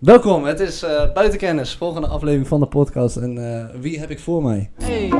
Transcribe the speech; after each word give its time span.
Welkom, 0.00 0.44
het 0.44 0.60
is 0.60 0.82
eh 0.82 1.12
Buitenkennis, 1.12 1.74
volgende 1.74 2.06
aflevering 2.08 2.48
van 2.48 2.60
de 2.60 2.66
podcast. 2.66 3.16
En 3.16 3.54
eh, 3.58 3.64
wie 3.80 3.98
heb 3.98 4.10
ik 4.10 4.18
voor 4.18 4.42
mij? 4.42 4.70
Hey. 4.82 5.12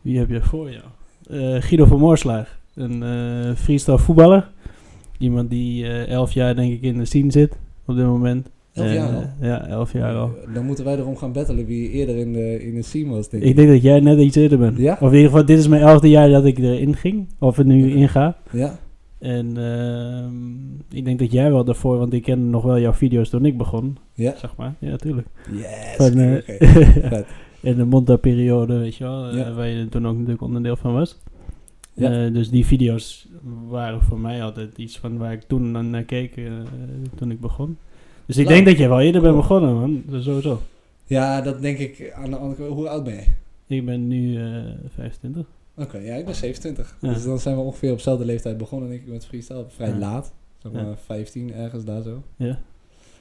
Wie 0.00 0.18
heb 0.18 0.28
je 0.28 0.40
voor 0.42 0.70
jou? 0.70 0.84
Eh, 1.54 1.62
Guido 1.62 1.84
van 1.84 1.98
Moorslaag, 1.98 2.58
een 2.74 3.02
eh 3.02 3.54
freestyle 3.56 3.98
voetballer. 3.98 4.50
Iemand 5.18 5.50
die 5.50 5.84
eh, 5.84 6.08
elf 6.08 6.32
jaar 6.32 6.54
denk 6.54 6.72
ik 6.72 6.82
in 6.82 6.98
de 6.98 7.04
scene 7.04 7.30
zit 7.32 7.58
op 7.86 7.96
dit 7.96 8.04
moment. 8.06 8.48
Elf 8.72 8.86
Eh, 8.86 8.94
jaar 8.94 9.14
al? 9.14 9.24
Ja, 9.40 9.66
elf 9.66 9.92
jaar 9.92 10.14
al. 10.14 10.30
Dan 10.54 10.64
moeten 10.66 10.84
wij 10.84 10.96
erom 10.96 11.16
gaan 11.16 11.32
battelen 11.32 11.66
wie 11.66 11.90
eerder 11.90 12.16
in 12.16 12.32
de, 12.32 12.64
in 12.64 12.74
de 12.74 12.82
scene 12.82 13.10
was, 13.10 13.28
denk 13.28 13.42
ik. 13.42 13.48
Ik 13.48 13.56
denk 13.56 13.68
dat 13.68 13.82
jij 13.82 14.00
net 14.00 14.18
iets 14.18 14.36
eerder 14.36 14.58
bent. 14.58 14.78
Ja? 14.78 14.92
Of 15.00 15.08
in 15.10 15.16
ieder 15.16 15.30
geval, 15.30 15.44
dit 15.46 15.58
is 15.58 15.68
mijn 15.68 15.82
elfde 15.82 16.08
jaar 16.08 16.28
dat 16.28 16.44
ik 16.44 16.58
erin 16.58 16.96
ging. 16.96 17.28
Of 17.38 17.58
er 17.58 17.64
nu 17.64 17.90
in 17.90 18.08
ga. 18.08 18.36
Ja? 18.50 18.78
En 19.18 19.56
ehm, 19.56 20.96
ik 20.98 21.04
denk 21.04 21.18
dat 21.18 21.32
jij 21.32 21.50
wel 21.50 21.64
daarvoor, 21.64 21.98
want 21.98 22.12
ik 22.12 22.22
ken 22.22 22.50
nog 22.50 22.62
wel 22.62 22.78
jouw 22.78 22.92
video's 22.92 23.28
toen 23.28 23.44
ik 23.44 23.56
begon. 23.56 23.98
Ja? 24.14 24.36
Zeg 24.36 24.56
maar, 24.56 24.74
ja, 24.78 24.96
tuurlijk. 24.96 25.26
Yes! 25.52 25.96
Van, 25.96 26.18
in 27.70 27.76
de 27.76 27.84
Monta-periode, 27.84 28.78
weet 28.78 28.96
je 28.96 29.04
wel, 29.04 29.28
eh, 29.28 29.56
waar 29.56 29.68
je 29.68 29.88
toen 29.88 30.06
ook 30.06 30.14
natuurlijk 30.14 30.42
onderdeel 30.42 30.76
van 30.76 30.92
was. 30.92 31.18
Ja. 31.94 32.24
Eh, 32.24 32.32
dus 32.32 32.50
die 32.50 32.66
video's 32.66 33.28
waren 33.68 34.02
voor 34.02 34.18
mij 34.18 34.42
altijd 34.42 34.78
iets 34.78 34.98
van 34.98 35.18
waar 35.18 35.32
ik 35.32 35.42
toen 35.42 35.90
naar 35.90 36.02
keek 36.02 36.40
toen 37.14 37.30
ik 37.30 37.40
begon. 37.40 37.76
Dus 38.26 38.36
ik 38.36 38.48
denk 38.48 38.66
dat 38.66 38.78
jij 38.78 38.88
wel 38.88 39.00
eerder 39.00 39.20
bent 39.20 39.32
Cool. 39.34 39.46
begonnen, 39.46 39.74
man. 39.74 40.18
Is 40.18 40.24
Sowieso. 40.24 40.60
Ja, 41.06 41.40
dat 41.40 41.60
denk 41.60 41.78
ik 41.78 42.12
aan 42.14 42.30
de 42.30 42.36
andere. 42.36 42.68
Hoe 42.68 42.88
oud 42.88 43.04
ben 43.04 43.14
je? 43.14 43.24
Ik 43.66 43.84
ben 43.84 44.08
nu 44.08 44.36
eh 44.36 44.62
25. 44.94 45.46
Oké, 45.78 45.98
ja, 45.98 46.14
ik 46.14 46.24
ben 46.24 46.34
27. 46.34 46.96
Ja. 47.00 47.12
Dus 47.12 47.24
dan 47.24 47.38
zijn 47.38 47.56
we 47.56 47.62
ongeveer 47.62 47.90
op 47.90 47.96
dezelfde 47.96 48.24
leeftijd 48.24 48.56
begonnen, 48.58 48.88
denk 48.88 49.00
ik, 49.00 49.08
met 49.08 49.26
freestyle. 49.26 49.64
Vrij 49.68 49.88
Ja. 49.88 49.96
laat. 49.98 50.32
Zeg 50.58 50.72
maar 50.72 50.84
Ja. 50.86 50.96
15, 51.04 51.54
ergens 51.54 51.84
daar 51.84 52.02
zo. 52.02 52.22
Ja, 52.36 52.58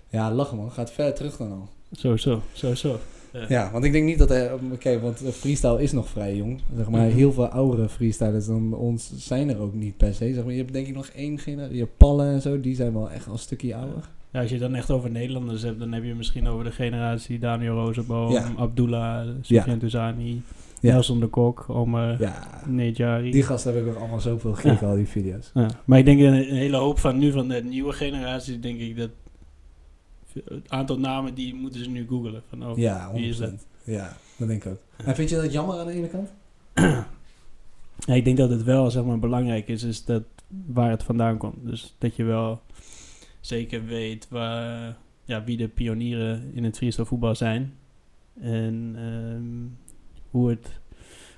Ja, 0.10 0.32
lachen 0.34 0.58
man. 0.58 0.72
Gaat 0.72 0.92
ver 0.92 1.14
terug 1.14 1.38
dan 1.38 1.52
al. 1.52 1.68
sowieso. 1.92 2.42
Sowieso. 2.54 3.00
Ja, 3.48 3.72
want 3.72 3.84
ik 3.84 3.92
denk 3.92 4.06
niet 4.06 4.18
dat 4.18 4.32
er... 4.32 4.52
Oké, 4.72 5.00
want 5.00 5.22
freestyle 5.32 5.82
is 5.82 5.92
nog 5.92 6.10
vrij 6.10 6.36
jong. 6.36 6.62
Zeg 6.76 6.90
maar, 6.90 7.06
Mhm. 7.08 7.16
heel 7.16 7.32
veel 7.32 7.48
oudere 7.48 7.90
freestylers 7.90 8.46
dan 8.46 8.74
ons 8.74 9.12
zijn 9.16 9.50
er 9.50 9.60
ook 9.60 9.74
niet 9.74 9.98
per 9.98 10.14
se. 10.14 10.34
Zeg 10.34 10.44
maar, 10.44 10.54
je 10.54 10.60
hebt 10.60 10.74
denk 10.74 10.88
ik 10.88 10.96
nog 10.96 11.06
één 11.08 11.40
generatie. 11.40 11.78
Je 11.78 11.86
Pallen 11.98 12.28
en 12.28 12.42
zo, 12.42 12.60
die 12.62 12.76
zijn 12.76 12.94
wel 12.94 13.12
echt 13.12 13.28
al 13.28 13.34
een 13.34 13.40
stukje 13.40 13.76
ouder. 13.76 14.10
Ja, 14.32 14.42
als 14.42 14.50
je 14.50 14.58
dan 14.58 14.76
echt 14.76 14.92
over 14.92 15.10
Nederlanders 15.12 15.62
hebt, 15.62 15.80
dan 15.80 15.92
heb 15.92 16.04
je 16.04 16.14
misschien 16.16 16.48
over 16.48 16.64
de 16.64 16.72
generatie 16.72 17.40
Daniel 17.40 17.74
Rozenboom. 17.76 18.36
Abdullah, 18.58 19.28
Sofiane 19.42 19.78
Touzani, 19.78 20.42
Ja. 20.82 20.94
Nelson 20.94 21.20
de 21.20 21.28
Kok, 21.28 21.66
Omer 21.70 22.22
Ja, 22.22 22.62
Nejari. 22.68 23.32
die 23.32 23.44
gasten 23.44 23.74
heb 23.76 23.84
ik 23.86 23.90
ook 23.90 23.98
allemaal 24.00 24.20
zoveel 24.20 24.54
gekeken, 24.54 24.88
al 24.88 24.96
die 24.96 25.08
video's. 25.08 25.52
Ja, 25.54 25.70
maar 25.86 26.00
ik 26.00 26.06
denk 26.06 26.20
een, 26.20 26.34
een 26.34 26.56
hele 26.56 26.78
hoop 26.78 27.00
van 27.00 27.18
nu, 27.18 27.32
van 27.32 27.48
de 27.48 27.64
nieuwe 27.64 27.94
generatie, 27.94 28.60
denk 28.60 28.80
ik 28.80 28.98
dat 28.98 29.10
het 30.34 30.70
aantal 30.70 31.00
namen 31.00 31.34
die 31.34 31.56
moeten 31.56 31.84
ze 31.84 31.90
nu 31.90 32.06
googlen. 32.08 32.42
Van, 32.50 32.66
oh, 32.70 32.78
Ja, 32.78 33.10
100%. 33.12 33.14
wie 33.14 33.28
is 33.28 33.38
dat? 33.38 33.66
Ja, 33.84 34.18
dat 34.38 34.48
denk 34.48 34.64
ik 34.66 34.72
ook. 34.72 34.80
En 35.06 35.16
vind 35.16 35.30
je 35.30 35.36
dat 35.36 35.52
jammer 35.54 35.80
aan 35.80 35.86
de 35.86 35.92
ene 35.94 36.08
kant? 36.08 36.34
Ja, 38.06 38.14
ik 38.14 38.24
denk 38.26 38.38
dat 38.38 38.50
het 38.50 38.64
wel 38.64 38.92
zeg 38.92 39.04
maar, 39.04 39.20
belangrijk 39.20 39.68
is, 39.68 39.84
is 39.84 40.06
dat 40.06 40.24
waar 40.66 40.90
het 40.90 41.04
vandaan 41.04 41.38
komt. 41.38 41.56
Dus 41.66 41.96
dat 41.98 42.16
je 42.16 42.24
wel 42.24 42.62
zeker 43.40 43.86
weet 43.86 44.28
waar, 44.30 44.98
ja, 45.24 45.44
wie 45.44 45.58
de 45.58 45.68
pionieren 45.68 46.52
in 46.54 46.64
het 46.64 46.78
freestyle 46.78 47.06
voetbal 47.06 47.36
zijn. 47.36 47.74
En 48.40 48.96
ehm, 48.96 49.86
hoe 50.32 50.50
het 50.50 50.80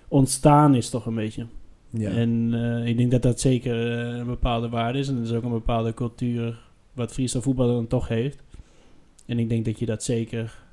ontstaan 0.08 0.76
is 0.76 0.90
toch 0.90 1.06
een 1.06 1.16
beetje. 1.16 1.46
Ja. 1.90 2.10
En 2.10 2.50
eh, 2.54 2.88
ik 2.88 2.98
denk 2.98 3.12
dat 3.12 3.22
dat 3.22 3.40
zeker 3.40 4.00
eh, 4.00 4.18
een 4.18 4.26
bepaalde 4.26 4.70
waarde 4.70 5.00
is. 5.00 5.08
En 5.08 5.16
dat 5.16 5.26
is 5.26 5.32
ook 5.34 5.44
een 5.44 5.50
bepaalde 5.50 5.94
cultuur 5.94 6.60
wat 6.94 7.12
freestyle 7.14 7.42
voetbal 7.44 7.68
dan 7.68 7.88
toch 7.88 8.08
heeft. 8.08 8.44
En 9.26 9.40
ik 9.40 9.50
denk 9.50 9.66
dat 9.66 9.80
je 9.80 9.86
dat 9.86 10.04
zeker 10.04 10.64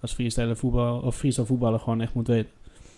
als 0.00 0.12
freestyle 0.12 0.56
voetbal 0.56 1.00
of 1.00 1.16
freestyle 1.16 1.46
voetballer 1.46 1.80
gewoon 1.80 2.00
echt 2.00 2.14
moet 2.14 2.26
weten. 2.28 2.50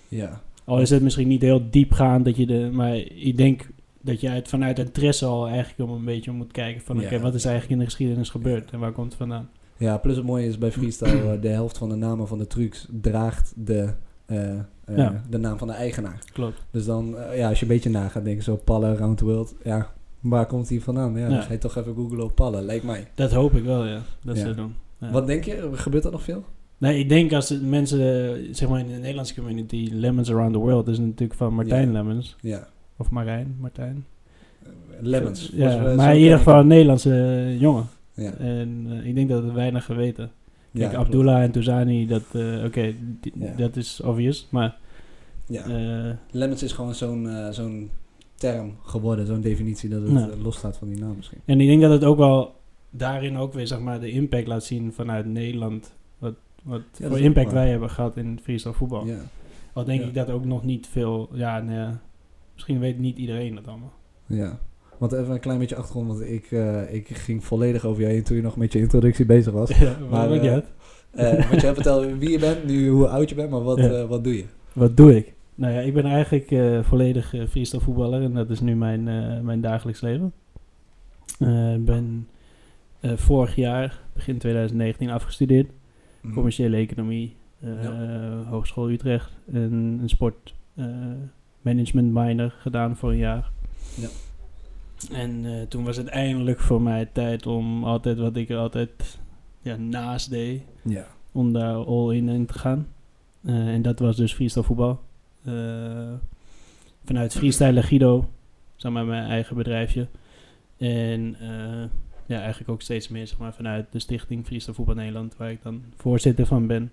ja. 0.09 0.43
Al 0.67 0.81
is 0.81 0.91
het 0.91 1.03
misschien 1.03 1.29
niet 1.29 1.43
heel 1.43 1.71
diepgaand 1.71 2.25
dat 2.25 2.37
je 2.37 2.47
de, 2.47 2.71
maar 2.73 2.97
ik 2.97 3.37
denk 3.37 3.69
dat 4.01 4.21
je 4.21 4.29
het 4.29 4.49
vanuit 4.49 4.79
interesse 4.79 5.27
al 5.27 5.47
eigenlijk 5.49 5.91
om 5.91 5.97
een 5.97 6.05
beetje 6.05 6.31
moet 6.33 6.53
kijken 6.53 6.83
van 6.83 7.01
Ja. 7.01 7.07
oké, 7.07 7.21
wat 7.21 7.35
is 7.35 7.45
eigenlijk 7.45 7.75
in 7.75 7.79
de 7.79 7.91
geschiedenis 7.91 8.31
gebeurd 8.31 8.71
en 8.71 8.79
waar 8.79 8.93
komt 8.93 9.07
het 9.07 9.17
vandaan? 9.17 9.51
Ja, 9.77 9.99
plus 9.99 10.17
het 10.17 10.25
mooie 10.25 10.47
is 10.47 10.59
bij 10.59 10.73
freestyle, 10.73 11.33
eh, 11.33 11.41
de 11.41 11.49
helft 11.49 11.79
van 11.79 11.89
de 11.89 11.95
namen 11.95 12.29
van 12.29 12.39
de 12.39 12.47
trucs 12.47 12.89
draagt 13.01 13.53
de, 13.57 13.93
Ja. 14.27 15.23
de 15.31 15.39
naam 15.39 15.59
van 15.59 15.69
de 15.69 15.75
eigenaar. 15.75 16.19
Klopt. 16.33 16.63
Dus 16.71 16.85
dan, 16.85 17.17
eh, 17.19 17.37
ja, 17.39 17.49
als 17.49 17.59
je 17.61 17.65
een 17.67 17.73
beetje 17.73 17.91
na 17.91 18.09
gaat 18.09 18.25
denken, 18.25 18.43
zo 18.45 18.57
Pallen, 18.57 18.97
Round 18.97 19.19
the 19.19 19.25
World, 19.25 19.55
ja, 19.65 19.91
waar 20.21 20.47
komt 20.47 20.69
die 20.69 20.83
vandaan? 20.83 21.13
Ja, 21.19 21.29
Ja. 21.29 21.37
dus 21.37 21.47
hij 21.49 21.59
toch 21.59 21.77
even 21.77 21.95
googlen 21.95 22.25
op 22.25 22.35
Pallen, 22.35 22.65
lijkt 22.65 22.85
mij. 22.85 23.07
Dat 23.15 23.33
hoop 23.33 23.55
ik 23.55 23.65
wel, 23.65 23.87
ja. 23.87 24.01
Dat 24.23 24.37
Ja. 24.37 24.43
ze 24.45 24.55
doen. 24.55 24.75
Ja. 24.99 25.11
Wat 25.11 25.27
denk 25.27 25.45
je? 25.45 25.71
Gebeurt 25.73 26.03
dat 26.03 26.13
nog 26.13 26.23
veel? 26.23 26.45
Nee, 26.79 26.99
ik 26.99 27.09
denk 27.09 27.33
als 27.33 27.59
mensen, 27.61 28.01
eh, 28.01 28.49
zeg 28.53 28.69
maar 28.69 28.81
in 28.81 28.87
de 28.87 28.93
Nederlandse 28.93 29.35
community, 29.35 29.89
Lemons 29.93 30.31
Around 30.31 30.53
the 30.53 30.59
World 30.59 30.89
is 30.89 30.99
natuurlijk 30.99 31.35
van 31.39 31.55
Martijn 31.55 31.87
Ja. 31.93 32.03
Lemons. 32.03 32.37
Ja. 32.41 32.67
Of 32.97 33.11
Marijn, 33.11 33.57
Martijn. 33.61 34.05
Eh, 34.63 34.69
Lemons. 35.01 35.51
Ja, 35.55 35.95
maar 35.95 36.15
in 36.15 36.21
ieder 36.23 36.37
geval 36.39 36.61
een 36.61 36.67
Nederlandse 36.67 37.11
eh, 37.15 37.61
jongen. 37.61 37.87
Ja. 38.15 38.33
En 38.33 38.87
eh, 38.91 39.07
ik 39.07 39.15
denk 39.15 39.29
dat 39.29 39.43
het 39.43 39.53
weinig 39.53 39.85
geweten. 39.85 40.31
Kijk. 40.81 40.95
Abdullah 40.95 41.43
en 41.43 41.51
Touzani, 41.51 42.07
dat, 42.07 42.23
eh, 42.33 42.65
oké, 42.65 42.95
Ja. 43.35 43.55
dat 43.57 43.77
is 43.77 44.01
obvious. 44.01 44.47
Maar 44.51 44.77
Ja. 45.47 45.65
eh, 45.65 46.15
Lemons 46.31 46.63
is 46.63 46.73
gewoon 46.73 46.95
zo'n 46.95 47.29
eh, 47.29 47.49
zo'n 47.51 47.91
term 48.35 48.75
geworden, 48.83 49.27
zo'n 49.27 49.41
definitie 49.41 49.89
dat 49.89 50.03
het 50.09 50.39
losstaat 50.43 50.77
van 50.77 50.89
die 50.89 50.99
naam 50.99 51.17
misschien. 51.17 51.41
En 51.45 51.61
ik 51.61 51.67
denk 51.69 51.81
dat 51.83 51.91
het 51.91 52.05
ook 52.05 52.17
wel 52.17 52.55
daarin 52.91 53.37
ook 53.37 53.53
weer 53.53 53.67
zeg 53.67 53.81
maar, 53.81 54.01
de 54.01 54.11
impact 54.11 54.47
laat 54.47 54.65
zien 54.65 54.93
vanuit 54.93 55.27
Nederland. 55.27 55.95
Wat, 56.19 56.35
wat 56.63 56.83
voor 57.01 57.19
impact 57.19 57.53
wij 57.53 57.69
hebben 57.71 57.91
gehad 57.91 58.17
in 58.17 58.39
freestyle 58.43 58.75
voetbal. 58.75 59.07
Ja. 59.07 59.21
Al 59.73 59.85
denk 59.85 60.03
ik 60.03 60.15
dat 60.15 60.31
ook 60.31 60.45
nog 60.45 60.65
niet 60.65 60.87
veel. 60.87 61.29
Ja, 61.33 61.61
nee, 61.61 61.87
misschien 62.55 62.79
weet 62.79 62.99
niet 62.99 63.19
iedereen 63.19 63.55
dat 63.55 63.69
allemaal. 63.69 63.93
Ja. 64.27 64.59
Want 65.11 65.17
even 65.17 65.35
een 65.35 65.41
klein 65.41 65.59
beetje 65.59 65.77
achtergrond, 65.77 66.09
want 66.09 66.21
ik, 66.21 66.51
eh, 66.51 66.95
ik 66.95 67.09
ging 67.09 67.45
volledig 67.45 67.85
over 67.85 68.03
jou 68.03 68.15
heen 68.15 68.23
toen 68.23 68.37
je 68.37 68.43
nog 68.43 68.57
met 68.57 68.73
je 68.73 68.79
introductie 68.79 69.25
bezig 69.25 69.53
was. 69.53 69.71
Ja, 69.79 69.97
Maar, 70.11 70.31
eh. 70.31 70.57
Eh 71.11 71.51
wat 71.51 71.61
jij 71.61 71.75
vertelde 71.75 72.19
wie 72.19 72.31
je 72.31 72.39
bent, 72.39 72.65
nu 72.65 72.89
hoe 72.89 73.09
oud 73.09 73.29
je 73.29 73.35
bent, 73.35 73.51
maar 73.51 73.63
wat, 73.63 73.79
Ja. 73.79 74.07
wat 74.07 74.25
doe 74.25 74.37
je? 74.37 74.45
Wat 74.73 74.97
doe 74.97 75.17
ik? 75.17 75.33
Nou 75.55 75.73
ja, 75.73 75.81
ik 75.81 75.95
ben 75.95 76.05
eigenlijk 76.05 76.55
volledig 76.87 77.35
freestyle 77.49 77.81
voetballer 77.83 78.23
en 78.23 78.33
dat 78.35 78.51
is 78.51 78.61
nu 78.61 78.75
mijn, 78.77 79.03
mijn 79.45 79.61
dagelijks 79.61 80.01
leven. 80.01 80.33
Ik 81.75 81.85
ben 81.85 82.29
vorig 83.01 83.55
jaar, 83.57 84.01
begin 84.13 84.39
2019, 84.39 85.11
afgestudeerd. 85.11 85.71
commerciële 86.35 86.77
economie, 86.77 87.37
Ja. 87.59 88.43
Hogeschool 88.51 88.91
Utrecht 88.91 89.37
en 89.53 89.99
een 90.03 90.09
sport 90.09 90.55
eh, 90.77 90.87
management 91.63 92.13
minor 92.13 92.55
gedaan 92.59 92.97
voor 92.97 93.11
een 93.11 93.17
jaar. 93.17 93.51
Ja. 93.95 94.09
En 95.13 95.45
eh, 95.45 95.63
toen 95.69 95.85
was 95.85 95.97
het 95.97 96.07
eindelijk 96.07 96.61
voor 96.61 96.83
mij 96.83 97.07
tijd 97.13 97.47
om 97.47 97.85
altijd 97.85 98.19
wat 98.19 98.37
ik 98.37 98.49
er 98.51 98.57
altijd 98.59 99.19
ja, 99.63 99.77
naast 99.77 100.31
deed, 100.31 100.63
Ja. 100.83 101.07
om 101.33 101.53
daar 101.53 101.75
all 101.75 102.15
in, 102.17 102.29
in 102.29 102.47
te 102.47 102.59
gaan. 102.59 102.87
Eh, 103.45 103.55
en 103.69 103.83
dat 103.83 103.99
was 103.99 104.17
dus 104.17 104.33
freestyle 104.35 104.65
voetbal. 104.65 105.01
Eh, 105.45 106.13
vanuit 107.05 107.33
Freestyle 107.33 107.83
Guido, 107.83 108.29
zeg 108.77 108.93
maar 108.93 109.05
mijn 109.05 109.29
eigen 109.29 109.57
bedrijfje. 109.57 110.09
En 110.77 111.37
ja, 112.27 112.39
eigenlijk 112.41 112.71
ook 112.71 112.83
steeds 112.83 113.09
meer 113.09 113.27
zeg 113.27 113.39
maar, 113.39 113.55
vanuit 113.55 113.87
de 113.91 113.99
stichting 113.99 114.47
Freestyle 114.47 114.75
Voetbal 114.75 114.95
Nederland, 114.95 115.37
waar 115.37 115.51
ik 115.51 115.63
dan 115.63 115.83
voorzitter 115.97 116.47
van 116.47 116.67
ben. 116.67 116.93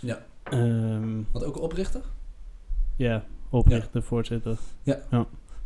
Ja. 0.00 0.18
Ehm, 0.42 1.08
Want 1.32 1.44
ook 1.44 1.60
oprichter? 1.60 2.00
ja, 2.96 3.24
oprichter, 3.50 4.02
voorzitter. 4.02 4.58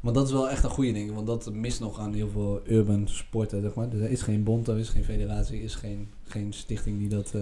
Maar 0.05 0.13
dat 0.13 0.27
is 0.27 0.33
wel 0.33 0.51
echt 0.51 0.65
een 0.65 0.71
goede 0.71 0.93
ding, 0.93 1.15
want 1.15 1.27
dat 1.27 1.53
mist 1.53 1.81
nog 1.81 1.99
aan 1.99 2.13
heel 2.15 2.29
veel 2.29 2.61
urban 2.67 3.09
sporten, 3.09 3.61
zeg 3.63 3.75
maar. 3.75 3.89
Dus 3.89 4.01
er 4.01 4.11
is 4.11 4.23
geen 4.23 4.43
bond, 4.43 4.69
er 4.69 4.79
is 4.79 4.89
geen 4.89 5.05
federatie, 5.05 5.59
er 5.59 5.65
is 5.65 5.75
geen, 5.75 6.09
geen 6.25 6.53
stichting 6.53 6.99
die 6.99 7.09
dat, 7.09 7.35
eh, 7.35 7.41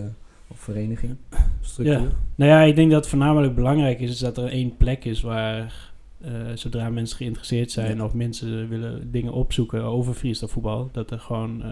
of 0.48 0.58
vereniging, 0.58 1.16
structuur. 1.60 2.00
Ja. 2.00 2.08
Nou 2.34 2.50
ja, 2.50 2.60
ik 2.62 2.74
denk 2.76 2.90
dat 2.90 3.00
het 3.00 3.08
voornamelijk 3.08 3.54
belangrijk 3.54 4.00
is, 4.00 4.10
is 4.10 4.18
dat 4.18 4.36
er 4.38 4.48
één 4.48 4.76
plek 4.76 5.04
is 5.04 5.20
waar 5.20 5.92
eh, 6.20 6.32
zodra 6.54 6.88
mensen 6.90 7.16
geïnteresseerd 7.16 7.70
zijn 7.70 7.96
Ja. 7.96 8.04
of 8.04 8.14
mensen 8.14 8.68
willen 8.68 9.10
dingen 9.10 9.32
opzoeken 9.32 9.82
over 9.82 10.14
freestyle 10.14 10.50
voetbal, 10.50 10.88
dat 10.92 11.10
er 11.10 11.18
gewoon 11.18 11.62
eh, 11.62 11.70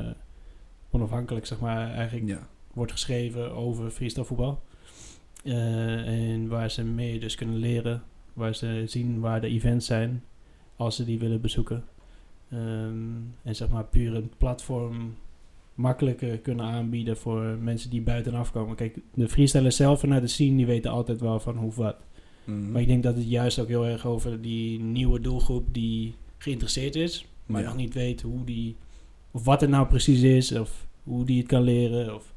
onafhankelijk 0.91 1.47
zeg 1.47 1.61
maar 1.61 1.91
eigenlijk 1.91 2.29
Ja. 2.29 2.47
wordt 2.75 2.93
geschreven 2.93 3.53
over 3.53 3.91
freestyle 3.91 4.25
voetbal. 4.25 4.63
En 5.45 6.49
waar 6.49 6.71
ze 6.71 6.85
mee 6.85 7.19
dus 7.21 7.35
kunnen 7.35 7.57
leren, 7.57 8.03
waar 8.33 8.55
ze 8.55 8.83
zien 8.87 9.21
waar 9.21 9.41
de 9.41 9.47
events 9.49 9.87
zijn, 9.87 10.23
als 10.81 10.97
ze 10.97 11.05
die 11.05 11.19
willen 11.19 11.41
bezoeken. 11.41 11.85
Ehm, 12.50 13.17
en 13.43 13.56
zeg 13.56 13.69
maar 13.69 13.85
puur 13.85 14.15
een 14.15 14.31
platform 14.38 15.15
makkelijker 15.75 16.38
kunnen 16.38 16.65
aanbieden 16.65 17.17
voor 17.17 17.43
mensen 17.43 17.91
die 17.91 18.00
buitenaf 18.00 18.53
komen. 18.53 18.77
Kijk, 18.77 18.99
de 19.15 19.29
freestylers 19.29 19.77
zelf 19.77 20.00
vanuit 20.00 20.23
de 20.23 20.29
scene, 20.29 20.56
die 20.56 20.67
weten 20.67 20.91
altijd 20.91 21.21
wel 21.21 21.41
van 21.41 21.56
hoe 21.56 21.73
wat. 21.75 21.97
Mhm. 22.44 22.71
Maar 22.71 22.81
ik 22.81 22.87
denk 22.87 23.03
dat 23.03 23.17
het 23.17 23.29
juist 23.31 23.59
ook 23.59 23.69
heel 23.69 23.87
erg 23.87 24.06
over 24.06 24.41
die 24.43 24.81
nieuwe 24.81 25.21
doelgroep 25.21 25.75
die 25.75 26.15
geïnteresseerd 26.38 26.94
is, 26.97 27.26
maar 27.47 27.61
Ja. 27.61 27.67
nog 27.67 27.76
niet 27.76 27.94
weet 27.94 28.23
hoe 28.23 28.44
die, 28.44 28.76
of 29.31 29.44
wat 29.44 29.61
het 29.61 29.71
nou 29.71 29.87
precies 29.87 30.23
is, 30.23 30.53
of 30.53 30.87
hoe 31.03 31.25
die 31.25 31.38
het 31.38 31.47
kan 31.49 31.62
leren. 31.62 32.15
Of 32.15 32.33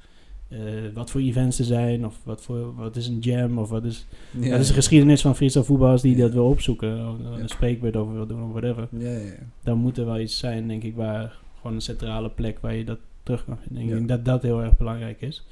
eh, 0.53 0.59
wat 0.93 1.11
voor 1.11 1.21
events 1.21 1.59
er 1.59 1.65
zijn. 1.65 2.05
Of 2.05 2.19
wat, 2.23 2.41
voor, 2.41 2.75
wat 2.75 2.95
is 2.95 3.07
een 3.07 3.19
jam. 3.19 3.57
Of 3.57 3.69
wat 3.69 3.83
is... 3.83 4.05
Ja, 4.39 4.49
wat 4.49 4.59
is 4.59 4.67
de 4.67 4.73
geschiedenis 4.73 5.21
van 5.21 5.35
freestyle 5.35 5.63
voetballers 5.63 6.01
die 6.01 6.15
Ja. 6.15 6.21
dat 6.21 6.33
wil 6.33 6.45
opzoeken. 6.47 7.09
Of 7.09 7.15
Ja. 7.23 7.39
een 7.41 7.49
spreekbeurt 7.49 7.95
over 7.95 8.13
wil 8.13 8.25
doen 8.27 8.43
of 8.43 8.49
whatever. 8.51 8.87
Ja, 8.91 9.09
ja, 9.09 9.17
ja. 9.17 9.33
Dan 9.63 9.77
moet 9.77 9.97
er 9.97 10.05
wel 10.05 10.19
iets 10.19 10.37
zijn, 10.37 10.67
denk 10.67 10.83
ik, 10.83 10.95
waar 10.95 11.35
gewoon 11.57 11.75
een 11.75 11.81
centrale 11.81 12.29
plek 12.29 12.59
waar 12.59 12.75
je 12.75 12.83
dat 12.83 12.99
terug 13.23 13.45
kan 13.45 13.57
vinden. 13.57 13.83
Ik 13.83 13.89
Ja. 13.89 13.95
denk 13.95 14.07
dat 14.07 14.25
dat 14.25 14.41
heel 14.41 14.61
erg 14.63 14.77
belangrijk 14.77 15.21
is. 15.21 15.45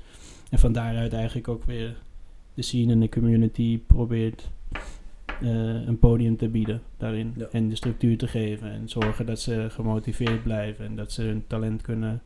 En 0.50 0.60
van 0.60 0.72
daaruit 0.74 1.14
eigenlijk 1.14 1.48
ook 1.48 1.64
weer 1.64 1.96
de 2.54 2.62
scene 2.62 2.92
en 2.92 3.00
de 3.00 3.10
community 3.10 3.80
probeert 3.88 4.50
eh, 5.42 5.50
een 5.88 6.00
podium 6.00 6.38
te 6.38 6.48
bieden 6.48 6.82
daarin. 6.98 7.34
Ja. 7.38 7.46
En 7.52 7.70
de 7.70 7.76
structuur 7.76 8.18
te 8.18 8.28
geven. 8.28 8.72
En 8.72 8.90
zorgen 8.90 9.26
dat 9.26 9.40
ze 9.40 9.68
gemotiveerd 9.70 10.44
blijven. 10.44 10.86
En 10.86 10.96
dat 10.96 11.12
ze 11.12 11.22
hun 11.22 11.44
talent 11.48 11.82
kunnen 11.82 12.22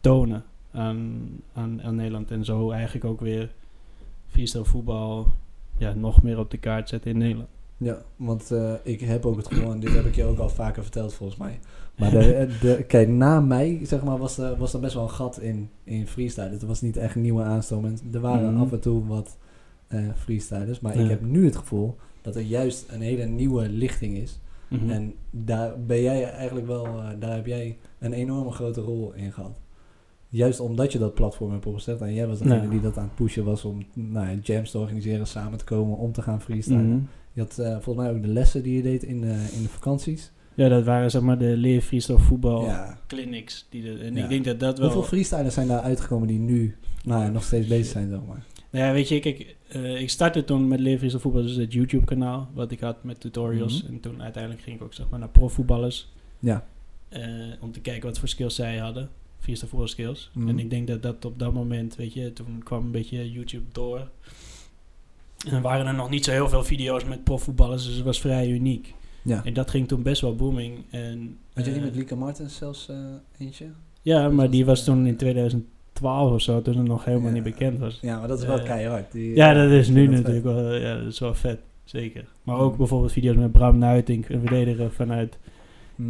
tonen 0.00 0.44
aan, 0.72 1.28
aan, 1.52 1.82
aan 1.82 1.94
Nederland. 1.94 2.30
En 2.30 2.44
zo 2.44 2.70
eigenlijk 2.70 3.04
ook 3.04 3.20
weer 3.20 3.52
freestyle 4.26 4.64
voetbal 4.64 5.26
ja, 5.78 5.92
nog 5.94 6.22
meer 6.22 6.38
op 6.38 6.50
de 6.50 6.58
kaart 6.58 6.88
zetten 6.88 7.10
in 7.10 7.18
Nederland. 7.18 7.48
Ja, 7.76 8.02
want 8.16 8.50
eh, 8.50 8.72
ik 8.82 9.00
heb 9.00 9.26
ook 9.26 9.36
het 9.36 9.46
gevoel, 9.46 9.72
en 9.72 9.80
dit 9.80 9.94
heb 9.94 10.04
ik 10.04 10.14
je 10.14 10.24
ook 10.24 10.38
al 10.38 10.48
vaker 10.48 10.82
verteld 10.82 11.14
volgens 11.14 11.38
mij. 11.38 11.58
Maar 11.98 12.10
de, 12.20 12.56
de, 12.60 12.84
kijk, 12.86 13.08
na 13.08 13.40
mij, 13.40 13.80
zeg 13.82 14.02
maar, 14.04 14.18
was 14.18 14.38
er, 14.38 14.56
was 14.56 14.74
er 14.74 14.80
best 14.80 14.94
wel 14.94 15.02
een 15.02 15.10
gat 15.10 15.40
in, 15.40 15.70
in 15.84 16.06
freestyle. 16.06 16.48
Het 16.50 16.62
was 16.62 16.80
niet 16.80 16.96
echt 16.96 17.14
een 17.14 17.22
nieuwe 17.22 17.42
aanstroom. 17.42 17.84
En 17.84 17.98
er 18.12 18.20
waren 18.20 18.52
Mhm. 18.52 18.62
af 18.62 18.72
en 18.72 18.80
toe 18.80 19.06
wat 19.06 19.36
eh 19.88 20.00
freestylers. 20.16 20.80
Maar 20.80 20.96
Ja. 20.98 21.02
ik 21.04 21.10
heb 21.10 21.22
nu 21.22 21.44
het 21.44 21.56
gevoel 21.56 21.96
dat 22.22 22.36
er 22.36 22.42
juist 22.42 22.86
een 22.90 23.00
hele 23.00 23.24
nieuwe 23.24 23.68
lichting 23.68 24.16
is. 24.16 24.38
Mhm. 24.68 24.90
En 24.90 25.14
daar 25.30 25.80
ben 25.86 26.02
jij 26.02 26.30
eigenlijk 26.32 26.66
wel, 26.66 26.86
eh, 26.86 27.08
daar 27.18 27.34
heb 27.34 27.46
jij 27.46 27.76
een 27.98 28.12
enorme 28.12 28.50
grote 28.50 28.80
rol 28.80 29.12
in 29.14 29.32
gehad. 29.32 29.58
Juist 30.30 30.60
omdat 30.60 30.92
je 30.92 30.98
dat 30.98 31.14
platform 31.14 31.52
hebt 31.52 31.66
opgezet. 31.66 32.00
En 32.00 32.14
jij 32.14 32.26
was 32.26 32.38
degene 32.38 32.68
die 32.68 32.80
dat 32.80 32.96
aan 32.96 33.04
het 33.04 33.14
pushen 33.14 33.44
was 33.44 33.64
om 33.64 33.86
nou, 33.94 34.26
ja, 34.28 34.38
jams 34.42 34.70
te 34.70 34.78
organiseren, 34.78 35.26
samen 35.26 35.58
te 35.58 35.64
komen, 35.64 35.96
om 35.96 36.12
te 36.12 36.22
gaan 36.22 36.40
freestylen. 36.40 36.88
Mhm. 36.88 37.00
Je 37.32 37.40
had 37.40 37.58
eh, 37.58 37.72
volgens 37.72 37.96
mij 38.06 38.10
ook 38.14 38.22
de 38.22 38.28
lessen 38.28 38.62
die 38.62 38.76
je 38.76 38.82
deed 38.82 39.02
in, 39.02 39.20
de 39.20 39.48
in 39.52 39.62
de 39.62 39.68
vakanties. 39.68 40.30
Ja, 40.54 40.68
dat 40.68 40.84
waren 40.84 41.10
zeg 41.10 41.22
maar 41.22 41.38
de 41.38 41.56
leer 41.56 41.80
freestyle 41.80 42.18
voetbal 42.18 42.64
Ja. 42.64 42.98
clinics. 43.06 43.66
Die 43.70 43.82
de, 43.82 43.98
en 43.98 44.14
Ja. 44.14 44.22
ik 44.22 44.28
denk 44.28 44.44
dat 44.44 44.60
dat 44.60 44.78
wel... 44.78 44.86
Hoeveel 44.86 45.08
freestylers 45.08 45.54
zijn 45.54 45.68
daar 45.68 45.80
uitgekomen 45.80 46.28
die 46.28 46.38
nu 46.38 46.76
nou, 47.04 47.22
ja, 47.22 47.28
nog 47.30 47.42
steeds 47.42 47.66
bezig 47.66 47.86
zijn, 47.92 48.08
zeg 48.08 48.18
maar? 48.28 48.44
Nou 48.70 48.84
ja, 48.86 48.92
weet 48.92 49.08
je, 49.08 49.20
kijk, 49.20 49.56
eh, 49.68 50.00
ik 50.00 50.10
startte 50.10 50.44
toen 50.44 50.68
met 50.68 50.80
leer 50.80 50.98
freestyle 50.98 51.22
voetbal, 51.22 51.42
dus 51.42 51.54
het 51.56 51.72
YouTube 51.72 52.04
kanaal, 52.04 52.48
wat 52.54 52.70
ik 52.70 52.80
had 52.80 53.04
met 53.04 53.20
tutorials. 53.20 53.82
Mhm. 53.82 53.92
En 53.92 54.00
toen 54.00 54.22
uiteindelijk 54.22 54.62
ging 54.62 54.76
ik 54.76 54.82
ook 54.82 54.94
zeg 54.94 55.08
maar 55.08 55.18
naar 55.18 55.28
profvoetballers, 55.28 56.12
Ja. 56.38 56.64
eh, 57.08 57.22
om 57.60 57.72
te 57.72 57.80
kijken 57.80 58.08
wat 58.08 58.18
voor 58.18 58.28
skills 58.28 58.54
zij 58.54 58.76
hadden. 58.76 59.08
Freestyle 59.38 59.68
voetbal 59.68 59.88
skills. 59.88 60.30
En 60.46 60.58
ik 60.58 60.70
denk 60.70 60.86
dat 60.88 61.02
dat 61.02 61.24
op 61.24 61.38
dat 61.38 61.52
moment, 61.52 61.96
weet 61.96 62.12
je, 62.12 62.32
toen 62.32 62.60
kwam 62.64 62.84
een 62.84 62.90
beetje 62.90 63.30
YouTube 63.32 63.64
door. 63.72 64.08
En 65.46 65.54
er 65.54 65.60
waren 65.62 65.86
er 65.86 65.94
nog 65.94 66.10
niet 66.10 66.24
zo 66.24 66.30
heel 66.30 66.48
veel 66.48 66.64
video's 66.64 67.04
met 67.04 67.24
profvoetballers, 67.24 67.84
dus 67.86 67.94
het 67.94 68.04
was 68.04 68.20
vrij 68.20 68.48
uniek. 68.50 68.94
ja. 69.22 69.44
En 69.44 69.52
dat 69.52 69.70
ging 69.70 69.88
toen 69.88 70.02
best 70.02 70.20
wel 70.20 70.36
booming. 70.36 70.78
En, 70.90 71.38
Had 71.52 71.64
je 71.64 71.70
niet 71.70 71.80
eh, 71.80 71.86
met 71.86 71.94
Lieke 71.96 72.16
Martens 72.16 72.56
zelfs 72.56 72.88
eh, 72.88 72.96
eentje? 73.38 73.66
Ja, 74.02 74.28
maar 74.28 74.50
die 74.50 74.64
was 74.64 74.78
eh, 74.80 74.84
toen 74.86 75.06
in 75.06 75.16
2012 75.16 76.32
of 76.32 76.40
zo, 76.42 76.62
toen 76.62 76.76
het 76.76 76.86
nog 76.86 77.04
helemaal 77.04 77.26
Ja. 77.28 77.34
niet 77.34 77.42
bekend 77.42 77.78
was. 77.78 77.98
Ja, 78.02 78.18
maar 78.18 78.28
dat 78.28 78.38
is 78.38 78.46
wel 78.46 78.62
keihard. 78.62 79.12
Die, 79.12 79.34
Ja, 79.34 79.52
dat 79.52 79.70
is 79.70 79.88
nu 79.88 80.04
dat 80.06 80.14
natuurlijk 80.14 80.44
vet. 80.46 80.54
wel, 80.54 80.74
ja, 80.74 80.96
dat 80.98 81.06
is 81.06 81.18
wel 81.18 81.34
vet, 81.34 81.58
zeker. 81.84 82.24
Maar 82.42 82.56
ook 82.58 82.72
Mm. 82.72 82.78
bijvoorbeeld 82.78 83.12
video's 83.12 83.36
met 83.36 83.52
Bram 83.52 83.78
Nuitink, 83.78 84.28
een 84.28 84.40
verdediger 84.40 84.92
vanuit 84.92 85.38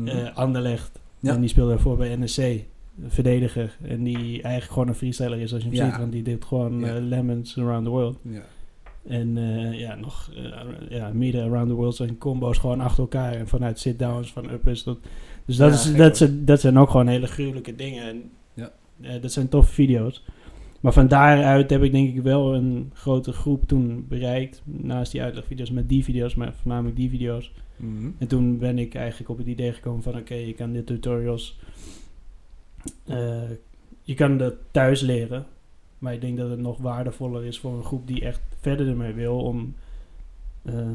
eh 0.05 0.37
Anderlecht. 0.37 0.99
Ja. 1.21 1.35
En 1.35 1.41
die 1.41 1.49
speelde 1.49 1.71
daarvoor 1.71 1.97
bij 1.97 2.17
NEC, 2.17 2.65
verdediger. 3.07 3.77
En 3.83 4.03
die 4.05 4.43
eigenlijk 4.43 4.73
gewoon 4.73 4.89
een 4.89 4.95
freestyler 4.95 5.39
is 5.41 5.53
als 5.53 5.63
je 5.63 5.69
hem 5.69 5.87
ziet, 5.87 5.99
want 5.99 6.13
die 6.13 6.23
doet 6.23 6.45
gewoon 6.45 6.85
eh, 6.85 6.95
lemons 7.01 7.59
around 7.59 7.85
the 7.85 7.91
world. 7.91 8.19
ja. 8.23 8.43
En 9.09 9.37
eh, 9.37 9.79
ja, 9.79 9.95
nog 9.95 10.31
eh, 10.37 10.89
ja, 10.89 11.11
meerdere 11.13 11.45
around 11.45 11.69
the 11.69 11.75
world 11.75 11.95
zijn 11.95 12.19
combo's 12.19 12.59
gewoon 12.59 12.81
achter 12.81 13.03
elkaar. 13.03 13.33
En 13.33 13.49
vanuit 13.49 13.79
sit-downs, 13.79 14.33
van 14.33 14.51
uppers 14.51 14.83
tot... 14.83 14.99
Dus 15.45 15.57
dat, 15.57 15.85
Ja, 15.85 15.91
is, 15.91 15.97
dat, 15.97 16.17
zijn, 16.17 16.45
dat 16.45 16.61
zijn 16.61 16.79
ook 16.79 16.91
gewoon 16.91 17.07
hele 17.07 17.27
gruwelijke 17.27 17.75
dingen. 17.75 18.03
En, 18.09 18.31
Ja. 18.55 18.71
dat 19.19 19.33
zijn 19.33 19.49
toffe 19.49 19.73
video's. 19.73 20.25
Maar 20.81 20.93
van 20.93 21.09
daaruit 21.09 21.71
heb 21.71 21.83
ik 21.83 21.93
denk 21.93 22.17
ik 22.17 22.23
wel 22.23 22.55
een 22.55 22.91
grote 22.93 23.33
groep 23.33 23.67
toen 23.67 24.05
bereikt. 24.09 24.63
Naast 24.65 25.13
die 25.13 25.23
uitlegvideo's 25.23 25.71
met 25.71 25.89
die 25.89 26.05
video's, 26.05 26.35
maar 26.35 26.55
voornamelijk 26.55 26.97
die 26.97 27.11
video's. 27.11 27.53
Mhm. 27.77 28.11
En 28.19 28.27
toen 28.27 28.59
ben 28.59 28.79
ik 28.79 28.95
eigenlijk 28.95 29.31
op 29.31 29.39
het 29.39 29.47
idee 29.47 29.73
gekomen 29.73 30.03
van... 30.03 30.17
Oké, 30.17 30.35
je 30.35 30.55
kan 30.55 30.73
dit 30.73 30.87
tutorials... 30.87 31.59
eh, 33.07 33.43
je 34.03 34.15
kan 34.15 34.39
dat 34.39 34.55
thuis 34.71 35.01
leren. 35.01 35.47
Maar 35.99 36.13
ik 36.15 36.21
denk 36.21 36.37
dat 36.39 36.51
het 36.51 36.59
nog 36.59 36.79
waardevoller 36.79 37.45
is 37.45 37.59
voor 37.59 37.77
een 37.77 37.85
groep 37.85 38.07
die 38.07 38.21
echt 38.25 38.41
verder 38.61 38.89
ermee 38.89 39.13
wil... 39.13 39.39
om 39.41 39.75
eh, 40.63 40.87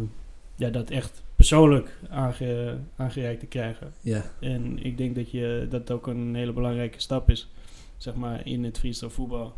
ja, 0.55 0.69
dat 0.69 0.89
echt 0.89 1.23
persoonlijk 1.35 1.99
aange, 2.09 2.77
aangereikt 2.95 3.39
te 3.39 3.45
krijgen. 3.45 3.93
Ja. 4.01 4.23
En 4.39 4.83
ik 4.85 4.97
denk 4.97 5.15
dat 5.15 5.31
je, 5.31 5.67
dat 5.69 5.91
ook 5.91 6.07
een 6.07 6.35
hele 6.35 6.53
belangrijke 6.53 6.99
stap 7.01 7.29
is, 7.29 7.49
zeg 7.97 8.15
maar, 8.15 8.47
in 8.47 8.63
het 8.63 8.79
freestyle 8.79 9.09
voetbal. 9.11 9.53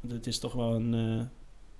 Want 0.00 0.12
het 0.12 0.26
is 0.26 0.38
toch 0.38 0.52
wel 0.52 0.74
een... 0.74 0.94
eh, 0.94 1.24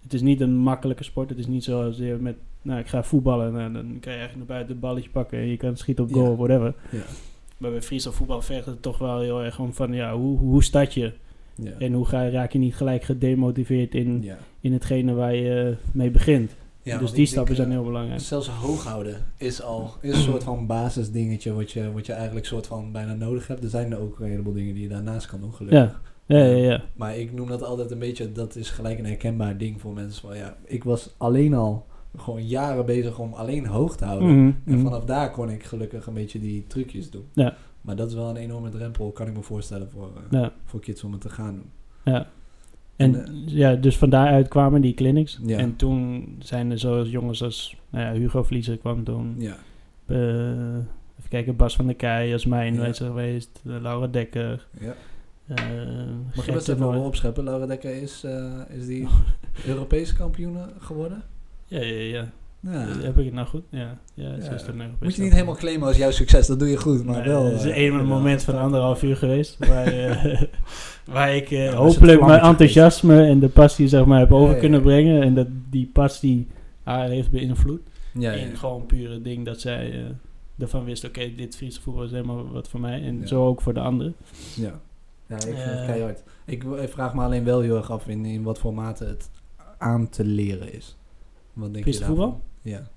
het 0.03 0.13
is 0.15 0.21
niet 0.21 0.41
een 0.41 0.57
makkelijke 0.57 1.05
sport. 1.05 1.29
Het 1.31 1.39
is 1.39 1.47
niet 1.47 1.65
zoals 1.65 1.97
je 1.97 2.17
met... 2.21 2.37
Nou, 2.63 2.81
ik 2.81 2.87
ga 2.87 3.03
voetballen. 3.03 3.53
Nou, 3.53 3.73
dan 3.73 3.83
kan 4.01 4.13
je 4.13 4.19
eigenlijk 4.19 4.37
naar 4.37 4.47
buiten 4.47 4.75
een 4.75 4.81
balletje 4.81 5.11
pakken. 5.11 5.39
En 5.39 5.47
je 5.47 5.57
kan 5.57 5.77
schieten 5.77 6.05
op 6.05 6.13
goal 6.13 6.25
Ja. 6.25 6.31
of 6.31 6.37
whatever. 6.37 6.75
Ja. 6.91 7.03
Maar 7.61 7.71
bij 7.71 7.83
freestyle 7.83 8.15
voetbal 8.15 8.43
vergt 8.43 8.67
het 8.67 8.83
toch 8.83 8.99
wel 8.99 9.21
heel 9.21 9.43
erg 9.43 9.59
om 9.59 9.75
van... 9.75 9.93
Ja, 9.93 10.17
hoe, 10.17 10.39
hoe 10.39 10.63
start 10.63 10.95
je? 10.95 11.13
Ja. 11.55 11.71
En 11.79 11.93
hoe 11.93 12.07
ga, 12.07 12.31
raak 12.31 12.53
je 12.53 12.59
niet 12.59 12.75
gelijk 12.75 13.03
gedemotiveerd 13.03 13.95
in, 13.95 14.23
ja. 14.23 14.39
in 14.61 14.73
hetgene 14.73 15.15
waar 15.15 15.35
je 15.35 15.77
mee 15.93 16.11
begint? 16.11 16.53
Ja, 16.83 16.99
dus 16.99 17.13
die 17.13 17.27
stappen 17.27 17.55
denk, 17.55 17.57
zijn 17.57 17.69
eh, 17.69 17.75
heel 17.75 17.85
belangrijk. 17.93 18.21
Zelfs 18.21 18.49
hoog 18.49 18.85
houden 18.85 19.27
is 19.37 19.63
al 19.63 19.95
is 20.01 20.15
een 20.15 20.21
soort 20.21 20.45
van 20.45 20.67
basisdingetje 20.67 21.53
wat 21.53 21.71
je, 21.71 21.93
wat 21.93 22.07
je 22.07 22.13
eigenlijk 22.13 22.47
soort 22.47 22.67
van 22.67 22.93
bijna 22.93 23.15
nodig 23.15 23.47
hebt. 23.47 23.63
Er 23.63 23.71
zijn 23.71 23.93
er 23.93 24.01
ook 24.01 24.21
een 24.21 24.29
heleboel 24.31 24.53
dingen 24.53 24.75
die 24.75 24.83
je 24.83 24.89
daarnaast 24.89 25.27
kan 25.27 25.41
doen, 25.41 25.55
gelukkig. 25.55 26.01
Ja, 26.27 26.39
ja. 26.39 26.57
ja. 26.57 26.83
Maar 26.95 27.17
ik 27.17 27.33
noem 27.33 27.49
dat 27.49 27.63
altijd 27.63 27.91
een 27.91 27.99
beetje, 27.99 28.33
dat 28.33 28.57
is 28.57 28.71
gelijk 28.71 28.99
een 28.99 29.07
herkenbaar 29.07 29.59
ding 29.59 29.81
voor 29.81 29.93
mensen. 29.93 30.21
Van, 30.21 30.37
ja, 30.37 30.57
ik 30.65 30.85
was 30.85 31.15
alleen 31.17 31.55
al 31.55 31.87
gewoon 32.17 32.47
jaren 32.47 32.87
bezig 32.87 33.19
om 33.19 33.33
alleen 33.33 33.67
hoog 33.67 33.97
te 33.97 34.05
houden. 34.05 34.29
Mhm, 34.29 34.53
En 34.65 34.75
mhm. 34.75 34.83
vanaf 34.83 35.05
daar 35.05 35.31
kon 35.31 35.51
ik 35.51 35.65
gelukkig 35.65 36.07
een 36.07 36.15
beetje 36.15 36.41
die 36.41 36.65
trucjes 36.67 37.11
doen. 37.11 37.25
Ja. 37.35 37.55
Maar 37.81 37.97
dat 37.97 38.09
is 38.09 38.15
wel 38.15 38.29
een 38.29 38.37
enorme 38.37 38.69
drempel, 38.69 39.11
kan 39.11 39.27
ik 39.27 39.35
me 39.35 39.43
voorstellen, 39.43 39.91
voor, 39.91 40.11
eh, 40.31 40.41
Ja, 40.41 40.53
voor 40.65 40.81
kids 40.81 41.05
om 41.05 41.13
het 41.13 41.21
te 41.21 41.29
gaan 41.29 41.55
doen. 41.55 41.71
ja. 42.15 42.27
En 42.97 43.25
En, 43.27 43.43
ja, 43.47 43.75
dus 43.75 43.99
van 43.99 44.11
daaruit 44.11 44.49
kwamen 44.49 44.81
die 44.81 44.95
clinics. 44.95 45.41
Ja. 45.43 45.59
En 45.59 45.77
toen 45.77 46.27
zijn 46.39 46.71
er 46.71 46.79
zo 46.79 47.03
jongens 47.03 47.43
als 47.43 47.77
nou 47.91 48.05
ja, 48.05 48.21
Hugo 48.21 48.43
Vliezer 48.43 48.77
kwam 48.79 49.05
toen. 49.05 49.35
Ja, 49.39 49.57
Eh, 50.07 50.17
even 51.19 51.29
kijken, 51.29 51.57
Bas 51.57 51.77
van 51.77 51.87
der 51.87 51.95
Keij, 51.95 52.29
Jasmijn 52.29 52.75
Ja. 52.75 52.87
ja. 52.87 52.93
geweest. 52.93 53.61
eh, 53.67 53.77
Laura 53.81 54.07
Dekker. 54.07 54.67
ja. 54.81 54.95
eh, 55.47 55.57
Mag 56.37 56.47
je 56.47 56.53
best 56.53 56.69
even 56.69 56.95
opscheppen? 57.05 57.45
Laura 57.45 57.67
Dekker 57.67 58.03
is, 58.03 58.25
eh, 58.25 58.53
is 58.69 58.87
die 58.87 59.09
Europese 59.67 60.15
kampioen 60.17 60.57
geworden? 60.79 61.23
Ja, 61.71 61.81
ja, 61.81 62.01
ja. 62.01 62.31
Ja. 62.63 62.87
Heb 63.03 63.19
ik 63.19 63.25
het 63.25 63.35
nou 63.35 63.47
goed? 63.47 63.63
Ja, 63.71 63.99
ja, 64.15 64.29
Ja. 64.29 64.55
is 64.55 64.63
Moet 65.01 65.15
je 65.15 65.23
niet 65.23 65.33
helemaal 65.33 65.55
claimen 65.55 65.87
als 65.89 65.97
jouw 65.97 66.11
succes, 66.11 66.47
dat 66.47 66.59
doe 66.59 66.69
je 66.69 66.77
goed, 66.77 67.05
maar 67.05 67.17
Nee, 67.17 67.29
wel... 67.29 67.45
Het 67.45 67.65
is 67.65 67.65
eh, 67.65 67.85
een 67.85 68.07
moment 68.07 68.43
van 68.43 68.59
anderhalf 68.59 69.03
uur 69.03 69.17
geweest. 69.17 69.67
Waar, 69.67 69.87
eh, 69.87 70.43
waar 71.15 71.37
ik 71.37 71.51
eh, 71.51 71.65
Ja, 71.65 71.73
hopelijk 71.75 72.21
mijn 72.21 72.41
enthousiasme 72.41 73.27
en 73.27 73.39
de 73.39 73.49
passie 73.49 73.89
zeg 73.89 74.05
maar, 74.05 74.19
heb 74.19 74.33
over 74.33 74.57
kunnen 74.57 74.83
brengen. 74.83 75.23
En 75.23 75.35
dat 75.35 75.47
die 75.71 75.91
passie 75.93 76.49
haar 76.83 77.09
heeft 77.09 77.31
beïnvloed. 77.31 77.81
Ja, 78.15 78.33
in 78.33 78.57
gewoon 78.57 78.87
pure 78.87 79.23
ding 79.23 79.45
dat 79.45 79.61
zij 79.61 79.93
eh, 79.93 80.05
ervan 80.59 80.85
wist, 80.85 81.05
oké, 81.05 81.35
dit 81.35 81.57
Friese 81.57 81.81
voetbal 81.81 82.05
is 82.05 82.11
helemaal 82.11 82.49
wat 82.53 82.69
voor 82.69 82.81
mij. 82.81 83.03
En 83.03 83.29
zo 83.29 83.47
ook 83.47 83.61
voor 83.61 83.75
de 83.75 83.81
anderen. 83.81 84.15
Ja, 84.57 84.81
ja 85.27 85.37
ik 85.37 85.43
vind 85.43 85.57
het 85.57 85.79
Eh. 85.81 85.87
keihard. 85.87 86.23
Ik, 86.47 86.65
vraag 86.89 87.15
me 87.15 87.23
alleen 87.23 87.45
wel 87.45 87.61
heel 87.61 87.77
erg 87.77 87.91
af 87.91 88.09
in, 88.09 88.25
in 88.25 88.43
wat 88.43 88.59
voor 88.59 88.75
mate 88.75 89.05
het 89.05 89.31
aan 89.79 90.09
te 90.09 90.25
leren 90.25 90.73
is. 90.75 90.97
Wat 91.53 91.73
denk 91.73 91.85
Friese 91.85 92.01
je 92.01 92.07
voetbal? 92.07 92.41
Ja. 92.63 92.89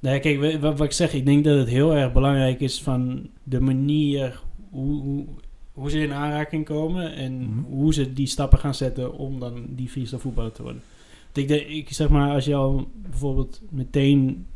Nee, 0.00 0.20
kijk, 0.20 0.60
wat, 0.60 0.78
wat 0.78 0.86
ik 0.86 0.92
zeg, 0.92 1.12
ik 1.14 1.24
denk 1.24 1.44
dat 1.44 1.58
het 1.58 1.68
heel 1.68 1.94
erg 1.94 2.12
belangrijk 2.12 2.60
is 2.60 2.82
van 2.82 3.28
de 3.42 3.60
manier 3.60 4.42
hoe, 4.70 5.02
hoe, 5.02 5.24
hoe 5.72 5.90
ze 5.90 5.98
in 5.98 6.12
aanraking 6.12 6.64
komen 6.64 7.12
en 7.14 7.38
Mhm. 7.38 7.58
hoe 7.58 7.94
ze 7.94 8.12
die 8.12 8.26
stappen 8.26 8.58
gaan 8.58 8.74
zetten 8.74 9.12
om 9.12 9.40
dan 9.40 9.66
die 9.68 9.88
freestyle 9.88 10.20
voetballer 10.20 10.52
te 10.52 10.62
worden. 10.62 10.82
Want 11.24 11.36
ik, 11.36 11.48
denk, 11.48 11.66
ik 11.68 11.92
zeg 11.92 12.08
maar, 12.08 12.30
als 12.30 12.44
je 12.44 12.54
al 12.54 12.88
bijvoorbeeld 12.94 13.60
meteen 13.70 14.46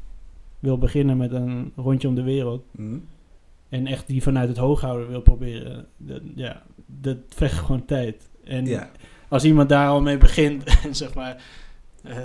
wil 0.58 0.78
beginnen 0.78 1.16
met 1.16 1.32
een 1.32 1.72
rondje 1.76 2.08
om 2.08 2.14
de 2.14 2.22
wereld 2.22 2.64
Hm? 2.76 2.98
en 3.68 3.86
echt 3.86 4.06
die 4.06 4.22
vanuit 4.22 4.48
het 4.48 4.56
hooghouden 4.56 5.08
wil 5.08 5.20
proberen, 5.20 5.86
dat, 5.96 6.20
ja, 6.34 6.62
dat 6.86 7.16
vecht 7.28 7.58
gewoon 7.58 7.84
tijd. 7.84 8.28
En 8.44 8.66
ja. 8.66 8.90
Als 9.28 9.44
iemand 9.44 9.68
daar 9.68 9.88
al 9.88 10.00
mee 10.00 10.18
begint 10.18 10.64
en 10.84 10.94
zeg 10.94 11.14
maar 11.14 11.42
eh, 12.02 12.16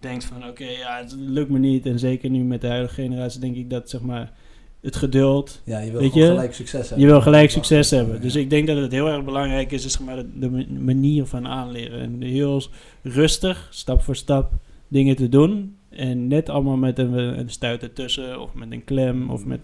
denkt 0.00 0.24
van 0.24 0.48
oké, 0.48 0.64
ja, 0.64 0.98
het 0.98 1.14
lukt 1.18 1.50
me 1.50 1.58
niet. 1.58 1.86
En 1.86 1.98
zeker 1.98 2.30
nu 2.30 2.42
met 2.42 2.60
de 2.60 2.66
huidige 2.66 2.94
generatie 2.94 3.40
denk 3.40 3.56
ik 3.56 3.70
dat 3.70 3.90
zeg 3.90 4.00
maar 4.00 4.32
het 4.80 4.96
geduld. 4.96 5.60
Ja, 5.64 5.78
je 5.78 5.90
wil 5.90 6.00
Weet 6.00 6.12
gewoon 6.12 6.26
je, 6.26 6.34
gelijk 6.34 6.54
succes 6.54 6.88
hebben. 6.88 7.06
Je 7.06 7.12
wil 7.12 7.20
gelijk 7.20 7.50
succes 7.50 7.90
ja, 7.90 7.96
hebben. 7.96 8.20
Dus 8.20 8.34
ik 8.34 8.50
denk 8.50 8.66
dat 8.66 8.76
het 8.76 8.92
heel 8.92 9.08
erg 9.08 9.24
belangrijk 9.24 9.72
is, 9.72 9.84
is 9.84 9.92
zeg 9.92 10.02
maar, 10.02 10.16
de, 10.16 10.38
de 10.38 10.50
ma- 10.50 10.80
manier 10.80 11.26
van 11.26 11.46
aanleren. 11.46 12.00
En 12.00 12.22
heel 12.22 12.62
rustig, 13.02 13.68
stap 13.70 14.02
voor 14.02 14.16
stap, 14.16 14.52
dingen 14.88 15.16
te 15.16 15.28
doen. 15.28 15.76
En 15.88 16.26
net 16.26 16.48
allemaal 16.48 16.76
met 16.76 16.98
een, 16.98 17.12
een 17.12 17.50
stuit 17.50 17.82
ertussen, 17.82 18.40
of 18.40 18.54
met 18.54 18.72
een 18.72 18.84
klem, 18.84 19.30
of 19.30 19.44
met... 19.44 19.60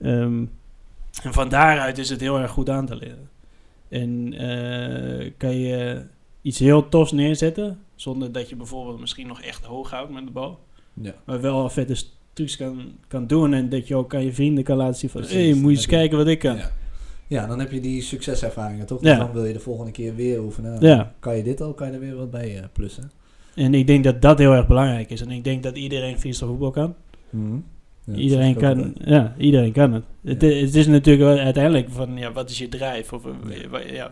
ehm, 0.00 0.44
en 1.22 1.32
van 1.32 1.48
daaruit 1.48 1.98
is 1.98 2.08
het 2.08 2.20
heel 2.20 2.38
erg 2.38 2.50
goed 2.50 2.70
aan 2.70 2.86
te 2.86 2.96
leren. 2.96 3.28
En 4.00 4.32
eh, 4.32 5.30
kan 5.36 5.56
je 5.56 6.02
iets 6.42 6.58
heel 6.58 6.88
tofs 6.88 7.12
neerzetten, 7.12 7.78
zonder 7.94 8.32
dat 8.32 8.48
je 8.48 8.56
bijvoorbeeld 8.56 9.00
misschien 9.00 9.26
nog 9.26 9.42
echt 9.42 9.64
hoog 9.64 9.90
houdt 9.90 10.12
met 10.12 10.26
de 10.26 10.32
bal. 10.32 10.58
Ja. 10.92 11.14
Maar 11.24 11.40
wel 11.40 11.68
vette 11.68 11.96
trucs 12.32 12.56
kan, 12.56 12.92
kan 13.08 13.26
doen 13.26 13.54
en 13.54 13.68
dat 13.68 13.88
je 13.88 13.96
ook 13.96 14.14
aan 14.14 14.24
je 14.24 14.32
vrienden 14.32 14.64
kan 14.64 14.76
laten 14.76 14.96
zien 14.96 15.10
van... 15.10 15.22
Hé, 15.22 15.48
hey, 15.48 15.54
moet 15.54 15.70
je 15.70 15.76
eens 15.76 15.86
kijken 15.86 16.18
wat 16.18 16.26
ik 16.26 16.38
kan. 16.38 16.56
Ja. 16.56 16.70
ja, 17.26 17.46
dan 17.46 17.58
heb 17.58 17.72
je 17.72 17.80
die 17.80 18.02
succeservaringen, 18.02 18.86
toch? 18.86 19.02
Ja. 19.02 19.18
Dan 19.18 19.32
wil 19.32 19.44
je 19.44 19.52
de 19.52 19.60
volgende 19.60 19.92
keer 19.92 20.14
weer 20.14 20.40
oefenen. 20.40 21.12
Kan 21.18 21.36
je 21.36 21.42
dit 21.42 21.60
al, 21.60 21.74
kan 21.74 21.86
je 21.86 21.92
er 21.92 22.00
weer 22.00 22.16
wat 22.16 22.30
bij 22.30 22.58
eh, 22.58 22.64
plussen. 22.72 23.10
En 23.54 23.74
ik 23.74 23.86
denk 23.86 24.04
dat 24.04 24.22
dat 24.22 24.38
heel 24.38 24.52
erg 24.52 24.66
belangrijk 24.66 25.10
is. 25.10 25.20
En 25.20 25.30
ik 25.30 25.44
denk 25.44 25.62
dat 25.62 25.76
iedereen 25.76 26.18
freestyle 26.18 26.48
voetbal 26.48 26.70
kan. 26.70 26.94
Mhm. 27.30 27.56
Ja, 28.06 28.14
iedereen, 28.14 28.54
kan 28.54 28.94
ja, 29.04 29.34
iedereen 29.38 29.72
kan 29.72 29.92
het. 29.92 30.04
Het, 30.24 30.42
het 30.42 30.74
is 30.74 30.86
natuurlijk 30.86 31.24
wel 31.24 31.38
uiteindelijk 31.38 31.86
van, 31.90 32.16
ja, 32.16 32.32
wat 32.32 32.50
is 32.50 32.58
je 32.58 32.68
drijf? 32.68 33.12
Of, 33.12 33.22
eh, 33.26 33.94
Ja. 33.94 34.10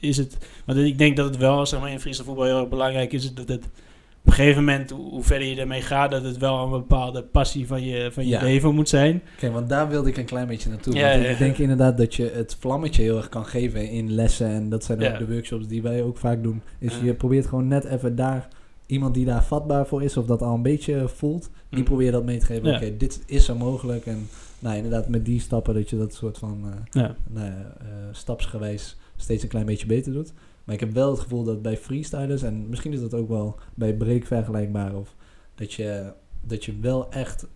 is 0.00 0.16
het... 0.16 0.38
Want 0.64 0.78
ik 0.78 0.98
denk 0.98 1.16
dat 1.16 1.26
het 1.26 1.36
wel, 1.36 1.66
zeg 1.66 1.80
maar, 1.80 1.90
in 1.90 2.00
freestyle 2.00 2.26
voetbal 2.26 2.44
heel 2.44 2.60
erg 2.60 2.68
belangrijk 2.68 3.12
is... 3.12 3.34
dat 3.34 3.48
het 3.48 3.64
op 3.64 4.28
een 4.28 4.32
gegeven 4.32 4.64
moment, 4.64 4.90
hoe, 4.90 5.22
verder 5.22 5.48
je 5.48 5.60
ermee 5.60 5.82
gaat... 5.82 6.10
dat 6.10 6.24
het 6.24 6.38
wel 6.38 6.64
een 6.64 6.70
bepaalde 6.70 7.22
passie 7.22 7.66
van 7.66 7.82
je, 7.84 8.10
van 8.12 8.24
je 8.24 8.30
Ja. 8.30 8.42
leven 8.42 8.74
moet 8.74 8.88
zijn. 8.88 9.22
Oké, 9.36 9.50
want 9.50 9.68
daar 9.68 9.88
wilde 9.88 10.08
ik 10.08 10.16
een 10.16 10.24
klein 10.24 10.46
beetje 10.46 10.68
naartoe. 10.68 10.94
Ja, 10.94 11.10
want 11.10 11.22
ja, 11.22 11.28
ik 11.28 11.38
denk 11.38 11.58
inderdaad 11.58 11.98
dat 11.98 12.14
je 12.14 12.30
het 12.34 12.56
vlammetje 12.60 13.02
heel 13.02 13.16
erg 13.16 13.28
kan 13.28 13.46
geven 13.46 13.90
in 13.90 14.12
lessen. 14.12 14.48
En 14.48 14.68
dat 14.68 14.84
zijn 14.84 15.06
ook 15.12 15.18
de 15.18 15.28
workshops 15.32 15.66
die 15.66 15.82
wij 15.82 16.02
ook 16.02 16.16
vaak 16.18 16.42
doen. 16.42 16.62
Is 16.78 16.94
je 17.02 17.14
probeert 17.14 17.46
gewoon 17.46 17.68
net 17.68 17.84
even 17.84 18.16
daar... 18.16 18.48
Iemand 18.86 19.14
die 19.14 19.24
daar 19.24 19.44
vatbaar 19.44 19.86
voor 19.86 20.02
is 20.02 20.16
of 20.16 20.26
dat 20.26 20.42
al 20.42 20.54
een 20.54 20.62
beetje 20.62 21.08
voelt... 21.08 21.50
Die 21.72 21.80
Mm. 21.80 21.86
probeer 21.86 22.12
dat 22.12 22.24
mee 22.24 22.38
te 22.38 22.46
geven. 22.46 22.74
Oké, 22.74 22.96
dit 22.96 23.22
is 23.26 23.44
zo 23.44 23.54
mogelijk. 23.56 24.06
En 24.06 24.28
nou, 24.58 24.76
inderdaad 24.76 25.08
met 25.08 25.24
die 25.24 25.40
stappen 25.40 25.74
dat 25.74 25.90
je 25.90 25.96
dat 25.98 26.14
soort 26.14 26.38
van... 26.38 26.64
eh, 26.64 27.02
nou 27.30 27.46
eh, 27.50 27.86
stapsgewijs 28.12 28.96
steeds 29.16 29.42
een 29.42 29.48
klein 29.48 29.66
beetje 29.66 29.86
beter 29.86 30.12
doet. 30.12 30.32
Maar 30.64 30.74
ik 30.74 30.80
heb 30.80 30.92
wel 30.92 31.10
het 31.10 31.20
gevoel 31.20 31.44
dat 31.44 31.62
bij 31.62 31.76
freestylers, 31.76 32.42
en 32.42 32.68
misschien 32.68 32.92
is 32.92 33.00
dat 33.00 33.14
ook 33.14 33.28
wel 33.28 33.58
bij 33.74 33.94
break 33.94 34.24
vergelijkbaar, 34.24 34.94
of 34.96 35.14
dat 35.54 35.72
je, 35.72 36.12
dat 36.40 36.64
je 36.64 36.78
wel 36.80 37.10
echt, 37.10 37.46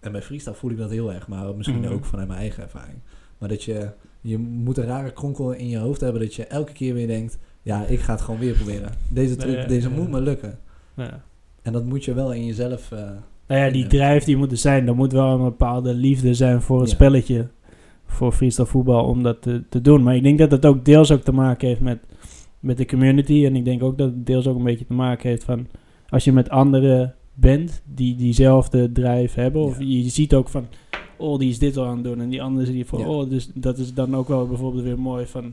en 0.00 0.12
bij 0.12 0.22
freestyle 0.22 0.54
voel 0.54 0.70
ik 0.70 0.76
dat 0.78 0.90
heel 0.90 1.12
erg, 1.12 1.28
maar 1.28 1.54
misschien 1.56 1.80
Mhm. 1.80 1.92
ook 1.92 2.04
vanuit 2.04 2.28
mijn 2.28 2.40
eigen 2.40 2.62
ervaring, 2.62 2.98
maar 3.38 3.48
dat 3.48 3.64
je, 3.64 3.90
je 4.20 4.38
moet 4.38 4.76
een 4.78 4.84
rare 4.86 5.12
kronkel 5.12 5.52
in 5.52 5.68
je 5.68 5.78
hoofd 5.78 6.00
hebben, 6.00 6.20
dat 6.20 6.34
je 6.34 6.44
elke 6.46 6.72
keer 6.72 6.94
weer 6.94 7.06
denkt, 7.06 7.38
ja, 7.62 7.84
ik 7.86 8.00
ga 8.00 8.12
het 8.12 8.20
gewoon 8.22 8.40
weer 8.40 8.54
proberen. 8.54 8.92
Deze 9.08 9.36
truc, 9.36 9.56
Ja, 9.56 9.66
deze 9.66 9.88
ja. 9.88 9.94
moet 9.94 10.10
me 10.10 10.20
lukken. 10.20 10.58
Ja. 10.94 11.22
En 11.62 11.72
dat 11.72 11.84
moet 11.84 12.04
je 12.04 12.14
wel 12.14 12.32
in 12.32 12.44
jezelf... 12.46 12.92
eh, 12.92 13.10
Nou 13.48 13.60
ja, 13.60 13.70
die 13.70 13.82
Ja. 13.82 13.88
drijf 13.88 14.24
die 14.24 14.36
moet 14.36 14.50
er 14.50 14.56
zijn. 14.56 14.86
Er 14.88 14.94
moet 14.94 15.12
wel 15.12 15.32
een 15.34 15.42
bepaalde 15.44 15.94
liefde 15.94 16.34
zijn 16.34 16.62
voor 16.62 16.80
het 16.80 16.88
Ja. 16.88 16.94
spelletje. 16.94 17.48
Voor 18.06 18.32
freestyle 18.32 18.66
voetbal 18.66 19.04
om 19.04 19.22
dat 19.22 19.42
te, 19.42 19.62
te 19.68 19.80
doen. 19.80 20.02
Maar 20.02 20.16
ik 20.16 20.22
denk 20.22 20.38
dat 20.38 20.50
dat 20.50 20.66
ook 20.66 20.84
deels 20.84 21.10
ook 21.12 21.22
te 21.22 21.32
maken 21.32 21.68
heeft 21.68 21.80
met, 21.80 21.98
met 22.60 22.76
de 22.76 22.86
community. 22.86 23.44
En 23.44 23.56
ik 23.56 23.64
denk 23.64 23.82
ook 23.82 23.98
dat 23.98 24.06
het 24.10 24.26
deels 24.26 24.46
ook 24.46 24.56
een 24.56 24.64
beetje 24.64 24.86
te 24.86 24.92
maken 24.92 25.28
heeft 25.28 25.44
van... 25.44 25.66
Als 26.08 26.24
je 26.24 26.32
met 26.32 26.50
anderen 26.50 27.14
bent 27.34 27.82
die 27.94 28.16
diezelfde 28.16 28.92
drijf 28.92 29.34
hebben. 29.34 29.62
Of 29.62 29.78
Ja. 29.78 29.84
je 29.86 30.08
ziet 30.08 30.34
ook 30.34 30.48
van... 30.48 30.66
Oh, 31.16 31.38
die 31.38 31.48
is 31.50 31.58
dit 31.58 31.76
al 31.76 31.86
aan 31.86 31.94
het 31.94 32.04
doen. 32.04 32.20
En 32.20 32.28
die 32.28 32.42
andere 32.42 32.66
zie 32.66 32.76
je 32.76 32.84
van... 32.84 32.98
Ja. 32.98 33.06
Oh, 33.08 33.30
dus 33.30 33.50
dat 33.54 33.78
is 33.78 33.94
dan 33.94 34.16
ook 34.16 34.28
wel 34.28 34.48
bijvoorbeeld 34.48 34.84
weer 34.84 34.98
mooi 35.00 35.26
van... 35.26 35.52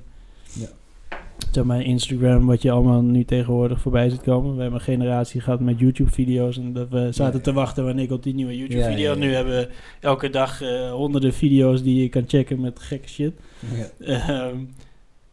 Zeg 1.51 1.63
maar 1.63 1.81
Instagram, 1.81 2.45
wat 2.45 2.61
je 2.61 2.71
allemaal 2.71 3.01
nu 3.01 3.25
tegenwoordig 3.25 3.81
voorbij 3.81 4.09
ziet 4.09 4.21
komen. 4.21 4.55
We 4.55 4.61
hebben 4.61 4.79
een 4.79 4.85
generatie 4.85 5.41
gehad 5.41 5.59
met 5.59 5.79
YouTube-video's. 5.79 6.57
En 6.57 6.73
dat 6.73 6.89
we 6.89 7.11
zaten 7.11 7.37
ja. 7.37 7.43
te 7.43 7.53
wachten 7.53 7.85
wanneer 7.85 8.03
ik 8.03 8.11
op 8.11 8.23
die 8.23 8.33
nieuwe 8.33 8.57
YouTube-video. 8.57 8.97
Ja, 8.97 9.03
ja, 9.03 9.13
ja. 9.13 9.15
Nu 9.15 9.33
hebben 9.33 9.53
we 9.53 9.69
elke 9.99 10.29
dag 10.29 10.61
eh, 10.61 10.91
honderden 10.91 11.33
video's 11.33 11.83
die 11.83 12.01
je 12.01 12.09
kan 12.09 12.23
checken 12.27 12.61
met 12.61 12.79
gekke 12.79 13.09
shit. 13.09 13.33
ja. 13.99 14.17
Ehm, 14.27 14.57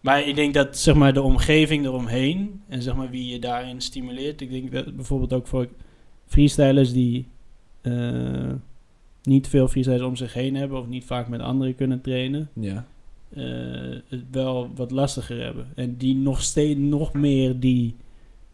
maar 0.01 0.29
ik 0.29 0.35
denk 0.35 0.55
dat 0.55 0.79
zeg 0.79 0.95
maar, 0.95 1.13
de 1.13 1.23
omgeving 1.23 1.85
eromheen 1.85 2.61
en 2.69 2.83
zeg 2.83 2.95
maar, 2.95 3.11
wie 3.11 3.33
je 3.33 3.39
daarin 3.39 3.81
stimuleert. 3.81 4.41
Ik 4.41 4.51
denk 4.51 4.73
dat 4.73 4.97
bijvoorbeeld 4.97 5.33
ook 5.33 5.47
voor 5.47 5.69
freestylers 6.27 6.93
die 6.93 7.29
eh, 7.81 8.53
niet 9.23 9.49
veel 9.49 9.69
freestylers 9.69 10.03
om 10.03 10.17
zich 10.17 10.33
heen 10.33 10.57
hebben 10.57 10.79
of 10.79 10.87
niet 10.87 11.05
vaak 11.05 11.29
met 11.29 11.41
anderen 11.41 11.75
kunnen 11.75 12.01
trainen, 12.01 12.51
ja. 12.55 12.87
Eh, 13.35 13.43
het 14.09 14.25
wel 14.31 14.71
wat 14.75 14.91
lastiger 14.91 15.43
hebben. 15.45 15.67
En 15.75 15.97
die 15.97 16.17
nog 16.17 16.43
steeds 16.43 16.81
nog 16.81 17.13
meer 17.13 17.61
die, 17.61 17.97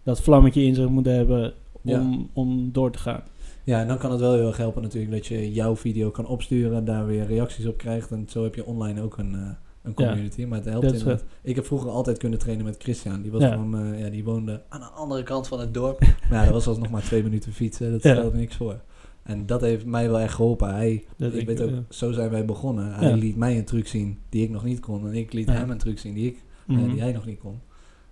dat 0.03 0.21
vlammetje 0.21 0.63
in 0.63 0.75
zich 0.75 0.89
moeten 0.89 1.15
hebben 1.15 1.53
om, 1.73 1.91
Ja. 1.91 2.19
om 2.33 2.69
door 2.73 2.91
te 2.91 2.99
gaan. 2.99 3.23
Ja, 3.65 3.81
en 3.81 3.89
dan 3.89 3.99
kan 3.99 4.11
het 4.11 4.21
wel 4.21 4.35
heel 4.35 4.47
erg 4.47 4.57
helpen 4.57 4.83
natuurlijk 4.83 5.13
dat 5.13 5.27
je 5.27 5.53
jouw 5.53 5.77
video 5.77 6.11
kan 6.11 6.27
opsturen 6.27 6.77
en 6.77 6.85
daar 6.85 7.07
weer 7.07 7.27
reacties 7.27 7.67
op 7.67 7.77
krijgt. 7.77 8.11
En 8.11 8.27
zo 8.29 8.43
heb 8.43 8.55
je 8.55 8.65
online 8.65 9.03
ook 9.03 9.19
een, 9.19 9.35
eh, 9.35 9.49
een 9.83 9.95
community. 9.95 10.45
Maar 10.45 10.59
het 10.59 10.69
helpt 10.69 10.87
inderdaad. 10.93 11.25
Ik 11.43 11.55
heb 11.55 11.67
vroeger 11.67 11.91
altijd 11.91 12.19
kunnen 12.19 12.39
trainen 12.39 12.65
met 12.65 12.77
Christian. 12.79 13.23
Die, 13.23 13.31
was 13.31 13.43
Ja. 13.43 13.51
gewoon, 13.51 13.79
eh, 13.95 14.01
ja, 14.01 14.09
die 14.11 14.25
woonde 14.25 14.63
aan 14.69 14.81
de 14.81 14.87
andere 14.87 15.23
kant 15.23 15.49
van 15.49 15.61
het 15.61 15.75
dorp. 15.75 16.01
maar 16.31 16.39
ja, 16.39 16.45
dat 16.45 16.53
was 16.53 16.67
alsnog 16.67 16.91
maar 16.91 17.03
twee 17.03 17.23
minuten 17.23 17.53
fietsen. 17.53 17.91
Dat 17.91 18.01
stelde 18.01 18.37
niks 18.37 18.57
voor. 18.57 18.81
En 19.25 19.47
dat 19.47 19.61
heeft 19.61 19.85
mij 19.87 20.11
wel 20.11 20.21
echt 20.21 20.35
geholpen. 20.35 20.75
Hij, 20.75 21.05
Dat 21.17 21.35
ik 21.35 21.47
weet 21.47 21.61
ook, 21.63 21.71
ja. 21.71 21.83
zo 21.89 22.13
zijn 22.13 22.31
wij 22.31 22.45
begonnen. 22.45 22.95
Hij 22.95 23.09
Ja. 23.09 23.15
liet 23.17 23.37
mij 23.37 23.59
een 23.59 23.65
truc 23.65 23.87
zien 23.87 24.19
die 24.29 24.43
ik 24.43 24.51
nog 24.51 24.65
niet 24.65 24.81
kon. 24.81 25.07
En 25.07 25.15
ik 25.15 25.33
liet 25.33 25.47
Ja. 25.49 25.53
hem 25.55 25.71
een 25.71 25.79
truc 25.79 25.99
zien 25.99 26.15
die, 26.15 26.27
ik, 26.27 26.37
eh, 26.69 26.77
Mhm. 26.77 26.91
die 26.91 27.01
hij 27.01 27.13
nog 27.13 27.27
niet 27.27 27.39
kon. 27.39 27.59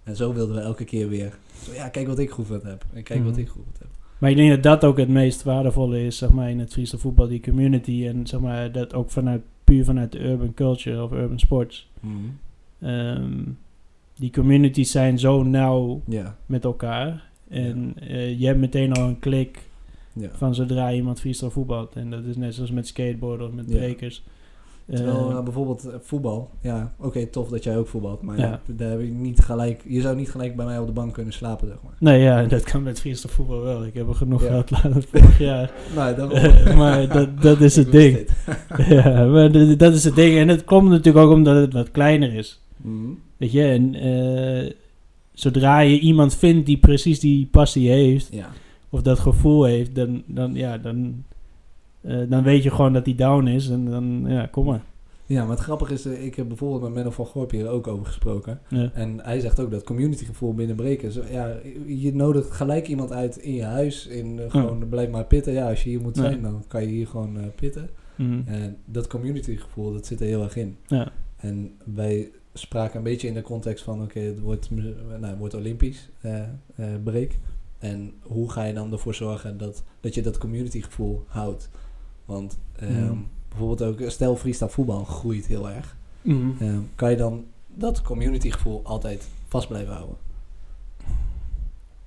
En 0.02 0.16
zo 0.16 0.32
wilden 0.34 0.54
we 0.54 0.60
elke 0.60 0.84
keer 0.84 1.08
weer. 1.08 1.38
Zo, 1.62 1.72
ja, 1.74 1.88
kijk 1.88 2.06
wat 2.06 2.18
ik 2.18 2.30
geoefend 2.30 2.62
heb. 2.62 2.84
En 2.92 3.02
kijk 3.02 3.22
wat 3.22 3.32
Mhm. 3.32 3.40
ik 3.40 3.48
geoefend 3.48 3.78
heb. 3.78 3.88
Maar 4.18 4.30
ik 4.30 4.36
denk 4.36 4.50
dat 4.50 4.62
dat 4.62 4.84
ook 4.84 4.98
het 4.98 5.08
meest 5.08 5.42
waardevolle 5.42 6.04
is, 6.04 6.16
zeg 6.18 6.30
maar, 6.30 6.50
in 6.50 6.58
het 6.58 6.72
freestyle 6.72 7.00
voetbal, 7.00 7.28
die 7.28 7.40
community. 7.40 8.06
En 8.06 8.26
zeg 8.26 8.40
maar, 8.40 8.72
dat 8.72 8.94
ook 8.94 9.10
vanuit, 9.10 9.42
puur 9.64 9.84
vanuit 9.84 10.12
de 10.12 10.20
urban 10.24 10.54
culture 10.54 11.02
of 11.02 11.12
urban 11.12 11.38
sports. 11.38 11.90
Mhm. 12.00 12.14
Ehm, 12.80 13.32
die 14.18 14.30
communities 14.30 14.90
zijn 14.90 15.18
zo 15.18 15.42
nauw 15.42 16.02
met 16.46 16.64
elkaar. 16.64 17.30
En 17.48 17.94
eh, 18.00 18.38
je 18.40 18.46
hebt 18.46 18.58
meteen 18.58 18.92
al 18.92 19.08
een 19.08 19.18
klik 19.18 19.68
ja. 20.12 20.28
van 20.32 20.54
zodra 20.54 20.92
iemand 20.92 21.20
freestyle 21.20 21.50
voetbalt. 21.50 21.94
En 21.96 22.10
dat 22.10 22.24
is 22.24 22.36
net 22.36 22.54
zoals 22.54 22.70
met 22.70 22.86
skateboarden 22.86 23.46
of 23.46 23.52
met 23.52 23.64
Ja. 23.68 23.76
breakers. 23.76 24.22
Terwijl 24.86 25.30
Eh, 25.30 25.36
eh, 25.36 25.42
bijvoorbeeld 25.44 25.84
eh, 25.88 25.94
voetbal, 26.00 26.50
ja, 26.60 26.92
oké, 26.98 27.26
tof 27.26 27.48
dat 27.48 27.64
jij 27.64 27.76
ook 27.78 27.86
voetbalt, 27.88 28.22
maar 28.22 28.38
Ja. 28.38 28.60
daar 28.66 28.90
heb 28.90 29.00
ik 29.00 29.12
niet 29.12 29.40
gelijk, 29.40 29.82
je 29.88 30.00
zou 30.00 30.16
niet 30.16 30.30
gelijk 30.30 30.56
bij 30.56 30.64
mij 30.64 30.78
op 30.78 30.86
de 30.86 30.92
bank 30.92 31.14
kunnen 31.14 31.32
slapen, 31.32 31.68
zeg 31.68 31.76
maar. 31.84 31.92
nee, 31.98 32.20
ja, 32.22 32.42
dat 32.44 32.62
kan 32.62 32.82
met 32.82 33.00
freestyle 33.00 33.32
voetbal 33.32 33.60
wel. 33.60 33.84
Ik 33.84 33.94
heb 33.94 34.08
er 34.08 34.14
genoeg 34.14 34.40
gehad 34.46 34.70
later 34.70 35.02
vorig 35.12 35.38
jaar. 35.38 35.70
Nee, 35.96 36.14
daarom. 36.14 36.30
Eh, 36.30 36.76
maar 36.76 37.08
dat, 37.08 37.42
dat 37.42 37.60
is 37.60 37.76
het 37.82 37.92
ding. 37.92 38.26
ja, 38.88 39.24
maar 39.24 39.76
dat 39.76 39.92
is 39.94 40.04
het 40.04 40.14
ding. 40.14 40.36
En 40.38 40.48
het 40.48 40.64
komt 40.64 40.88
natuurlijk 40.88 41.26
ook 41.26 41.32
omdat 41.32 41.56
het 41.56 41.72
wat 41.72 41.90
kleiner 41.90 42.34
is. 42.34 42.60
Mhm. 42.76 43.08
Weet 43.36 43.52
je, 43.52 43.62
en 43.62 43.94
zodra 45.32 45.78
je 45.80 45.98
iemand 45.98 46.34
vindt 46.36 46.66
die 46.66 46.78
precies 46.78 47.20
die 47.20 47.46
passie 47.50 47.90
heeft, 47.90 48.28
Ja, 48.32 48.50
of 48.94 49.02
dat 49.02 49.18
gevoel 49.18 49.64
heeft, 49.64 49.94
dan, 49.94 50.22
dan, 50.26 50.54
ja, 50.54 50.78
dan, 50.78 51.24
eh, 52.00 52.20
dan 52.28 52.42
weet 52.42 52.62
je 52.62 52.70
gewoon 52.70 52.92
dat 52.92 53.04
hij 53.06 53.14
down 53.14 53.46
is. 53.46 53.68
En 53.68 53.84
dan, 53.84 54.24
ja, 54.26 54.46
kom 54.46 54.64
maar. 54.66 54.82
ja, 55.26 55.42
maar 55.42 55.50
het 55.56 55.64
grappige 55.64 55.92
is, 55.92 56.04
eh, 56.06 56.24
ik 56.24 56.34
heb 56.34 56.48
bijvoorbeeld 56.48 56.82
met 56.82 56.92
Menno 56.94 57.10
van 57.10 57.26
Gorp 57.26 57.50
hier 57.50 57.68
ook 57.68 57.86
over 57.86 58.06
gesproken. 58.06 58.60
Ja. 58.68 58.90
En 58.94 59.20
hij 59.22 59.40
zegt 59.40 59.60
ook 59.60 59.70
dat 59.70 59.84
communitygevoel 59.84 60.54
binnen 60.54 60.76
Breken. 60.76 61.12
Zo, 61.12 61.22
ja, 61.30 61.56
je 61.86 62.14
nodigt 62.14 62.50
gelijk 62.50 62.88
iemand 62.88 63.12
uit 63.12 63.36
in 63.36 63.54
je 63.54 63.64
huis. 63.64 64.06
In, 64.06 64.38
eh, 64.38 64.50
gewoon, 64.50 64.88
blijf 64.88 65.10
maar 65.10 65.24
pitten. 65.24 65.52
Ja, 65.52 65.68
als 65.68 65.82
je 65.82 65.88
hier 65.88 66.00
moet 66.00 66.16
Ja. 66.16 66.22
zijn, 66.22 66.42
dan 66.42 66.64
kan 66.68 66.82
je 66.82 66.88
hier 66.88 67.06
gewoon 67.06 67.38
pitten. 67.56 67.88
Mhm. 68.16 68.40
En 68.46 68.76
dat 68.84 69.06
communitygevoel, 69.06 69.92
dat 69.92 70.06
zit 70.06 70.20
er 70.20 70.26
heel 70.26 70.42
erg 70.42 70.56
in. 70.56 70.76
ja. 70.86 71.12
En 71.36 71.70
wij 71.94 72.30
spraken 72.54 72.96
een 72.96 73.02
beetje 73.02 73.28
in 73.28 73.34
de 73.34 73.42
context 73.42 73.84
van... 73.84 74.02
Oké, 74.02 74.20
het, 74.20 74.40
wordt, 74.40 74.70
nou, 74.70 75.24
het 75.26 75.38
wordt 75.38 75.54
olympisch, 75.54 76.08
break. 77.04 77.30
En 77.82 78.12
hoe 78.22 78.50
ga 78.50 78.64
je 78.64 78.74
dan 78.74 78.92
ervoor 78.92 79.14
zorgen 79.14 79.58
dat, 79.58 79.84
dat 80.00 80.14
je 80.14 80.22
dat 80.22 80.38
communitygevoel 80.38 81.24
houdt? 81.26 81.70
Want 82.24 82.58
ehm, 82.76 83.04
Mhm. 83.04 83.16
bijvoorbeeld 83.48 83.82
ook... 83.82 84.10
Stel, 84.10 84.36
freestyle 84.36 84.70
voetbal 84.70 85.04
groeit 85.04 85.46
heel 85.46 85.70
erg. 85.70 85.96
Mhm. 86.22 86.50
Ehm, 86.62 86.80
kan 86.94 87.10
je 87.10 87.16
dan 87.16 87.44
dat 87.66 88.02
communitygevoel 88.02 88.80
altijd 88.84 89.28
vast 89.48 89.68
blijven 89.68 89.94
houden? 89.94 90.16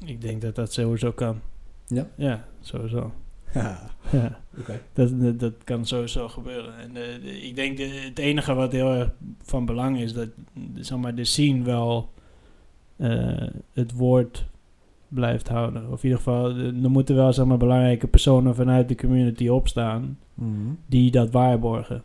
Ik 0.06 0.22
denk 0.22 0.42
dat 0.42 0.56
dat 0.56 0.74
sowieso 0.74 1.12
kan. 1.12 1.40
Ja? 1.88 2.08
Ja, 2.16 2.46
sowieso. 2.62 3.12
Ja, 3.54 3.90
Ja. 4.12 4.40
oké. 4.60 4.82
Dat, 4.94 5.20
dat, 5.22 5.40
dat 5.40 5.54
kan 5.64 5.86
sowieso 5.86 6.28
gebeuren. 6.28 6.78
En 6.78 6.88
eh, 6.90 7.22
de- 7.22 7.42
ik 7.42 7.56
denk 7.56 7.78
de, 7.78 7.84
het 7.88 8.20
enige 8.20 8.54
wat 8.54 8.72
heel 8.72 8.94
erg 8.94 9.12
van 9.42 9.66
belang 9.66 10.00
is 10.00 10.14
dat 10.14 10.30
de, 10.74 10.84
zeg 10.84 10.98
maar, 10.98 11.16
de 11.16 11.24
scene 11.24 11.64
wel 11.64 12.10
eh, 12.96 13.48
het 13.74 13.92
woord 13.92 14.46
blijft 15.08 15.48
houden. 15.48 15.92
Of 15.92 16.04
in 16.04 16.10
ieder 16.10 16.18
geval, 16.18 16.50
eh, 16.50 16.84
er 16.84 16.90
moeten 16.92 17.16
wel 17.16 17.34
zeg 17.34 17.46
maar, 17.46 17.58
belangrijke 17.58 18.08
personen 18.08 18.56
vanuit 18.56 18.88
de 18.88 18.96
community 18.96 19.48
opstaan 19.48 20.18
Mhm. 20.34 20.52
die 20.88 21.12
dat 21.12 21.32
waarborgen. 21.32 22.02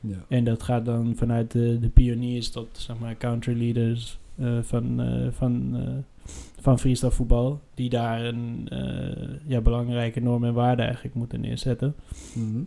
Ja. 0.00 0.16
En 0.28 0.44
dat 0.44 0.62
gaat 0.62 0.84
dan 0.84 1.12
vanuit 1.16 1.50
de, 1.50 1.78
de 1.80 1.88
pioniers 1.88 2.50
tot 2.50 2.68
zeg 2.72 2.98
maar, 2.98 3.16
country 3.16 3.58
leaders 3.58 4.18
eh, 4.38 4.58
van, 4.62 5.00
eh, 5.00 5.26
van, 5.30 5.70
eh, 5.76 6.28
van 6.60 6.78
freestyle 6.78 7.10
voetbal, 7.10 7.60
die 7.74 7.90
daar 7.90 8.24
een 8.24 8.66
eh, 8.68 9.28
ja, 9.46 9.60
belangrijke 9.60 10.20
norm 10.20 10.44
en 10.44 10.54
waarde 10.54 10.82
eigenlijk 10.82 11.14
moeten 11.14 11.40
neerzetten. 11.40 11.94
Mhm. 12.34 12.60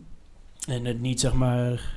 En 0.68 0.84
het 0.84 1.00
niet 1.00 1.20
zeg 1.20 1.34
maar 1.34 1.94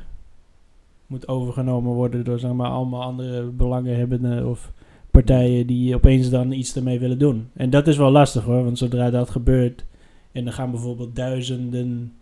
moet 1.08 1.28
overgenomen 1.28 1.94
worden 1.94 2.24
door 2.26 2.40
zeg 2.40 2.54
maar 2.54 2.70
allemaal 2.70 3.02
andere 3.02 3.44
belanghebbenden 3.44 4.50
of 4.50 4.72
partijen 5.12 5.68
die 5.68 5.96
opeens 5.96 6.30
dan 6.30 6.52
iets 6.52 6.76
ermee 6.76 7.00
willen 7.00 7.20
doen. 7.20 7.48
En 7.54 7.70
dat 7.70 7.88
is 7.88 7.98
wel 7.98 8.12
lastig 8.12 8.44
hoor, 8.44 8.64
want 8.64 8.78
zodra 8.78 9.10
dat 9.10 9.30
gebeurt 9.30 9.86
en 10.32 10.48
er 10.48 10.54
gaan 10.54 10.72
bijvoorbeeld 10.72 11.16
duizenden 11.16 12.14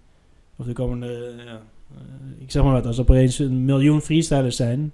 of 0.56 0.66
de 0.66 0.74
komende, 0.74 1.34
ja, 1.46 1.62
eh, 1.96 2.42
ik 2.42 2.52
zeg 2.52 2.64
maar 2.64 2.72
wat, 2.74 2.86
als 2.86 2.96
er 2.98 3.02
opeens 3.02 3.40
een 3.40 3.66
miljoen 3.66 4.02
freestylers 4.02 4.56
zijn, 4.56 4.92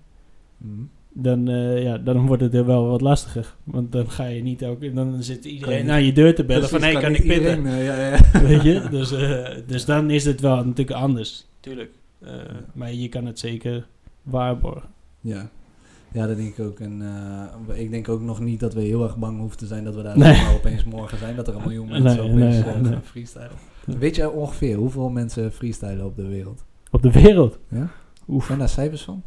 Mhm. 0.57 0.81
dan, 1.13 1.50
eh, 1.50 1.83
ja, 1.83 1.97
dan 1.97 2.25
wordt 2.27 2.41
het 2.41 2.53
er 2.53 2.65
wel 2.65 2.88
wat 2.88 3.01
lastiger. 3.01 3.55
Want 3.63 3.91
dan 3.91 4.09
ga 4.09 4.25
je 4.25 4.41
niet 4.43 4.65
ook, 4.65 4.95
dan 4.95 5.23
zit 5.23 5.41
Kan 5.41 5.51
iedereen 5.51 5.77
je 5.77 5.83
naar 5.83 6.01
je 6.01 6.13
deur 6.13 6.35
te 6.35 6.43
bellen 6.43 6.69
van 6.69 6.83
hé, 6.83 7.00
kan, 7.00 7.12
niet 7.12 7.19
ik 7.21 7.27
pitten? 7.27 7.65
eh, 7.65 7.85
ja, 7.85 8.09
ja. 8.09 8.19
Weet 8.47 8.62
je? 8.63 8.88
Dus, 8.89 9.12
eh, 9.12 9.50
dus 9.67 9.85
dan 9.85 10.09
is 10.09 10.25
het 10.25 10.39
wel 10.41 10.55
natuurlijk 10.55 10.91
anders. 10.97 11.45
Tuurlijk. 11.59 11.91
Eh, 12.19 12.31
Maar 12.73 12.93
je 12.93 13.09
kan 13.09 13.25
het 13.25 13.39
zeker 13.39 13.85
waarborgen. 14.21 14.89
Ja. 15.21 15.50
Ja, 16.13 16.27
dat 16.27 16.38
denk 16.38 16.58
ik 16.58 16.65
ook. 16.65 16.79
En 16.79 17.01
eh, 17.70 17.79
ik 17.82 17.91
denk 17.91 18.10
ook 18.10 18.22
nog 18.22 18.39
niet 18.39 18.60
dat 18.60 18.74
we 18.74 18.82
heel 18.82 19.03
erg 19.03 19.17
bang 19.17 19.39
hoeven 19.39 19.58
te 19.58 19.65
zijn 19.65 19.84
dat 19.84 19.96
we 19.96 20.01
daar 20.01 20.17
Nee. 20.17 20.55
opeens 20.55 20.84
morgen 20.84 21.17
zijn. 21.17 21.36
Dat 21.36 21.48
er 21.48 21.55
een 21.55 21.62
miljoen 21.67 21.89
mensen 21.89 22.15
Nee, 22.17 22.32
opeens 22.32 22.55
nee, 22.55 22.74
eh, 22.74 22.86
gaan 22.91 23.01
freestylen. 23.03 23.51
Weet 23.86 24.15
jij 24.15 24.25
ongeveer 24.25 24.75
hoeveel 24.75 25.10
mensen 25.10 25.51
freestylen 25.51 26.05
op 26.05 26.15
de 26.15 26.27
wereld? 26.27 26.63
Op 26.91 27.01
de 27.01 27.12
wereld. 27.12 27.58
Ja? 27.70 27.89
Oef, 28.27 28.46
Zijn 28.46 28.60
daar 28.60 28.70
cijfers 28.70 29.01
van? 29.01 29.24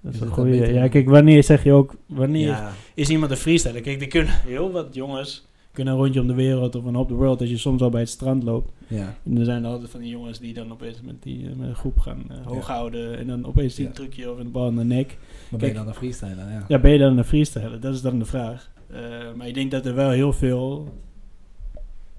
dat 0.00 0.14
is 0.14 0.20
is 0.20 0.26
een 0.36 0.50
beetje- 0.50 0.72
Ja, 0.72 0.88
kijk, 0.88 1.08
wanneer 1.08 1.44
zeg 1.44 1.64
je 1.64 1.72
ook... 1.72 1.94
Wanneer 2.06 2.46
Ja. 2.46 2.70
is 2.94 3.08
iemand 3.08 3.30
een 3.30 3.36
freestyler? 3.36 3.80
Kijk, 3.80 3.98
die 3.98 4.08
kunnen 4.08 4.32
heel 4.46 4.72
wat 4.72 4.94
jongens... 4.94 5.46
kunnen 5.74 5.94
een 5.94 6.00
rondje 6.00 6.20
om 6.20 6.26
de 6.26 6.34
wereld 6.34 6.74
of 6.74 6.84
een 6.84 6.96
op 6.96 7.08
de 7.08 7.14
world... 7.14 7.40
als 7.40 7.50
je 7.50 7.56
soms 7.56 7.82
al 7.82 7.90
bij 7.90 8.00
het 8.00 8.08
strand 8.10 8.42
loopt. 8.42 8.72
Ja. 8.86 9.14
En 9.24 9.38
er 9.38 9.44
zijn 9.44 9.64
altijd 9.64 9.90
van 9.90 10.00
die 10.00 10.10
jongens 10.10 10.38
die 10.38 10.54
dan 10.54 10.72
opeens 10.72 11.00
met, 11.00 11.22
die, 11.22 11.48
eh, 11.48 11.54
met 11.56 11.68
een 11.68 11.74
groep 11.74 11.98
gaan 11.98 12.24
eh, 12.30 12.36
hoog 12.46 12.66
houden... 12.66 13.18
en 13.18 13.26
dan 13.26 13.46
opeens 13.46 13.74
die 13.74 13.86
Ja. 13.86 13.92
trucje 13.92 14.30
of 14.32 14.38
een 14.38 14.50
bal 14.50 14.68
in 14.68 14.76
de 14.76 14.84
nek. 14.84 15.06
Maar 15.06 15.16
ben 15.60 15.68
je 15.68 15.74
Kijk. 15.74 15.74
dan 15.74 15.86
een 15.86 15.94
freestyler? 15.94 16.50
Ja. 16.50 16.64
Ja, 16.68 16.78
ben 16.78 16.90
je 16.92 16.98
dan 16.98 17.18
een 17.18 17.24
freestyler? 17.24 17.80
Dat 17.80 17.94
is 17.94 18.02
dan 18.02 18.18
de 18.18 18.24
vraag. 18.24 18.70
Eh, 18.90 19.00
maar 19.36 19.46
ik 19.48 19.54
denk 19.54 19.70
dat 19.70 19.86
er 19.86 19.94
wel 19.94 20.10
heel 20.10 20.32
veel 20.32 20.92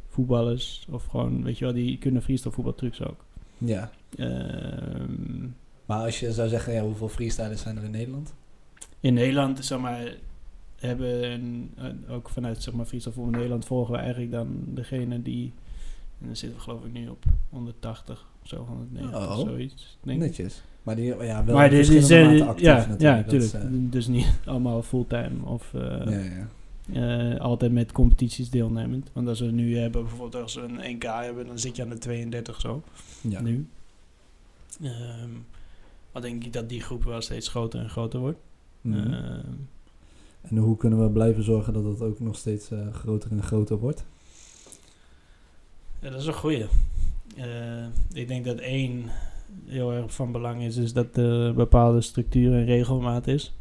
voetballers... 0.10 0.86
of 0.92 1.06
gewoon, 1.06 1.44
weet 1.44 1.58
je 1.58 1.66
wel, 1.66 1.74
die 1.74 1.98
kunnen 1.98 2.22
freestyle 2.22 2.54
voetbaltrucs 2.54 3.04
ook. 3.04 3.26
ja. 3.58 3.92
Ehm, 4.18 5.48
Maar 5.86 6.04
als 6.04 6.20
je 6.20 6.32
zou 6.34 6.50
zeggen, 6.50 6.74
ja, 6.74 6.82
hoeveel 6.82 7.10
freestylers 7.10 7.62
zijn 7.62 7.78
er 7.78 7.84
in 7.84 7.92
Nederland? 7.92 8.34
in 9.00 9.14
Nederland, 9.14 9.66
zeg 9.66 9.80
maar, 9.80 10.16
hebben 10.86 11.32
een, 11.32 11.72
een- 11.76 12.08
ook 12.10 12.30
vanuit 12.30 12.64
zeg 12.64 12.74
maar 12.74 12.86
voetbal 12.88 13.24
in 13.26 13.32
Nederland 13.32 13.66
volgen 13.66 13.92
we 13.94 14.00
eigenlijk 14.00 14.32
dan 14.32 14.48
degene 14.66 15.22
die, 15.22 15.54
en 16.22 16.26
dan 16.28 16.36
zitten 16.36 16.58
we 16.58 16.64
geloof 16.64 16.86
ik 16.86 16.94
nu 16.94 17.08
op 17.10 17.24
180 17.50 18.26
of 18.42 18.48
zo, 18.48 18.66
190 18.66 19.20
Oh. 19.30 19.40
of 19.40 19.48
zoiets. 19.48 19.98
Denk 20.04 20.22
ik. 20.22 20.28
Netjes. 20.28 20.62
Maar 20.84 20.96
die, 20.96 21.06
ja, 21.24 21.44
wel 21.46 21.56
maar 21.56 21.70
dit 21.70 21.80
is, 21.80 21.90
verschillende 21.90 22.34
eh, 22.34 22.40
mate 22.40 22.50
actief 22.52 22.66
ja, 22.66 22.74
natuurlijk. 22.76 23.02
ja, 23.02 23.22
Dat 23.22 23.34
is, 23.34 23.52
natuurlijk. 23.54 23.92
Dus 23.92 24.08
niet 24.08 24.34
allemaal 24.46 24.82
fulltime 24.84 25.44
of 25.46 25.74
eh, 25.74 26.02
eh, 26.02 26.36
ja, 26.38 26.48
ja. 26.92 27.34
eh, 27.34 27.40
altijd 27.40 27.72
met 27.72 27.92
competities 27.92 28.50
deelnemend. 28.50 29.10
Want 29.14 29.28
als 29.28 29.40
we 29.40 29.46
nu 29.52 29.78
hebben, 29.78 30.02
bijvoorbeeld 30.04 30.44
als 30.44 30.56
we 30.56 30.62
een 30.62 30.96
NK 30.96 31.04
hebben, 31.04 31.48
dan 31.48 31.60
zit 31.60 31.76
je 31.76 31.82
aan 31.84 31.90
de 31.90 31.98
32 31.98 32.62
zo. 32.62 32.84
Ja. 33.22 33.42
Nu. 33.42 33.68
Ehm 34.84 35.30
maar 36.12 36.22
denk 36.24 36.44
ik 36.44 36.54
dat 36.54 36.70
die 36.70 36.82
groep 36.82 37.04
wel 37.04 37.22
steeds 37.22 37.48
groter 37.48 37.80
en 37.80 37.90
groter 37.90 38.20
wordt. 38.20 38.38
Mhm. 38.82 39.14
Ehm, 39.14 39.40
En 40.50 40.58
hoe 40.58 40.78
kunnen 40.78 41.04
we 41.04 41.10
blijven 41.10 41.44
zorgen 41.44 41.74
dat 41.74 41.84
het 41.84 42.02
ook 42.02 42.20
nog 42.20 42.36
steeds 42.38 42.72
eh, 42.72 42.80
groter 42.94 43.32
en 43.32 43.44
groter 43.44 43.78
wordt? 43.78 44.06
Ja, 46.02 46.10
dat 46.10 46.20
is 46.20 46.26
een 46.28 46.34
goeie. 46.34 46.66
Eh, 47.36 47.86
ik 48.14 48.28
denk 48.28 48.46
dat 48.46 48.58
één 48.58 49.04
heel 49.66 49.94
erg 49.94 50.14
van 50.14 50.32
belang 50.32 50.62
is, 50.64 50.78
is 50.78 50.94
dat 50.94 51.18
er 51.18 51.54
bepaalde 51.54 52.02
structuur 52.02 52.54
en 52.54 52.66
regelmaat 52.66 53.28
is. 53.28 53.54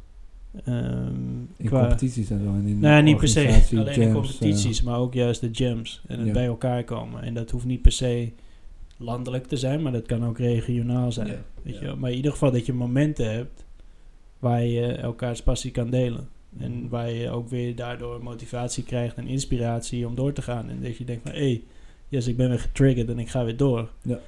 Ehm, 0.64 1.06
In 1.56 1.66
qua- 1.66 1.80
competities 1.80 2.30
en 2.30 2.38
zo. 2.44 2.46
En 2.46 2.66
in 2.66 2.78
Nou, 2.78 3.02
niet 3.02 3.16
per 3.16 3.28
se. 3.28 3.62
Alleen 3.76 4.00
in 4.00 4.12
competities, 4.12 4.82
maar 4.82 4.98
ook 4.98 5.14
juist 5.14 5.40
de 5.40 5.50
jams. 5.50 6.02
En 6.06 6.18
het 6.18 6.26
Ja. 6.26 6.32
bij 6.32 6.46
elkaar 6.46 6.84
komen. 6.84 7.22
En 7.22 7.34
dat 7.34 7.50
hoeft 7.50 7.64
niet 7.64 7.82
per 7.82 7.92
se 7.92 8.30
landelijk 8.96 9.46
te 9.46 9.56
zijn, 9.56 9.82
maar 9.82 9.92
dat 9.92 10.06
kan 10.06 10.24
ook 10.26 10.38
regionaal 10.38 11.06
eh, 11.06 11.12
zijn. 11.12 11.26
ja, 11.26 11.42
Weet 11.62 11.78
ja. 11.78 11.88
je? 11.90 11.94
Maar 11.96 12.10
in 12.10 12.16
ieder 12.16 12.32
geval 12.32 12.52
dat 12.52 12.66
je 12.66 12.72
momenten 12.72 13.32
hebt 13.32 13.64
waar 14.38 14.64
je 14.64 14.86
elkaars 14.86 15.42
passie 15.42 15.70
kan 15.70 15.90
delen. 15.90 16.28
En 16.58 16.88
waar 16.88 17.10
je 17.10 17.30
ook 17.30 17.48
weer 17.48 17.74
daardoor 17.76 18.22
motivatie 18.22 18.84
krijgt 18.84 19.16
en 19.16 19.26
inspiratie 19.26 20.06
om 20.06 20.14
door 20.14 20.32
te 20.32 20.42
gaan. 20.42 20.68
En 20.70 20.82
dat 20.82 20.96
je 20.96 21.04
denkt 21.04 21.22
van, 21.22 21.32
hé, 21.32 21.38
hey, 21.38 21.62
yes, 22.08 22.26
ik 22.26 22.36
ben 22.36 22.48
weer 22.48 22.60
getriggerd 22.60 23.08
en 23.08 23.18
ik 23.18 23.28
ga 23.28 23.44
weer 23.44 23.56
door. 23.56 23.88
Ja. 24.02 24.18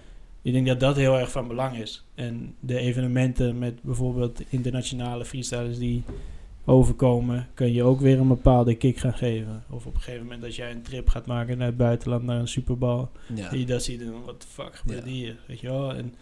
Ik 0.42 0.52
denk 0.52 0.66
dat 0.66 0.80
dat 0.80 0.96
heel 0.96 1.18
erg 1.18 1.30
van 1.30 1.48
belang 1.48 1.76
is. 1.78 2.04
En 2.14 2.54
de 2.60 2.78
evenementen 2.78 3.58
met 3.58 3.82
bijvoorbeeld 3.82 4.42
internationale 4.48 5.24
freestylers 5.24 5.78
die 5.78 6.02
overkomen, 6.64 7.48
kun 7.54 7.72
je 7.72 7.82
ook 7.82 8.00
weer 8.00 8.18
een 8.20 8.28
bepaalde 8.28 8.74
kick 8.74 8.98
gaan 8.98 9.14
geven. 9.14 9.64
Of 9.70 9.86
op 9.86 9.94
een 9.94 10.00
gegeven 10.00 10.24
moment 10.26 10.44
als 10.44 10.56
jij 10.56 10.70
een 10.70 10.82
trip 10.82 11.08
gaat 11.08 11.26
maken 11.26 11.58
naar 11.58 11.66
het 11.66 11.76
buitenland, 11.76 12.22
naar 12.22 12.40
een 12.40 12.48
Superbal, 12.48 13.10
Ja. 13.34 13.54
je 13.54 13.66
dat 13.66 13.82
ziet 13.82 14.00
en 14.00 14.12
wat 14.24 14.40
de 14.42 14.46
fuck 14.48 14.76
gebeurt 14.76 15.04
Ja. 15.04 15.10
hier, 15.10 15.36
weet 15.46 15.60
je 15.60 15.66
wel. 15.68 15.94
En 15.94 16.14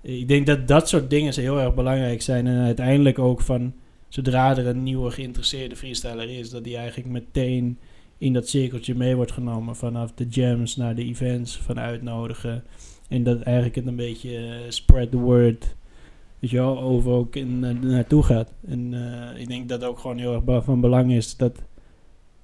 ik 0.00 0.28
denk 0.28 0.46
dat 0.46 0.68
dat 0.68 0.88
soort 0.88 1.10
dingen 1.10 1.34
heel 1.34 1.60
erg 1.60 1.74
belangrijk 1.74 2.22
zijn. 2.22 2.46
En 2.46 2.58
uiteindelijk 2.64 3.18
ook 3.18 3.40
van, 3.40 3.72
zodra 4.12 4.56
er 4.56 4.66
een 4.66 4.82
nieuwe 4.82 5.10
geïnteresseerde 5.10 5.76
freestyler 5.76 6.38
is, 6.38 6.50
dat 6.50 6.64
die 6.64 6.76
eigenlijk 6.76 7.08
meteen 7.08 7.78
in 8.18 8.32
dat 8.32 8.48
cirkeltje 8.48 8.94
mee 8.94 9.16
wordt 9.16 9.32
genomen. 9.32 9.76
Vanaf 9.76 10.12
de 10.14 10.26
jams 10.28 10.76
naar 10.76 10.94
de 10.94 11.04
events, 11.04 11.56
van 11.56 11.78
uitnodigen. 11.78 12.64
En 13.08 13.22
dat 13.22 13.40
eigenlijk 13.40 13.74
het 13.74 13.86
een 13.86 13.96
beetje 13.96 14.36
eh, 14.36 14.54
spread 14.68 15.10
the 15.10 15.16
word, 15.18 15.74
weet 16.38 16.50
je 16.50 16.56
wel, 16.56 16.80
over 16.80 17.10
ook 17.12 17.36
in, 17.36 17.58
na- 17.58 17.72
naartoe 17.72 18.22
gaat. 18.22 18.52
En 18.66 18.94
eh, 18.94 19.40
ik 19.40 19.48
denk 19.48 19.68
dat 19.68 19.84
ook 19.84 19.98
gewoon 19.98 20.18
heel 20.18 20.42
erg 20.46 20.64
van 20.64 20.80
belang 20.80 21.12
is 21.12 21.36
dat 21.36 21.58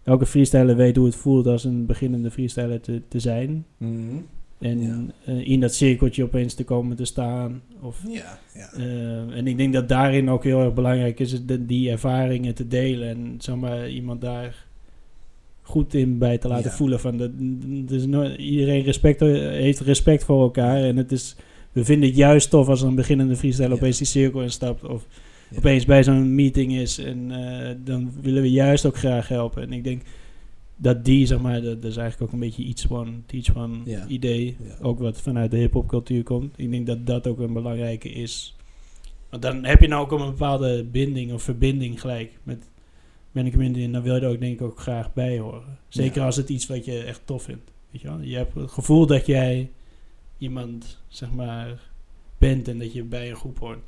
elke 0.03 0.27
freestyler 0.27 0.77
weet 0.77 0.97
hoe 0.97 1.07
het 1.07 1.17
voelt 1.17 1.47
als 1.47 1.65
een 1.65 1.87
beginnende 1.87 2.31
freestyler 2.31 2.81
te, 2.81 3.03
te 3.09 3.19
zijn. 3.21 3.67
Mhm. 3.77 4.17
En 4.59 4.81
Ja. 4.83 5.05
eh, 5.25 5.49
in 5.49 5.61
dat 5.61 5.75
cirkeltje 5.75 6.23
opeens 6.25 6.55
te 6.55 6.65
komen 6.65 6.97
te 6.97 7.05
staan. 7.05 7.63
Of, 7.81 8.03
Ja, 8.09 8.39
ja. 8.55 8.73
eh, 8.73 9.37
en 9.37 9.47
ik 9.47 9.57
denk 9.57 9.73
dat 9.73 9.89
daarin 9.89 10.31
ook 10.31 10.45
heel 10.45 10.61
erg 10.63 10.75
belangrijk 10.75 11.21
is 11.21 11.45
de, 11.47 11.67
die 11.67 11.91
ervaringen 11.91 12.55
te 12.55 12.69
delen. 12.69 13.09
En 13.09 13.35
zeg 13.39 13.55
maar, 13.57 13.89
iemand 13.91 14.21
daar 14.21 14.67
goed 15.63 15.95
in 15.95 16.19
bij 16.19 16.39
te 16.39 16.49
laten 16.49 16.71
voelen. 16.71 17.01
Van 17.01 17.17
dat, 17.17 17.31
dus 17.89 18.07
no- 18.07 18.35
iedereen 18.37 18.83
respect, 18.83 19.21
heeft 19.21 19.81
respect 19.81 20.25
voor 20.25 20.43
elkaar. 20.43 20.83
En 20.83 20.97
het 20.97 21.13
is, 21.13 21.37
we 21.73 21.85
vinden 21.85 22.09
het 22.09 22.17
juist 22.19 22.51
tof 22.51 22.69
als 22.69 22.83
een 22.83 22.95
beginnende 22.95 23.37
freestyle 23.37 23.75
opeens 23.75 23.99
die 23.99 24.07
cirkel 24.07 24.43
instapt. 24.43 24.85
Of 24.85 25.07
opeens 25.57 25.85
bij 25.85 26.03
zo'n 26.05 26.35
meeting 26.35 26.73
is. 26.73 26.99
En 26.99 27.31
eh, 27.31 27.75
dan 27.85 28.13
willen 28.21 28.43
we 28.43 28.51
juist 28.51 28.87
ook 28.87 28.97
graag 28.97 29.29
helpen. 29.29 29.63
En 29.63 29.73
ik 29.73 29.85
denk 29.85 30.03
dat 30.81 31.05
die, 31.05 31.27
zeg 31.27 31.41
maar, 31.41 31.63
dat, 31.63 31.83
dat 31.83 31.91
is 31.91 31.97
eigenlijk 31.97 32.23
ook 32.33 32.41
een 32.41 32.47
beetje 32.49 32.65
each 32.65 32.91
one, 32.91 33.13
teach 33.27 33.57
one 33.57 33.79
Ja. 33.85 34.07
idee. 34.07 34.57
Ook 34.81 34.99
wat 34.99 35.21
vanuit 35.21 35.51
de 35.51 35.57
hip-hop-cultuur 35.57 36.23
komt. 36.23 36.55
Ik 36.59 36.71
denk 36.71 36.87
dat 36.87 37.07
dat 37.07 37.27
ook 37.27 37.39
een 37.39 37.53
belangrijke 37.53 38.09
is. 38.11 38.57
Want 39.31 39.43
dan 39.43 39.65
heb 39.65 39.81
je 39.81 39.89
nou 39.89 40.03
ook 40.03 40.21
een 40.21 40.27
bepaalde 40.31 40.85
binding 40.85 41.33
of 41.33 41.43
verbinding 41.43 42.01
gelijk 42.01 42.39
met, 42.43 42.71
met 43.33 43.45
een 43.45 43.51
community. 43.51 43.83
En 43.83 43.93
dan 43.93 44.03
wil 44.03 44.15
je 44.15 44.21
er 44.21 44.29
ook, 44.29 44.41
denk 44.41 44.61
ik, 44.61 44.67
ook 44.67 44.81
graag 44.81 45.13
bij 45.13 45.39
horen. 45.39 45.79
Zeker 45.89 46.23
als 46.23 46.37
het 46.37 46.49
iets 46.49 46.67
wat 46.67 46.85
je 46.85 47.03
echt 47.03 47.21
tof 47.25 47.43
vindt. 47.43 47.71
Weet 47.91 48.01
je, 48.01 48.09
wel? 48.09 48.21
je 48.21 48.37
hebt 48.37 48.55
het 48.55 48.71
gevoel 48.71 49.07
dat 49.07 49.27
jij 49.27 49.71
iemand, 50.39 51.01
zeg 51.09 51.33
maar, 51.33 51.91
bent 52.39 52.69
en 52.69 52.79
dat 52.79 52.93
je 52.93 53.03
bij 53.03 53.31
een 53.31 53.37
groep 53.37 53.59
hoort. 53.59 53.79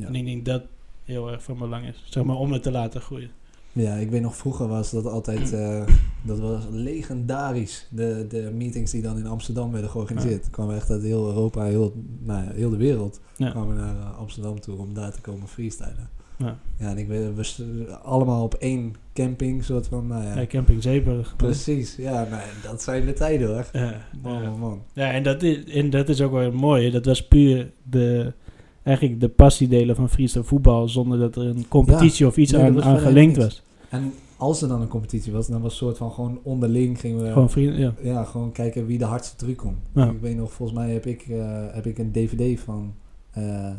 En 0.00 0.14
ik 0.14 0.24
denk 0.24 0.44
dat 0.44 0.62
heel 1.04 1.30
erg 1.32 1.42
van 1.42 1.58
belang 1.58 1.86
is. 1.86 2.02
Zeg 2.04 2.24
maar, 2.24 2.36
om 2.36 2.52
het 2.52 2.62
te 2.62 2.70
laten 2.70 3.00
groeien. 3.00 3.30
Ja, 3.78 3.94
ik 3.94 4.10
weet 4.10 4.22
nog 4.22 4.36
vroeger 4.36 4.68
was 4.68 4.90
dat 4.90 5.06
altijd, 5.06 5.52
eh, 5.52 5.82
dat 6.22 6.38
was 6.38 6.62
legendarisch. 6.70 7.86
De, 7.90 8.26
de 8.28 8.50
meetings 8.54 8.90
die 8.90 9.02
dan 9.02 9.18
in 9.18 9.26
Amsterdam 9.26 9.72
werden 9.72 9.90
georganiseerd. 9.90 10.44
Er 10.44 10.50
kwamen 10.50 10.76
echt 10.76 10.90
uit 10.90 11.02
heel 11.02 11.26
Europa, 11.26 11.64
heel, 11.64 11.94
nou 12.18 12.44
ja, 12.44 12.50
heel 12.52 12.70
de 12.70 12.76
wereld 12.76 13.20
Ja. 13.36 13.50
kwamen 13.50 13.76
naar 13.76 13.96
eh, 13.96 14.18
Amsterdam 14.18 14.60
toe 14.60 14.78
om 14.78 14.94
daar 14.94 15.12
te 15.12 15.20
komen 15.20 15.48
freestylen. 15.48 16.08
Ja. 16.38 16.58
Ja, 16.78 16.90
en 16.90 16.98
ik 16.98 17.08
weet, 17.08 17.56
we 17.56 17.96
allemaal 18.02 18.42
op 18.42 18.54
één 18.54 18.94
camping, 19.14 19.64
soort 19.64 19.86
van, 19.86 20.06
nou 20.06 20.24
ja. 20.24 20.40
Ja, 20.40 20.46
Camping 20.46 20.82
Zeeburg. 20.82 21.36
Precies, 21.36 21.96
ja, 21.96 22.26
nou, 22.30 22.42
dat 22.62 22.82
zijn 22.82 23.06
de 23.06 23.12
tijden 23.12 23.48
hoor. 23.48 23.66
Ja, 23.72 23.94
Man, 24.22 24.42
ja. 24.42 24.50
man. 24.50 24.82
Ja, 24.92 25.10
en 25.10 25.22
dat, 25.22 25.42
is, 25.42 25.64
en 25.64 25.90
dat 25.90 26.08
is 26.08 26.20
ook 26.20 26.32
wel 26.32 26.52
mooi. 26.52 26.90
Dat 26.90 27.04
was 27.04 27.26
puur 27.26 27.70
de, 27.82 28.32
eigenlijk 28.82 29.20
de 29.20 29.28
passiedelen 29.28 29.96
van 29.96 30.08
freestyle 30.08 30.44
voetbal... 30.44 30.88
zonder 30.88 31.18
dat 31.18 31.36
er 31.36 31.46
een 31.46 31.68
competitie 31.68 32.26
of 32.26 32.36
iets 32.36 32.52
Nee, 32.52 32.62
aan, 32.62 32.82
aan 32.82 32.98
gelinkt 32.98 33.36
was. 33.36 33.62
En 33.88 34.12
als 34.36 34.62
er 34.62 34.68
dan 34.68 34.80
een 34.80 34.88
competitie 34.88 35.32
was, 35.32 35.46
dan 35.46 35.60
was 35.60 35.70
het 35.70 35.80
soort 35.80 35.96
van 35.96 36.12
gewoon 36.12 36.40
onderling 36.42 37.00
gingen 37.00 37.22
we... 37.24 37.32
Gewoon 37.32 37.50
vrienden, 37.50 37.78
ja. 37.78 37.94
Ja, 38.02 38.24
gewoon 38.24 38.52
kijken 38.52 38.86
wie 38.86 38.98
de 38.98 39.04
hardste 39.04 39.36
truc 39.36 39.56
kon. 39.56 39.76
Ja. 39.94 40.10
Ik 40.10 40.20
weet 40.20 40.36
nog, 40.36 40.52
volgens 40.52 40.78
mij 40.78 40.92
heb 40.92 41.06
ik, 41.06 41.22
eh, 41.28 41.66
heb 41.70 41.86
ik 41.86 41.98
een 41.98 42.12
DVD 42.12 42.60
van... 42.60 42.94
eh, 43.30 43.70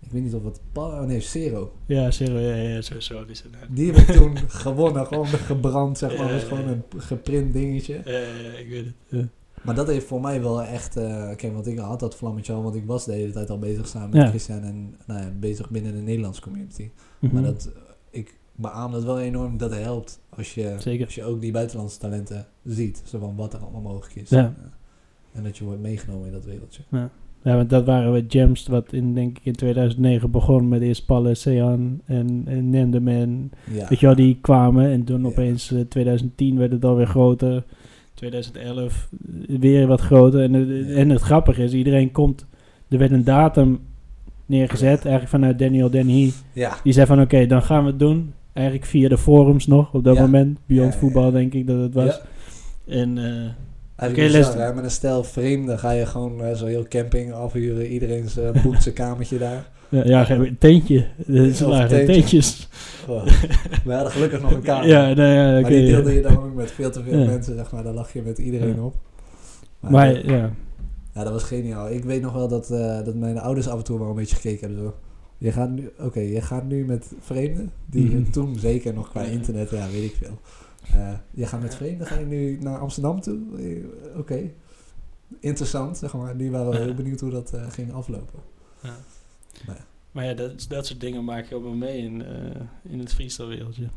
ik 0.00 0.10
weet 0.10 0.22
niet 0.22 0.34
of 0.34 0.44
het... 0.44 0.60
Oh 0.74 1.00
nee, 1.00 1.20
Zero. 1.20 1.72
Ja, 1.86 2.10
zero, 2.10 2.38
ja, 2.38 2.54
ja, 2.54 2.80
zo, 2.80 3.00
zo 3.00 3.24
is 3.26 3.42
het. 3.42 3.52
Die 3.76 3.92
heb 3.92 4.08
ik 4.08 4.14
toen 4.16 4.38
gewonnen. 4.64 5.06
Gewoon 5.06 5.26
gebrand, 5.26 5.98
zeg 5.98 6.18
maar. 6.18 6.26
Ja, 6.26 6.32
was 6.32 6.42
gewoon 6.42 6.68
een 6.68 6.82
geprint 6.96 7.52
dingetje. 7.52 8.00
Ja, 8.04 8.18
ja, 8.18 8.18
ja, 8.42 8.58
ik 8.58 8.68
weet 8.68 8.86
het. 9.08 9.28
Maar 9.62 9.74
dat 9.74 9.86
heeft 9.86 10.06
voor 10.06 10.20
mij 10.20 10.42
wel 10.42 10.62
echt... 10.62 10.96
eh 10.96 11.36
kijk, 11.36 11.52
want 11.52 11.66
ik 11.66 11.78
had 11.78 12.00
dat 12.00 12.16
vlammetje 12.16 12.52
al, 12.52 12.62
want 12.62 12.74
ik 12.74 12.86
was 12.86 13.04
de 13.04 13.12
hele 13.12 13.32
tijd 13.32 13.50
al 13.50 13.58
bezig 13.58 13.88
samen 13.88 14.10
met. 14.10 14.28
Christian. 14.28 14.62
En 14.62 14.94
nou 15.06 15.20
ja, 15.20 15.30
bezig 15.40 15.70
binnen 15.70 15.92
de 15.94 16.00
Nederlandse 16.00 16.40
community. 16.42 16.90
Mhm. 17.18 17.34
Maar 17.34 17.42
dat, 17.42 17.70
ik 18.10 18.34
beaam 18.56 18.92
dat 18.92 19.04
wel 19.04 19.20
enorm 19.20 19.56
dat 19.56 19.74
helpt 19.74 20.20
als 20.28 20.54
je, 20.54 20.74
Zeker. 20.78 21.04
als 21.04 21.14
je 21.14 21.24
ook 21.24 21.40
die 21.40 21.52
buitenlandse 21.52 21.98
talenten 21.98 22.46
ziet. 22.64 23.02
Zo 23.06 23.18
van 23.18 23.36
wat 23.36 23.52
er 23.52 23.58
allemaal 23.60 23.80
mogelijk 23.92 24.14
is. 24.14 24.28
Ja. 24.30 24.38
En, 24.38 24.56
eh, 24.62 25.38
en 25.38 25.42
dat 25.44 25.56
je 25.56 25.64
wordt 25.64 25.80
meegenomen 25.80 26.26
in 26.26 26.32
dat 26.32 26.44
wereldje. 26.44 26.82
Ja, 27.42 27.56
want 27.56 27.70
dat 27.70 27.84
waren 27.84 28.12
we 28.12 28.24
Gems, 28.28 28.66
wat 28.66 28.92
in, 28.92 29.14
denk 29.14 29.36
ik 29.38 29.44
in 29.44 29.52
2009 29.52 30.30
begon 30.30 30.68
met 30.68 30.82
eerst 30.82 31.06
Palle, 31.06 31.34
Sean 31.34 32.00
en, 32.04 32.42
en 32.46 32.70
Nendeman. 32.70 33.50
Ja. 33.70 33.88
Weet 33.88 34.00
je 34.00 34.06
wel, 34.06 34.14
die 34.14 34.38
kwamen 34.40 34.90
en 34.90 35.04
toen 35.04 35.20
Ja. 35.20 35.26
opeens 35.26 35.72
eh, 35.72 35.80
2010 35.80 36.58
werd 36.58 36.72
het 36.72 36.84
alweer 36.84 37.06
groter. 37.06 37.64
2011 38.14 39.08
weer 39.46 39.86
wat 39.86 40.00
groter. 40.00 40.42
En, 40.42 40.52
het- 40.52 40.68
Ja. 40.88 40.94
en 40.94 41.08
het 41.10 41.20
grappige 41.20 41.62
is, 41.62 41.72
iedereen 41.72 42.12
komt... 42.12 42.46
Er 42.88 42.98
werd 42.98 43.10
een 43.12 43.24
datum 43.24 43.80
neergezet, 44.46 44.98
eigenlijk 45.00 45.28
vanuit 45.28 45.58
Daniel 45.58 45.90
Denny. 45.90 46.32
Ja. 46.52 46.76
Die 46.82 46.92
zei 46.92 47.06
van, 47.06 47.20
oké, 47.20 47.46
dan 47.46 47.62
gaan 47.62 47.84
we 47.84 47.90
het 47.90 47.98
doen. 47.98 48.32
Eigenlijk 48.54 48.86
via 48.86 49.08
de 49.08 49.18
forums 49.18 49.66
nog, 49.66 49.92
op 49.94 50.04
dat 50.04 50.16
Ja. 50.16 50.20
moment. 50.22 50.58
Beyond 50.66 50.94
Voetbal, 50.94 51.30
denk 51.30 51.54
ik 51.54 51.66
dat 51.66 51.80
het 51.80 51.94
was. 51.94 52.20
En 52.86 53.18
eh, 53.18 53.24
Eigenlijk 53.96 54.30
Oké, 54.32 54.38
bizar, 54.38 54.66
hè? 54.66 54.74
Met 54.74 54.84
een 54.84 54.90
stel 54.90 55.24
vreemden 55.24 55.78
ga 55.78 55.90
je 55.90 56.06
gewoon 56.06 56.42
eh, 56.42 56.54
zo 56.54 56.66
heel 56.66 56.86
camping 56.88 57.32
afhuren. 57.32 57.86
Iedereen 57.86 58.26
eh, 58.54 58.62
boekt 58.62 58.82
zijn 58.82 58.94
kamertje 59.04 59.38
daar. 59.38 59.70
ja, 59.88 60.02
ja, 60.04 60.30
een 60.30 60.56
teentje. 60.58 61.06
Ze 61.54 61.66
lagen 61.68 62.04
teentjes. 62.06 62.68
Oh, 63.08 63.26
we 63.84 63.92
hadden 63.92 64.12
gelukkig 64.12 64.42
nog 64.42 64.52
een 64.52 64.62
kamer. 64.72 64.88
Ja, 64.88 65.14
nou 65.14 65.28
ja, 65.28 65.50
maar 65.50 65.60
oké. 65.60 65.68
die 65.68 65.86
deelde 65.86 66.12
je 66.14 66.20
dan 66.22 66.36
ook 66.36 66.54
met 66.54 66.70
veel 66.72 66.90
te 66.90 67.02
veel 67.02 67.18
Ja. 67.18 67.24
mensen, 67.26 67.54
zeg 67.56 67.72
maar. 67.72 67.82
Daar 67.82 67.92
lag 67.94 68.12
je 68.12 68.22
met 68.22 68.38
iedereen 68.38 68.80
op. 68.82 68.94
Maar, 69.80 69.90
Maar 69.90 70.14
eh, 70.14 70.24
ja, 70.24 70.50
ja, 71.14 71.22
dat 71.24 71.32
was 71.32 71.42
geniaal. 71.42 71.90
Ik 71.90 72.04
weet 72.04 72.22
nog 72.22 72.32
wel 72.32 72.48
dat, 72.48 72.70
eh, 72.70 73.04
dat 73.04 73.14
mijn 73.14 73.38
ouders 73.38 73.68
af 73.68 73.78
en 73.78 73.84
toe 73.84 73.98
wel 73.98 74.08
een 74.08 74.14
beetje 74.14 74.36
gekeken 74.36 74.66
hebben. 74.66 74.84
Zo. 74.84 74.94
Je 75.44 75.52
gaat 75.52 75.70
nu, 75.70 75.90
oké, 75.98 76.20
je 76.20 76.40
gaat 76.40 76.64
nu 76.64 76.84
met 76.84 77.12
vreemden, 77.20 77.72
die 77.86 78.10
Mhm. 78.16 78.30
toen 78.30 78.58
zeker 78.58 78.94
nog 78.94 79.10
qua 79.10 79.22
internet, 79.22 79.70
ja, 79.70 79.88
weet 79.90 80.04
ik 80.10 80.14
veel. 80.16 80.38
Eh, 80.92 81.12
je 81.30 81.46
gaat 81.46 81.60
met 81.62 81.74
vreemden, 81.74 82.06
ga 82.06 82.18
je 82.18 82.24
nu 82.26 82.58
naar 82.60 82.78
Amsterdam 82.78 83.20
toe? 83.20 83.38
Eh, 83.58 84.18
Oké. 84.18 84.50
Interessant, 85.40 85.98
zeg 85.98 86.14
maar. 86.14 86.34
Nu 86.36 86.50
waren 86.50 86.70
we 86.70 86.76
heel 86.76 86.94
benieuwd 86.94 87.20
hoe 87.20 87.30
dat 87.30 87.52
eh, 87.52 87.70
ging 87.70 87.92
aflopen. 87.92 88.38
Ja. 88.82 88.96
Maar 89.66 89.76
ja. 89.76 89.84
Maar 90.10 90.24
ja, 90.24 90.34
dat, 90.34 90.66
dat 90.68 90.86
soort 90.86 91.00
dingen 91.00 91.24
maak 91.24 91.44
je 91.46 91.54
ook 91.54 91.62
wel 91.62 91.72
mee 91.74 91.98
in, 91.98 92.24
in 92.82 92.98
het 92.98 93.14
freestyle 93.14 93.48
wereldje. 93.48 93.88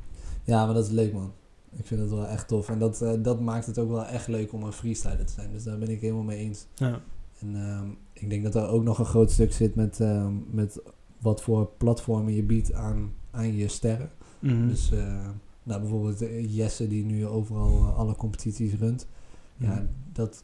Ja, 0.43 0.65
maar 0.65 0.73
dat 0.73 0.85
is 0.85 0.91
leuk, 0.91 1.13
man. 1.13 1.31
Ik 1.77 1.85
vind 1.85 2.01
het 2.01 2.09
wel 2.09 2.27
echt 2.27 2.47
tof. 2.47 2.69
En 2.69 2.79
dat, 2.79 3.05
dat 3.19 3.39
maakt 3.39 3.65
het 3.65 3.77
ook 3.79 3.89
wel 3.89 4.05
echt 4.05 4.27
leuk 4.27 4.53
om 4.53 4.63
een 4.63 4.71
freestyler 4.71 5.25
te 5.25 5.33
zijn. 5.33 5.51
Dus 5.51 5.63
daar 5.63 5.77
ben 5.77 5.89
ik 5.89 6.01
helemaal 6.01 6.23
mee 6.23 6.37
eens. 6.37 6.65
Ja. 6.75 7.01
En 7.39 7.55
ehm, 7.55 7.87
ik 8.13 8.29
denk 8.29 8.43
dat 8.43 8.55
er 8.55 8.67
ook 8.67 8.83
nog 8.83 8.99
een 8.99 9.05
groot 9.05 9.31
stuk 9.31 9.53
zit 9.53 9.75
met, 9.75 9.99
ehm, 9.99 10.33
met 10.51 10.81
wat 11.19 11.41
voor 11.41 11.69
platformen 11.77 12.33
je 12.35 12.43
biedt 12.43 12.73
aan, 12.73 13.11
aan 13.31 13.55
je 13.55 13.67
sterren. 13.67 14.09
Mhm. 14.39 14.67
Dus 14.67 14.91
eh, 14.91 15.27
nou, 15.63 15.81
bijvoorbeeld 15.81 16.21
eh, 16.21 16.55
Jesse 16.55 16.87
die 16.87 17.05
nu 17.05 17.25
overal 17.25 17.69
eh, 17.69 17.97
alle 17.97 18.15
competities 18.15 18.73
runt. 18.79 19.07
Ja, 19.57 19.73
Mhm. 19.73 19.85
dat, 20.13 20.43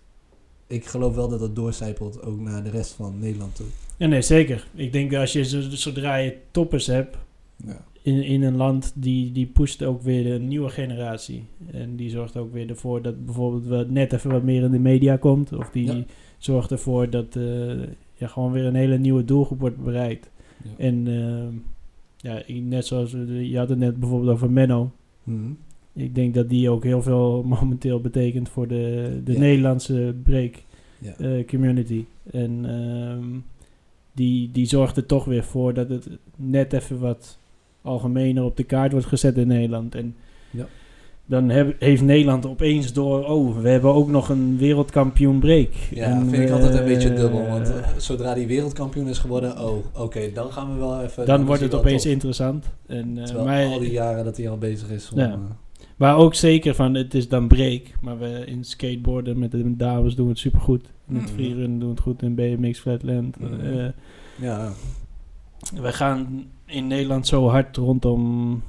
ik 0.67 0.85
geloof 0.85 1.15
wel 1.15 1.27
dat 1.29 1.39
dat 1.39 1.55
doorcijpelt 1.55 2.21
ook 2.23 2.39
naar 2.39 2.63
de 2.63 2.69
rest 2.69 2.91
van 2.93 3.19
Nederland 3.19 3.55
toe. 3.55 3.65
Ja, 3.97 4.07
nee, 4.07 4.21
zeker. 4.21 4.67
Ik 4.73 4.91
denk 4.93 5.11
dat 5.11 5.19
als 5.21 5.33
je 5.33 5.43
zo- 5.45 5.61
zodra 5.69 6.15
je 6.15 6.37
toppers 6.51 6.87
hebt 6.87 7.17
Ja. 7.65 7.85
in, 8.01 8.23
in 8.23 8.43
een 8.43 8.55
land, 8.55 8.91
die, 8.95 9.31
die 9.31 9.45
pusht 9.45 9.83
ook 9.83 10.01
weer 10.01 10.23
de 10.23 10.39
nieuwe 10.45 10.69
generatie. 10.69 11.43
En 11.71 11.95
die 11.95 12.09
zorgt 12.09 12.37
ook 12.37 12.53
weer 12.53 12.69
ervoor 12.69 13.01
dat 13.01 13.25
bijvoorbeeld 13.25 13.65
wat 13.65 13.89
net 13.89 14.13
even 14.13 14.31
wat 14.31 14.43
meer 14.43 14.63
in 14.63 14.71
de 14.71 14.79
media 14.79 15.17
komt. 15.17 15.53
Of 15.53 15.69
die 15.69 15.85
Ja. 15.85 16.03
zorgt 16.37 16.71
ervoor 16.71 17.09
dat 17.09 17.37
ja, 18.13 18.27
gewoon 18.27 18.51
weer 18.51 18.65
een 18.65 18.75
hele 18.75 18.97
nieuwe 18.97 19.25
doelgroep 19.25 19.59
wordt 19.59 19.83
bereikt. 19.83 20.29
Ja. 20.63 20.69
En 20.77 21.07
ehm, 21.07 21.53
ja, 22.17 22.41
net 22.61 22.85
zoals, 22.85 23.11
we- 23.13 23.49
je 23.49 23.57
had 23.57 23.69
het 23.69 23.77
net 23.79 23.99
bijvoorbeeld 23.99 24.31
over 24.31 24.51
Menno. 24.51 24.91
Mhm. 25.23 25.51
Ik 25.93 26.15
denk 26.15 26.33
dat 26.33 26.49
die 26.49 26.69
ook 26.69 26.83
heel 26.83 27.01
veel 27.01 27.43
momenteel 27.59 28.01
betekent 28.01 28.49
voor 28.49 28.67
de, 28.67 29.21
de 29.23 29.33
Ja. 29.33 29.39
Nederlandse 29.39 30.15
break 30.23 30.63
eh, 31.17 31.47
community. 31.47 32.05
En 32.31 32.65
ehm, 32.65 33.25
die, 34.13 34.49
die 34.51 34.65
zorgt 34.65 34.97
er 34.97 35.05
toch 35.05 35.25
weer 35.25 35.43
voor 35.43 35.73
dat 35.73 35.89
het 35.89 36.09
net 36.35 36.73
even 36.73 36.99
wat 36.99 37.37
algemener 37.81 38.43
op 38.43 38.57
de 38.57 38.63
kaart 38.63 38.91
wordt 38.91 39.07
gezet 39.07 39.37
in 39.37 39.47
Nederland. 39.47 39.95
En 39.95 40.15
Ja. 40.51 40.67
Dan 41.25 41.49
heb, 41.49 41.75
heeft 41.79 42.01
Nederland 42.01 42.45
opeens 42.45 42.93
door, 42.93 43.25
oh, 43.25 43.57
we 43.61 43.69
hebben 43.69 43.93
ook 43.93 44.07
nog 44.09 44.29
een 44.29 44.57
wereldkampioen 44.57 45.39
break. 45.39 45.69
Ja, 45.91 46.05
En, 46.05 46.29
vind 46.29 46.43
ik 46.43 46.49
altijd 46.49 46.73
een 46.73 46.85
beetje 46.85 47.13
dubbel. 47.13 47.47
Want 47.47 47.69
eh, 47.69 47.87
zodra 47.97 48.33
die 48.33 48.47
wereldkampioen 48.47 49.07
is 49.07 49.17
geworden, 49.17 49.59
oh, 49.65 49.85
oké, 50.01 50.31
dan 50.33 50.51
gaan 50.51 50.73
we 50.73 50.79
wel 50.79 51.01
even... 51.01 51.25
dan 51.25 51.45
wordt 51.45 51.61
het 51.61 51.73
opeens 51.73 52.03
top. 52.03 52.11
interessant. 52.11 52.65
En, 52.87 53.17
eh, 53.17 53.23
Terwijl 53.23 53.45
maar, 53.45 53.65
al 53.65 53.79
die 53.79 53.91
jaren 53.91 54.23
dat 54.23 54.37
hij 54.37 54.49
al 54.49 54.57
bezig 54.57 54.89
is 54.89 55.11
om... 55.11 55.19
Ja. 55.19 55.31
eh, 55.31 55.37
maar 55.97 56.17
ook 56.17 56.33
zeker 56.35 56.75
van, 56.75 56.93
het 56.93 57.13
is 57.13 57.27
dan 57.29 57.47
break. 57.47 57.81
Maar 58.01 58.19
we 58.19 58.43
in 58.45 58.63
skateboarden 58.63 59.39
met 59.39 59.51
de 59.51 59.75
dames 59.75 60.15
doen 60.15 60.25
we 60.25 60.31
het 60.31 60.39
supergoed. 60.41 60.91
In 61.09 61.15
het 61.15 61.23
Mhm. 61.23 61.33
freerun 61.33 61.79
doen 61.79 61.87
we 61.89 61.93
het 61.95 61.99
goed. 62.03 62.21
In 62.21 62.35
BMX 62.35 62.79
Flatland. 62.79 63.37
Eh, 63.37 63.85
ja, 64.41 64.71
We 65.81 65.91
gaan 65.93 66.43
in 66.65 66.87
Nederland 66.87 67.27
zo 67.27 67.47
hard 67.49 67.77
rondom 67.77 68.61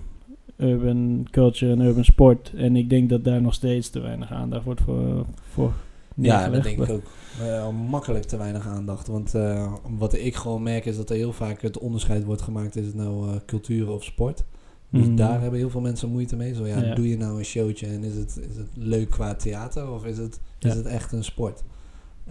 urban 0.57 1.27
culture 1.31 1.73
en 1.73 1.81
urban 1.81 2.05
sport. 2.05 2.53
En 2.57 2.77
ik 2.77 2.91
denk 2.91 3.09
dat 3.11 3.25
daar 3.25 3.41
nog 3.43 3.55
steeds 3.55 3.89
te 3.91 4.01
weinig 4.01 4.31
aandacht 4.33 4.65
wordt 4.65 4.81
voor, 4.81 5.27
voor 5.51 5.73
ja, 6.17 6.49
dat 6.49 6.63
denk 6.63 6.81
ik 6.81 6.89
ook. 6.91 7.73
Makkelijk 7.89 8.25
te 8.25 8.37
weinig 8.37 8.67
aandacht. 8.67 9.07
Want 9.07 9.35
eh, 9.35 9.73
wat 9.99 10.15
ik 10.15 10.35
gewoon 10.35 10.63
merk 10.63 10.85
is 10.85 10.97
dat 10.97 11.11
er 11.11 11.17
heel 11.17 11.33
vaak 11.33 11.63
het 11.63 11.79
onderscheid 11.79 12.25
wordt 12.25 12.43
gemaakt... 12.43 12.77
is 12.77 12.87
het 12.87 12.95
nou 12.95 13.29
eh, 13.29 13.35
cultuur 13.47 13.91
of 13.91 14.05
sport? 14.05 14.45
Dus 14.91 15.07
Mhm. 15.07 15.17
daar 15.17 15.41
hebben 15.41 15.59
heel 15.59 15.71
veel 15.71 15.81
mensen 15.81 16.11
moeite 16.11 16.37
mee. 16.37 16.55
Zo 16.55 16.67
ja, 16.67 16.81
Ja. 16.83 16.95
doe 16.95 17.09
je 17.09 17.17
nou 17.17 17.39
een 17.39 17.45
showtje 17.45 17.87
en 17.87 18.05
is 18.05 18.15
het, 18.15 18.41
is 18.51 18.57
het 18.57 18.69
leuk 18.75 19.11
qua 19.11 19.35
theater 19.35 19.91
of 19.91 20.05
is 20.05 20.19
het, 20.19 20.41
is 20.59 20.71
Ja. 20.71 20.77
het 20.77 20.87
echt 20.87 21.13
een 21.13 21.25
sport? 21.25 21.63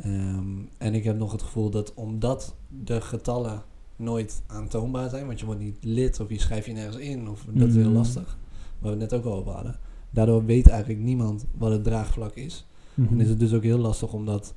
Ehm, 0.03 0.45
en 0.77 0.93
ik 0.93 1.03
heb 1.03 1.17
nog 1.17 1.31
het 1.31 1.41
gevoel 1.41 1.69
dat 1.69 1.93
omdat 1.93 2.55
de 2.83 3.01
getallen 3.01 3.61
nooit 3.95 4.41
aantoonbaar 4.47 5.09
zijn, 5.09 5.25
want 5.25 5.39
je 5.39 5.45
wordt 5.45 5.61
niet 5.61 5.77
lid 5.81 6.19
of 6.19 6.29
je 6.29 6.39
schrijf 6.39 6.65
je 6.65 6.73
nergens 6.73 6.97
in, 6.97 7.29
of 7.29 7.45
dat 7.49 7.67
is 7.67 7.75
heel 7.75 7.83
Mhm. 7.85 7.93
lastig, 7.93 8.37
waar 8.79 8.95
we 8.95 8.99
het 9.01 9.11
net 9.11 9.19
ook 9.19 9.25
al 9.25 9.33
over 9.39 9.51
hadden. 9.51 9.75
Daardoor 10.09 10.45
weet 10.45 10.67
eigenlijk 10.67 10.99
niemand 10.99 11.45
wat 11.57 11.71
het 11.71 11.83
draagvlak 11.83 12.35
is. 12.35 12.65
Mhm. 12.93 13.13
En 13.13 13.19
is 13.21 13.29
het 13.29 13.39
dus 13.39 13.53
ook 13.53 13.63
heel 13.63 13.77
lastig 13.77 14.13
om 14.13 14.25
dat 14.25 14.53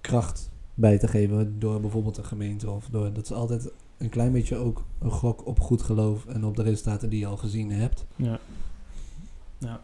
kracht 0.00 0.50
bij 0.74 0.98
te 0.98 1.08
geven 1.08 1.58
door 1.58 1.80
bijvoorbeeld 1.80 2.16
een 2.16 2.24
gemeente 2.24 2.70
of 2.70 2.88
door 2.90 3.12
dat 3.12 3.24
is 3.24 3.32
altijd 3.32 3.70
een 3.98 4.08
klein 4.08 4.32
beetje 4.32 4.56
ook 4.56 4.84
een 4.98 5.10
gok 5.10 5.46
op 5.46 5.60
goed 5.60 5.82
geloof 5.82 6.26
en 6.26 6.44
op 6.44 6.56
de 6.56 6.62
resultaten 6.62 7.10
die 7.10 7.18
je 7.18 7.26
al 7.26 7.36
gezien 7.36 7.70
hebt. 7.70 8.06
ja. 8.16 8.38
Ja, 9.58 9.80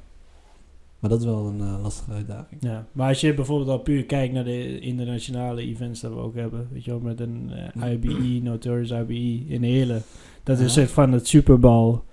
Maar 1.05 1.12
dat 1.12 1.23
is 1.23 1.29
wel 1.29 1.47
een 1.47 1.61
eh, 1.61 1.83
lastige 1.83 2.11
uitdaging. 2.12 2.61
ja. 2.62 2.87
Maar 2.93 3.09
als 3.09 3.21
je 3.21 3.35
bijvoorbeeld 3.35 3.69
al 3.69 3.79
puur 3.79 4.05
kijkt 4.05 4.35
naar 4.35 4.45
de 4.45 4.79
internationale 4.79 5.62
events 5.62 6.01
dat 6.01 6.12
we 6.12 6.19
ook 6.19 6.35
hebben. 6.35 6.69
Weet 6.73 6.85
je 6.85 6.90
wel, 6.90 7.01
met 7.01 7.21
een 7.21 7.51
eh, 7.81 7.93
IBE, 7.93 8.40
Notorious 8.43 8.90
IBE 8.90 9.45
in 9.55 9.62
Heerlen. 9.62 10.03
Dat 10.43 10.59
is 10.59 10.75
Ja. 10.75 10.81
het 10.81 10.90
van 10.90 11.12
het 11.12 11.29
Superbal 11.29 12.05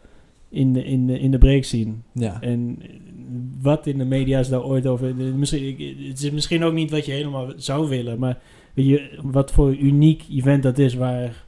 in 0.49 0.73
de, 0.73 0.83
in 0.83 1.07
de, 1.07 1.19
in 1.19 1.31
de 1.31 1.37
break 1.37 1.63
scene. 1.63 1.93
Ja, 2.13 2.41
En 2.41 2.77
wat 3.61 3.87
in 3.87 3.97
de 3.97 4.05
media 4.05 4.39
is 4.39 4.49
daar 4.49 4.63
ooit 4.63 4.87
over. 4.87 5.07
eh, 5.07 5.33
Misschien, 5.33 5.75
het 6.07 6.23
is 6.23 6.31
misschien 6.31 6.63
ook 6.63 6.73
niet 6.73 6.91
wat 6.91 7.05
je 7.05 7.11
helemaal 7.11 7.47
zou 7.55 7.89
willen, 7.89 8.19
maar 8.19 8.39
weet 8.73 8.85
je, 8.87 9.19
wat 9.23 9.51
voor 9.51 9.75
uniek 9.75 10.23
event 10.31 10.63
dat 10.63 10.77
is 10.77 10.93
waar 10.93 11.45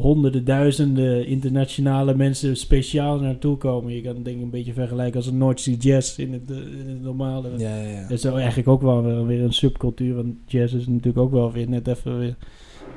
honderden, 0.00 0.44
duizenden 0.44 1.26
internationale 1.26 2.14
mensen 2.14 2.56
speciaal 2.56 3.20
naartoe 3.20 3.56
komen. 3.56 3.94
Je 3.94 4.00
kan 4.00 4.14
het 4.14 4.24
denk 4.24 4.36
ik 4.36 4.42
een 4.42 4.50
beetje 4.50 4.72
vergelijken 4.72 5.16
als 5.16 5.26
een 5.26 5.38
North 5.38 5.60
Sea 5.60 5.74
Jazz 5.78 6.18
in 6.18 6.32
het, 6.32 6.50
eh, 6.50 6.56
in 6.56 6.88
het 6.88 7.02
normale. 7.02 7.50
ja, 7.56 7.76
ja. 7.76 7.88
ja. 7.88 8.00
Dat 8.00 8.10
is 8.10 8.24
eigenlijk 8.24 8.68
ook 8.68 8.82
wel 8.82 9.02
weer, 9.02 9.26
weer 9.26 9.42
een 9.42 9.52
subcultuur, 9.52 10.14
want 10.14 10.34
jazz 10.46 10.74
is 10.74 10.86
natuurlijk 10.86 11.18
ook 11.18 11.30
wel 11.30 11.52
weer 11.52 11.68
net 11.68 11.86
even 11.86 12.18
weer 12.18 12.36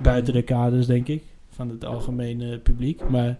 buiten 0.01 0.33
de 0.33 0.41
kaders, 0.41 0.85
denk 0.85 1.07
ik, 1.07 1.23
van 1.49 1.69
het 1.69 1.85
algemene 1.85 2.57
publiek. 2.57 3.09
Maar 3.09 3.37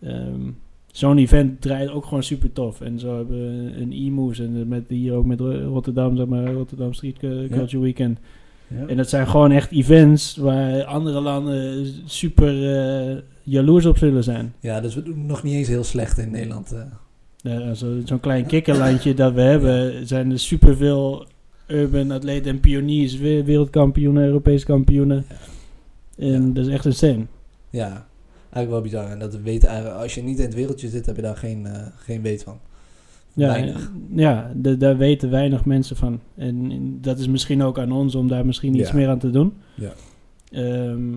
ehm, 0.00 0.50
zo'n 0.86 1.18
event 1.18 1.60
draait 1.60 1.90
ook 1.90 2.04
gewoon 2.04 2.22
super 2.22 2.52
tof. 2.52 2.80
En 2.80 2.98
zo 2.98 3.16
hebben 3.16 3.38
we 3.38 3.80
een 3.80 3.92
e-moves 3.92 4.38
en 4.38 4.68
met, 4.68 4.84
hier 4.88 5.14
ook 5.14 5.26
met 5.26 5.40
Rotterdam, 5.40 6.16
zeg 6.16 6.26
maar, 6.26 6.52
Rotterdam 6.52 6.92
Street 6.92 7.18
Culture 7.18 7.80
Weekend. 7.80 8.18
Ja. 8.80 8.86
En 8.86 8.96
dat 8.96 9.08
zijn 9.08 9.26
gewoon 9.28 9.50
echt 9.50 9.70
events 9.70 10.36
waar 10.36 10.84
andere 10.84 11.20
landen 11.20 11.86
super 12.04 12.76
eh, 13.10 13.16
jaloers 13.42 13.86
op 13.86 13.98
zullen 13.98 14.24
zijn. 14.24 14.54
ja, 14.60 14.80
dus 14.80 14.94
we 14.94 15.02
doen 15.02 15.26
nog 15.26 15.42
niet 15.42 15.54
eens 15.54 15.68
heel 15.68 15.84
slecht 15.84 16.18
in 16.18 16.30
Nederland. 16.30 16.72
eh. 16.72 16.80
Ja, 17.36 17.74
zo- 17.74 18.00
Zo'n 18.04 18.20
klein 18.20 18.46
kikkerlandje 18.46 19.14
dat 19.14 19.32
we 19.32 19.40
hebben, 19.40 20.06
zijn 20.06 20.30
er 20.30 20.38
superveel 20.38 21.26
urban 21.66 22.10
atleten 22.10 22.50
en 22.50 22.60
pioniers, 22.60 23.16
we- 23.18 23.44
wereldkampioenen, 23.44 24.24
Europese 24.24 24.64
kampioenen. 24.66 25.24
En 26.18 26.52
dat 26.54 26.66
is 26.66 26.72
echt 26.72 26.84
een 26.84 26.92
scène. 26.94 27.24
Ja, 27.70 28.06
eigenlijk 28.52 28.70
wel 28.70 28.80
bizar. 28.80 29.10
En 29.10 29.18
dat 29.18 29.34
eigenlijk, 29.44 29.96
als 30.02 30.14
je 30.14 30.22
niet 30.22 30.38
in 30.38 30.44
het 30.44 30.54
wereldje 30.54 30.88
zit, 30.88 31.06
heb 31.06 31.16
je 31.16 31.22
daar 31.22 31.36
geen, 31.36 31.66
eh, 31.66 31.86
geen 31.96 32.22
weet 32.22 32.42
van. 32.42 32.58
Ja, 33.34 33.48
Weinig. 33.48 33.92
ja 34.14 34.52
da- 34.54 34.74
daar 34.74 34.96
weten 34.96 35.30
weinig 35.30 35.64
mensen 35.64 35.96
van. 35.96 36.20
En, 36.34 36.70
en 36.70 36.98
dat 37.00 37.18
is 37.18 37.28
misschien 37.28 37.62
ook 37.62 37.78
aan 37.78 37.92
ons 37.92 38.14
om 38.14 38.28
daar 38.28 38.46
misschien 38.46 38.74
iets 38.74 38.90
Ja. 38.90 38.96
meer 38.96 39.08
aan 39.08 39.18
te 39.18 39.30
doen. 39.30 39.52
Ja. 39.74 39.92
Ehm, 40.50 41.12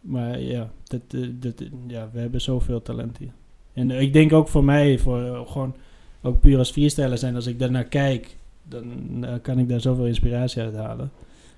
maar 0.00 0.40
ja, 0.40 0.70
dat, 0.84 1.00
eh, 1.10 1.20
dat, 1.40 1.62
ja, 1.86 2.08
we 2.12 2.20
hebben 2.20 2.40
zoveel 2.40 2.82
talent 2.82 3.18
hier. 3.18 3.32
En 3.72 3.90
eh, 3.90 4.00
ik 4.00 4.12
denk 4.12 4.32
ook 4.32 4.48
voor 4.48 4.64
mij, 4.64 4.98
voor 4.98 5.22
eh, 5.22 5.40
gewoon 5.46 5.74
ook 6.22 6.40
puur 6.40 6.58
als 6.58 6.72
viersteller 6.72 7.18
zijn, 7.18 7.34
als 7.34 7.46
ik 7.46 7.58
daarnaar 7.58 7.84
kijk, 7.84 8.36
dan 8.68 8.84
eh, 9.24 9.34
kan 9.42 9.58
ik 9.58 9.68
daar 9.68 9.80
zoveel 9.80 10.06
inspiratie 10.06 10.62
uit 10.62 10.74
halen. 10.74 11.10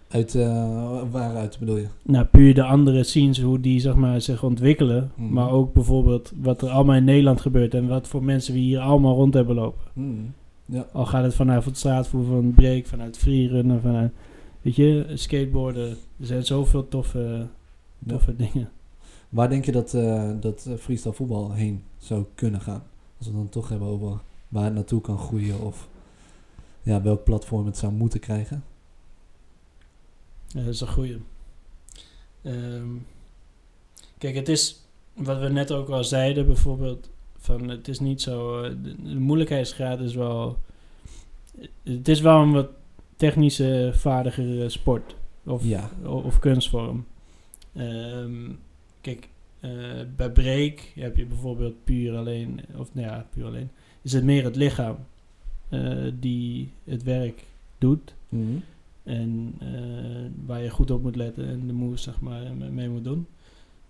Uit, 0.08 0.34
eh, 0.34 1.02
waaruit 1.10 1.58
bedoel 1.58 1.76
je? 1.76 1.86
Nou, 2.02 2.24
puur 2.24 2.54
de 2.54 2.62
andere 2.62 3.02
scenes, 3.02 3.40
hoe 3.40 3.60
die 3.60 3.80
zeg 3.80 3.94
maar, 3.94 4.20
zich 4.20 4.42
ontwikkelen. 4.42 5.10
Mhm. 5.14 5.32
Maar 5.32 5.50
ook 5.50 5.72
bijvoorbeeld 5.72 6.32
wat 6.40 6.62
er 6.62 6.68
allemaal 6.68 6.96
in 6.96 7.04
Nederland 7.04 7.40
gebeurt 7.40 7.74
en 7.74 7.88
wat 7.88 8.08
voor 8.08 8.24
mensen 8.24 8.54
we 8.54 8.60
hier 8.60 8.80
allemaal 8.80 9.14
rond 9.14 9.34
hebben 9.34 9.54
lopen. 9.54 9.84
Hmm. 9.92 10.32
Ja. 10.64 10.86
Al 10.92 11.06
gaat 11.06 11.24
het 11.24 11.34
vanuit 11.34 11.64
het 11.64 11.76
straatvoer, 11.76 12.24
van 12.24 12.52
break, 12.54 12.86
vanuit 12.86 13.18
freerunnen, 13.18 13.80
vanuit, 13.80 14.12
weet 14.62 14.76
je, 14.76 15.06
skateboarden. 15.14 15.88
Er 15.90 16.26
zijn 16.26 16.44
zoveel 16.44 16.88
toffe, 16.88 17.46
toffe 18.06 18.36
dingen. 18.36 18.68
Waar 19.28 19.48
denk 19.48 19.64
je 19.64 19.72
dat, 19.72 19.94
eh 19.94 20.30
dat 20.40 20.66
eh, 20.68 20.74
freestyle 20.74 21.12
voetbal 21.12 21.52
heen 21.52 21.82
zou 21.98 22.24
kunnen 22.34 22.60
gaan? 22.60 22.82
Als 23.18 23.26
we 23.26 23.32
het 23.32 23.34
dan 23.34 23.48
toch 23.48 23.68
hebben 23.68 23.88
over 23.88 24.18
waar 24.48 24.64
het 24.64 24.74
naartoe 24.74 25.00
kan 25.00 25.18
groeien 25.18 25.60
of 25.60 25.88
ja, 26.82 27.02
welk 27.02 27.24
platform 27.24 27.66
het 27.66 27.76
zou 27.76 27.92
moeten 27.92 28.20
krijgen. 28.20 28.64
Dat 30.54 30.66
is 30.66 30.80
een 30.80 30.88
goeie. 30.88 31.18
Ehm, 32.42 32.88
kijk, 34.18 34.34
het 34.34 34.48
is 34.48 34.82
wat 35.14 35.38
we 35.38 35.48
net 35.48 35.72
ook 35.72 35.88
al 35.88 36.04
zeiden, 36.04 36.46
bijvoorbeeld, 36.46 37.10
van 37.38 37.68
het 37.68 37.88
is 37.88 38.00
niet 38.00 38.22
zo, 38.22 38.62
eh, 38.62 38.70
de, 38.82 39.02
de 39.02 39.18
moeilijkheidsgraad 39.18 40.00
is 40.00 40.14
wel, 40.14 40.58
het 41.82 42.08
is 42.08 42.20
wel 42.20 42.40
een 42.42 42.52
wat 42.52 42.68
technische, 43.16 43.90
vaardigere 43.94 44.68
sport 44.68 45.14
of, 45.44 45.64
Ja. 45.64 45.90
of 46.04 46.38
kunstvorm. 46.38 47.06
Ehm, 47.74 48.50
kijk, 49.00 49.28
eh, 49.60 49.70
bij 50.16 50.30
break 50.30 50.80
heb 50.94 51.16
je 51.16 51.24
bijvoorbeeld 51.26 51.84
puur 51.84 52.16
alleen, 52.16 52.60
of 52.76 52.94
nou 52.94 53.06
ja, 53.06 53.26
puur 53.30 53.44
alleen, 53.46 53.70
is 54.02 54.12
het 54.12 54.24
meer 54.24 54.44
het 54.44 54.56
lichaam 54.56 54.96
eh, 55.68 55.96
die 56.14 56.70
het 56.84 57.02
werk 57.02 57.44
doet. 57.78 58.14
Mhm. 58.28 58.56
En 59.08 59.54
eh, 59.58 59.68
waar 60.46 60.62
je 60.62 60.70
goed 60.70 60.90
op 60.90 61.02
moet 61.02 61.16
letten 61.16 61.48
en 61.48 61.66
de 61.66 61.72
moves 61.72 62.02
zeg 62.02 62.20
maar 62.20 62.42
me- 62.58 62.70
mee 62.70 62.88
moet 62.88 63.04
doen. 63.04 63.26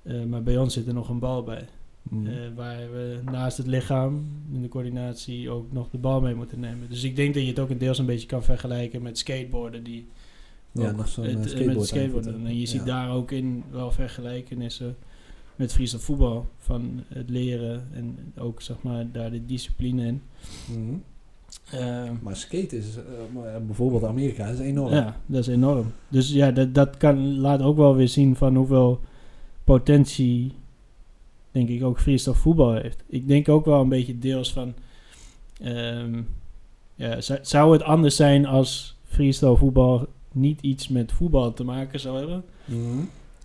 Eh, 0.03 0.25
maar 0.25 0.43
bij 0.43 0.59
ons 0.59 0.75
zit 0.75 0.87
er 0.87 0.95
nog 0.95 1.09
een 1.09 1.19
bal 1.19 1.43
bij. 1.43 1.65
Mhm. 2.03 2.27
Eh, 2.27 2.35
waar 2.55 2.79
we 2.93 3.19
naast 3.25 3.57
het 3.57 3.67
lichaam 3.67 4.27
in 4.53 4.63
de 4.63 4.69
coördinatie 4.69 5.51
ook 5.51 5.73
nog 5.73 5.91
de 5.91 5.99
bal 5.99 6.21
mee 6.21 6.35
moeten 6.35 6.61
nemen. 6.61 6.89
Dus 6.89 7.05
ik 7.05 7.17
denk 7.17 7.35
dat 7.35 7.43
je 7.43 7.49
het 7.49 7.59
ook 7.59 7.71
een 7.71 7.79
deels 7.79 7.99
een 7.99 8.07
beetje 8.07 8.27
kan 8.27 8.43
vergelijken 8.43 9.03
met 9.03 9.19
skateboarden. 9.19 9.83
Die 9.83 10.07
ja, 10.73 10.91
nog 10.91 11.09
zo'n 11.09 11.25
het- 11.25 11.49
skateboard. 11.49 11.77
met 11.79 11.87
skateboarden. 11.87 12.47
En 12.47 12.59
je 12.59 12.67
ziet 12.67 12.87
daar 12.87 13.11
ook 13.11 13.31
in 13.31 13.65
wel 13.71 13.91
vergelijkenissen 13.91 14.97
met 15.57 15.73
freestyle 15.73 16.03
voetbal. 16.03 16.47
Van 16.59 17.03
het 17.09 17.31
leren 17.31 17.89
en 17.93 18.19
ook 18.37 18.63
zeg 18.63 18.83
maar 18.83 19.13
daar 19.13 19.31
de 19.31 19.47
discipline 19.47 20.07
in. 20.07 20.23
Mhm. 20.71 20.95
Eh, 21.73 22.11
Maar 22.23 22.37
skate 22.37 22.77
is, 22.77 22.97
eh, 22.97 23.57
bijvoorbeeld 23.67 24.05
Amerika, 24.05 24.47
is 24.47 24.59
enorm. 24.59 24.93
Ja, 24.93 25.17
dat 25.27 25.41
is 25.41 25.47
enorm. 25.47 25.93
Dus 26.09 26.31
ja, 26.33 26.51
dat, 26.51 26.75
dat 26.75 26.97
kan, 26.97 27.39
laat 27.39 27.63
ook 27.63 27.77
wel 27.77 27.95
weer 27.97 28.09
zien 28.09 28.37
van 28.37 28.57
hoeveel 28.57 29.01
potentie, 29.65 30.53
denk 31.51 31.69
ik, 31.69 31.85
ook 31.85 32.01
freestyle 32.01 32.35
voetbal 32.35 32.75
heeft. 32.75 33.03
Ik 33.07 33.29
denk 33.29 33.49
ook 33.49 33.65
wel 33.65 33.81
een 33.81 33.89
beetje 33.89 34.19
deels 34.19 34.53
van, 34.53 34.75
ehm, 35.61 36.21
ja, 36.95 37.21
zou, 37.43 37.73
het 37.73 37.83
anders 37.83 38.17
zijn 38.17 38.47
als 38.47 38.97
freestyle 39.05 39.57
voetbal 39.57 40.07
niet 40.33 40.61
iets 40.61 40.89
met 40.89 41.13
voetbal 41.13 41.53
te 41.55 41.65
maken 41.65 42.01
zou 42.01 42.19
hebben? 42.19 42.45
Mhm. 42.65 42.99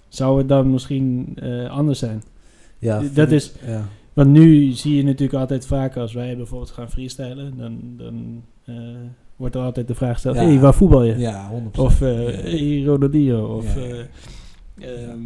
Zou 0.08 0.38
het 0.38 0.48
dan 0.48 0.72
misschien 0.72 1.34
eh, 1.36 1.70
anders 1.70 2.00
zijn? 2.00 2.24
Ja, 2.80 3.04
Dat 3.14 3.32
is- 3.32 3.54
Ja. 3.66 3.88
Want 4.14 4.30
nu 4.30 4.72
zie 4.72 4.96
je 4.96 5.04
natuurlijk 5.04 5.40
altijd 5.40 5.66
vaak 5.66 5.98
als 5.98 6.14
wij 6.14 6.38
bijvoorbeeld 6.38 6.72
gaan 6.72 6.90
freestylen, 6.92 7.54
dan, 7.58 7.80
dan 7.98 8.44
eh, 8.66 8.76
wordt 9.36 9.56
er 9.56 9.62
altijd 9.62 9.88
de 9.88 9.96
vraag 9.96 10.14
gesteld, 10.14 10.36
Ja. 10.36 10.42
hey, 10.44 10.60
waar 10.60 10.74
voetbal 10.74 11.04
je? 11.04 11.18
ja, 11.18 11.52
100%. 11.52 11.80
Of 11.80 12.02
eh 12.02 12.24
Ja. 12.44 12.50
hey, 12.50 12.84
Ronaldinho. 12.84 13.56
Of, 13.58 13.76
eh, 13.78 14.00
ehm, 14.80 15.20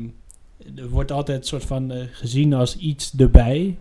Er 0.75 0.89
wordt 0.89 1.11
altijd 1.11 1.45
soort 1.45 1.65
van 1.65 1.91
gezien 2.11 2.53
als 2.53 2.77
iets 2.77 3.13
erbij. 3.17 3.77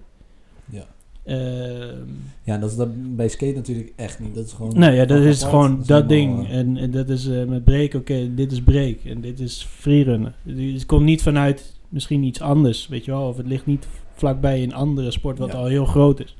Ja. 0.70 0.86
Ehm, 1.24 2.04
Ja, 2.42 2.58
dat 2.58 2.70
is 2.70 2.76
dat 2.76 3.16
bij 3.16 3.28
skate 3.28 3.54
natuurlijk 3.54 3.92
echt 3.96 4.20
niet. 4.20 4.34
Dat 4.34 4.46
is 4.46 4.52
gewoon... 4.52 4.78
nou 4.78 4.92
ja, 4.94 5.04
dat 5.04 5.20
is 5.22 5.44
apart. 5.44 5.50
gewoon 5.64 5.82
dat 5.86 6.08
ding. 6.08 6.48
En, 6.48 6.76
en 6.76 6.90
dat 6.90 7.08
is 7.08 7.26
met 7.26 7.64
break, 7.64 7.94
oké, 7.94 8.34
dit 8.34 8.52
is 8.52 8.62
break. 8.62 8.96
En 9.04 9.20
dit 9.20 9.40
is 9.40 9.66
freerunnen. 9.70 10.34
Het 10.46 10.86
komt 10.86 11.04
niet 11.04 11.22
vanuit 11.22 11.74
misschien 11.88 12.22
iets 12.22 12.40
anders, 12.40 12.88
weet 12.88 13.04
je 13.04 13.10
wel. 13.10 13.28
Of 13.28 13.36
het 13.36 13.46
ligt 13.46 13.66
niet 13.66 13.86
vlakbij 14.18 14.62
een 14.62 14.74
andere 14.74 15.10
sport 15.10 15.38
wat 15.38 15.52
Ja. 15.52 15.58
al 15.58 15.66
heel 15.66 15.84
groot 15.84 16.20
is. 16.20 16.36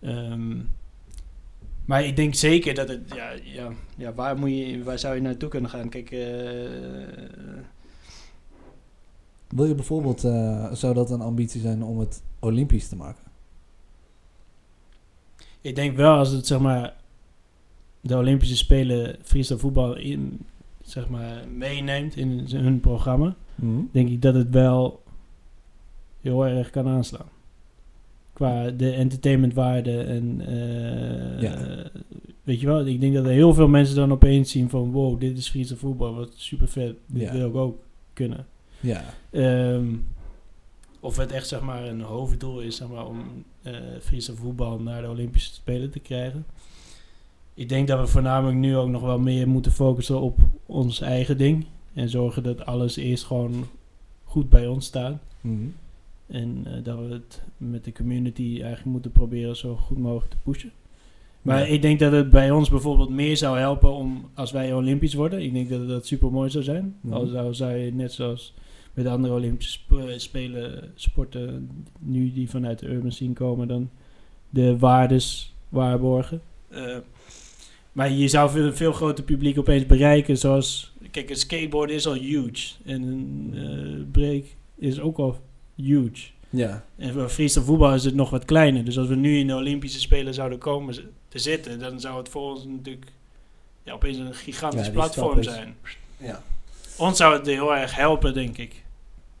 Ehm, 0.00 0.56
maar 1.84 2.04
ik 2.04 2.16
denk 2.16 2.34
zeker 2.34 2.74
dat 2.74 2.88
het, 2.88 3.00
ja, 3.14 3.30
ja, 3.44 3.70
ja 3.96 4.12
waar, 4.14 4.38
moet 4.38 4.50
je, 4.50 4.82
waar 4.84 4.98
zou 4.98 5.14
je 5.14 5.20
naartoe 5.20 5.48
kunnen 5.48 5.70
gaan? 5.70 5.88
Kijk, 5.88 6.10
eh, 6.10 6.20
Wil 9.48 9.64
je 9.66 9.74
bijvoorbeeld, 9.74 10.24
eh, 10.24 10.72
zou 10.72 10.94
dat 10.94 11.10
een 11.10 11.20
ambitie 11.20 11.60
zijn 11.60 11.82
om 11.82 11.98
het 11.98 12.22
Olympisch 12.40 12.88
te 12.88 12.96
maken? 12.96 13.22
Ik 15.60 15.74
denk 15.74 15.96
wel 15.96 16.16
als 16.16 16.30
het 16.30 16.46
zeg 16.46 16.58
maar 16.58 16.94
de 18.00 18.16
Olympische 18.16 18.56
Spelen 18.56 19.16
freestyle 19.22 19.58
voetbal 19.58 19.96
in 19.96 20.40
zeg 20.82 21.08
maar 21.08 21.44
meeneemt 21.54 22.16
in 22.16 22.46
hun 22.50 22.80
programma, 22.80 23.34
denk 23.92 24.08
ik 24.08 24.22
dat 24.22 24.34
het 24.34 24.50
wel 24.50 25.02
heel 26.30 26.46
erg 26.46 26.70
kan 26.70 26.86
aanslaan. 26.88 27.28
Qua 28.32 28.70
de 28.70 28.90
entertainmentwaarde 28.92 30.00
en 30.02 30.40
eh, 30.46 31.42
Ja. 31.42 31.58
weet 32.42 32.60
je 32.60 32.66
wel, 32.66 32.86
ik 32.86 33.00
denk 33.00 33.14
dat 33.14 33.24
er 33.24 33.30
heel 33.30 33.54
veel 33.54 33.68
mensen 33.68 33.96
dan 33.96 34.12
opeens 34.12 34.50
zien 34.50 34.70
van 34.70 34.90
wow, 34.90 35.20
dit 35.20 35.38
is 35.38 35.48
freestyle 35.48 35.78
voetbal, 35.78 36.14
wat 36.14 36.30
super 36.34 36.68
vet, 36.68 36.94
dit 37.06 37.22
Ja. 37.22 37.32
wil 37.32 37.48
ik 37.48 37.54
ook 37.54 37.78
kunnen. 38.12 38.46
Ja. 38.80 39.04
Ehm, 39.30 39.86
of 41.00 41.16
het 41.16 41.32
echt 41.32 41.48
zeg 41.48 41.60
maar 41.60 41.84
een 41.84 42.00
hoofddoel 42.00 42.60
is 42.60 42.76
zeg 42.76 42.88
maar, 42.88 43.06
om 43.06 43.44
eh 43.62 43.74
freestyle 44.00 44.36
voetbal 44.36 44.78
naar 44.78 45.02
de 45.02 45.08
Olympische 45.08 45.54
Spelen 45.54 45.90
te 45.90 45.98
krijgen. 45.98 46.46
Ik 47.54 47.68
denk 47.68 47.88
dat 47.88 48.00
we 48.00 48.06
voornamelijk 48.06 48.58
nu 48.58 48.76
ook 48.76 48.88
nog 48.88 49.02
wel 49.02 49.18
meer 49.18 49.48
moeten 49.48 49.72
focussen 49.72 50.20
op 50.20 50.38
ons 50.66 51.00
eigen 51.00 51.38
ding. 51.38 51.66
En 51.94 52.08
zorgen 52.08 52.42
dat 52.42 52.66
alles 52.66 52.96
eerst 52.96 53.24
gewoon 53.24 53.66
goed 54.24 54.48
bij 54.48 54.66
ons 54.66 54.86
staat. 54.86 55.18
Mhm. 55.40 55.54
En 56.26 56.62
eh, 56.64 56.72
dat 56.84 56.98
we 56.98 57.12
het 57.12 57.42
met 57.56 57.84
de 57.84 57.92
community 57.92 58.50
eigenlijk 58.52 58.84
moeten 58.84 59.10
proberen 59.10 59.56
zo 59.56 59.76
goed 59.76 59.98
mogelijk 59.98 60.30
te 60.30 60.36
pushen. 60.44 60.72
Maar 61.42 61.58
Ja. 61.60 61.66
ik 61.74 61.82
denk 61.82 61.98
dat 61.98 62.12
het 62.12 62.30
bij 62.30 62.50
ons 62.50 62.68
bijvoorbeeld 62.70 63.10
meer 63.10 63.36
zou 63.36 63.58
helpen 63.58 63.92
om 63.92 64.28
als 64.34 64.52
wij 64.52 64.72
Olympisch 64.74 65.14
worden. 65.14 65.42
Ik 65.42 65.52
denk 65.52 65.68
dat 65.68 65.88
dat 65.88 66.06
super 66.06 66.30
mooi 66.30 66.50
zou 66.50 66.64
zijn. 66.64 66.96
Mhm. 67.00 67.14
Al 67.14 67.54
zou, 67.54 67.76
je 67.76 67.92
net 67.92 68.12
zoals 68.12 68.54
met 68.94 69.06
andere 69.06 69.34
Olympische 69.34 69.72
sp- 69.72 69.92
eh, 69.98 70.18
spelen, 70.18 70.90
sporten, 70.94 71.70
nu 71.98 72.32
die 72.32 72.50
vanuit 72.50 72.78
de 72.78 72.86
urban 72.88 73.12
scene 73.12 73.32
komen, 73.32 73.68
dan 73.68 73.90
de 74.50 74.78
waardes 74.78 75.54
waarborgen. 75.68 76.40
Eh, 76.68 76.96
maar 77.92 78.12
je 78.12 78.28
zou 78.28 78.50
veel, 78.50 78.72
veel 78.72 78.92
groter 78.92 79.24
publiek 79.24 79.58
opeens 79.58 79.86
bereiken, 79.86 80.38
zoals, 80.38 80.92
kijk, 81.10 81.30
een 81.30 81.36
skateboard 81.36 81.90
is 81.90 82.06
al 82.06 82.14
huge. 82.14 82.74
En 82.84 83.02
een 83.02 84.08
break 84.10 84.44
is 84.78 85.00
ook 85.00 85.18
al 85.18 85.36
huge. 85.76 86.28
Ja. 86.50 86.84
En 86.96 87.12
voor 87.12 87.28
freestyle 87.28 87.64
voetbal 87.64 87.94
is 87.94 88.04
het 88.04 88.14
nog 88.14 88.30
wat 88.30 88.44
kleiner. 88.44 88.84
Dus 88.84 88.98
als 88.98 89.08
we 89.08 89.14
nu 89.14 89.38
in 89.38 89.46
de 89.46 89.54
Olympische 89.54 90.00
Spelen 90.00 90.34
zouden 90.34 90.58
komen 90.58 90.94
te 91.28 91.38
zitten, 91.38 91.78
dan 91.78 92.00
zou 92.00 92.18
het 92.18 92.28
voor 92.28 92.50
ons 92.50 92.64
natuurlijk 92.64 93.06
ja, 93.82 93.92
opeens 93.92 94.16
een 94.16 94.34
gigantisch 94.34 94.86
Ja, 94.86 94.92
platform 94.92 95.42
zijn. 95.42 95.74
Ja. 96.16 96.42
Ons 96.98 97.16
zou 97.16 97.36
het 97.36 97.46
heel 97.46 97.76
erg 97.76 97.94
helpen, 97.96 98.34
denk 98.34 98.58
ik. 98.58 98.84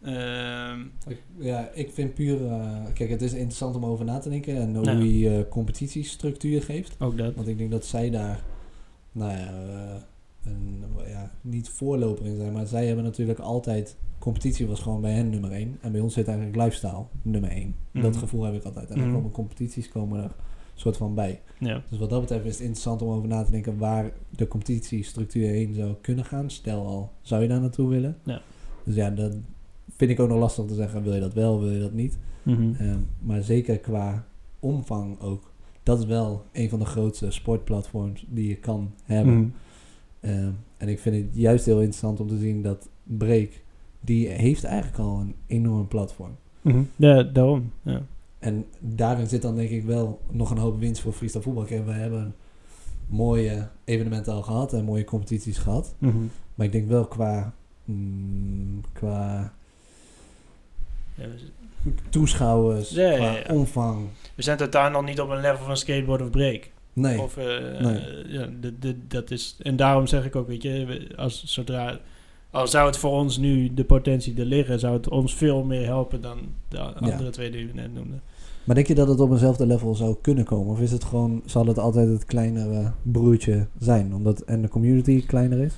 Ehm, 0.02 0.80
Ik- 1.08 1.22
Ja, 1.38 1.70
ik 1.74 1.90
vind 1.92 2.14
puur... 2.14 2.46
eh, 2.46 2.70
kijk, 2.94 3.10
het 3.10 3.22
is 3.22 3.32
interessant 3.32 3.76
om 3.76 3.84
over 3.84 4.04
na 4.04 4.18
te 4.18 4.28
denken 4.28 4.56
en 4.56 4.76
hoe 4.76 5.18
je 5.18 5.36
eh, 5.38 5.50
competitiestructuur 5.50 6.62
geeft. 6.62 6.96
ook 6.98 7.18
dat. 7.18 7.34
Want 7.34 7.48
ik 7.48 7.58
denk 7.58 7.70
dat 7.70 7.84
zij 7.86 8.10
daar, 8.10 8.40
nou 9.12 9.32
ja, 9.32 9.46
eh, 9.46 9.94
een 10.46 10.84
ja, 11.08 11.30
niet 11.40 11.68
voorloper 11.68 12.26
in 12.26 12.36
zijn, 12.36 12.52
maar 12.52 12.66
zij 12.66 12.86
hebben 12.86 13.04
natuurlijk 13.04 13.38
altijd 13.38 13.96
competitie 14.18 14.66
was 14.66 14.80
gewoon 14.80 15.00
bij 15.00 15.12
hen 15.12 15.30
nummer 15.30 15.50
1 15.52 15.78
en 15.80 15.92
bij 15.92 16.00
ons 16.00 16.14
zit 16.14 16.26
eigenlijk 16.28 16.56
lifestyle 16.56 17.04
nummer 17.22 17.50
1. 17.50 17.74
Dat 17.92 18.10
Mhm. 18.10 18.18
gevoel 18.18 18.42
heb 18.44 18.54
ik 18.54 18.64
altijd. 18.64 18.88
En 18.90 18.96
dan 18.98 19.04
Mhm. 19.06 19.14
komen 19.16 19.30
competities 19.30 19.88
komen 19.88 20.22
er 20.22 20.30
soort 20.74 20.96
van 20.96 21.14
bij. 21.14 21.40
Ja. 21.58 21.82
Dus 21.90 21.98
wat 21.98 22.10
dat 22.10 22.20
betreft 22.20 22.44
is 22.44 22.52
het 22.52 22.60
interessant 22.60 23.02
om 23.02 23.08
over 23.10 23.28
na 23.28 23.42
te 23.42 23.50
denken 23.50 23.78
waar 23.78 24.10
de 24.30 24.48
competitiestructuur 24.48 25.48
heen 25.48 25.74
zou 25.74 25.94
kunnen 26.00 26.24
gaan. 26.24 26.50
Stel 26.50 26.86
al, 26.86 27.10
zou 27.20 27.42
je 27.42 27.48
daar 27.48 27.60
naartoe 27.60 27.88
willen? 27.88 28.16
Ja. 28.24 28.40
Dus 28.84 28.94
ja, 28.94 29.10
dat 29.10 29.36
vind 29.96 30.10
ik 30.10 30.20
ook 30.20 30.28
nog 30.28 30.38
lastig 30.38 30.62
om 30.62 30.68
te 30.68 30.74
zeggen, 30.74 31.02
wil 31.02 31.14
je 31.14 31.20
dat 31.20 31.34
wel, 31.34 31.60
wil 31.60 31.70
je 31.70 31.80
dat 31.80 31.92
niet? 31.92 32.18
Mhm. 32.42 32.74
Ehm, 32.78 32.98
maar 33.20 33.42
zeker 33.42 33.78
qua 33.78 34.26
omvang 34.60 35.20
ook. 35.20 35.52
Dat 35.82 35.98
is 35.98 36.04
wel 36.04 36.44
een 36.52 36.68
van 36.68 36.78
de 36.78 36.84
grootste 36.84 37.30
sportplatforms 37.30 38.26
die 38.28 38.48
je 38.48 38.56
kan 38.56 38.90
hebben. 39.04 39.54
En 40.76 40.88
ik 40.88 40.98
vind 40.98 41.16
het 41.16 41.24
juist 41.32 41.64
heel 41.64 41.78
interessant 41.78 42.20
om 42.20 42.28
te 42.28 42.38
zien 42.38 42.62
dat 42.62 42.88
Break, 43.02 43.48
die 44.00 44.28
heeft 44.28 44.64
eigenlijk 44.64 44.98
al 44.98 45.18
een 45.20 45.34
enorm 45.46 45.88
platform. 45.88 46.36
Mhm. 46.60 46.82
Ja, 46.96 47.22
daarom. 47.22 47.72
Ja. 47.82 48.02
En 48.38 48.64
daarin 48.78 49.26
zit 49.26 49.42
dan 49.42 49.56
denk 49.56 49.70
ik 49.70 49.84
wel 49.84 50.20
nog 50.30 50.50
een 50.50 50.58
hoop 50.58 50.78
winst 50.80 51.00
voor 51.02 51.12
freestyle 51.12 51.42
voetbal. 51.42 51.64
Kijk, 51.64 51.86
we 51.86 51.92
hebben 51.92 52.34
mooie 53.06 53.68
evenementen 53.84 54.32
al 54.32 54.42
gehad 54.42 54.72
en 54.72 54.84
mooie 54.84 55.04
competities 55.04 55.58
gehad. 55.58 55.94
Mhm. 55.98 56.16
Maar 56.54 56.66
ik 56.66 56.72
denk 56.72 56.88
wel 56.88 57.04
qua, 57.06 57.52
mm, 57.84 58.80
qua 58.92 59.52
Ja, 61.14 61.26
toeschouwers, 62.08 62.90
Ja, 62.90 63.10
ja, 63.10 63.16
qua 63.16 63.32
ja. 63.32 63.54
omvang. 63.54 64.06
We 64.34 64.42
zijn 64.42 64.56
totaal 64.56 64.90
nog 64.90 65.04
niet 65.04 65.20
op 65.20 65.28
een 65.28 65.40
level 65.40 65.64
van 65.64 65.76
skateboard 65.76 66.20
of 66.22 66.30
break. 66.30 66.70
Nee, 66.96 67.20
Of, 67.20 67.36
eh, 67.36 67.80
Nee. 67.80 68.00
ja, 68.28 68.48
dat 69.08 69.30
is, 69.30 69.56
en 69.62 69.76
daarom 69.76 70.06
zeg 70.06 70.24
ik 70.24 70.36
ook, 70.36 70.48
weet 70.48 70.62
je, 70.62 71.06
als, 71.16 71.44
zodra, 71.46 71.98
al 72.50 72.66
zou 72.66 72.86
het 72.86 72.96
voor 72.96 73.10
ons 73.10 73.36
nu 73.38 73.74
de 73.74 73.84
potentie 73.84 74.38
er 74.38 74.44
liggen, 74.44 74.78
zou 74.78 74.94
het 74.94 75.08
ons 75.08 75.34
veel 75.34 75.64
meer 75.64 75.84
helpen 75.86 76.20
dan 76.20 76.38
de 76.68 76.78
andere 76.78 77.30
twee 77.30 77.50
die 77.50 77.66
we 77.66 77.72
net 77.72 77.94
noemden. 77.94 78.22
maar 78.64 78.74
denk 78.74 78.86
je 78.86 78.94
dat 78.94 79.08
het 79.08 79.20
op 79.20 79.30
eenzelfde 79.30 79.66
level 79.66 79.94
zou 79.94 80.16
kunnen 80.20 80.44
komen? 80.44 80.72
Of 80.72 80.80
is 80.80 80.92
het 80.92 81.04
gewoon, 81.04 81.42
zal 81.46 81.66
het 81.66 81.78
altijd 81.78 82.08
het 82.08 82.24
kleinere 82.24 82.92
broertje 83.02 83.66
zijn? 83.78 84.14
Omdat 84.14 84.40
en 84.40 84.62
de 84.62 84.68
community 84.68 85.26
kleiner 85.26 85.58
is? 85.58 85.72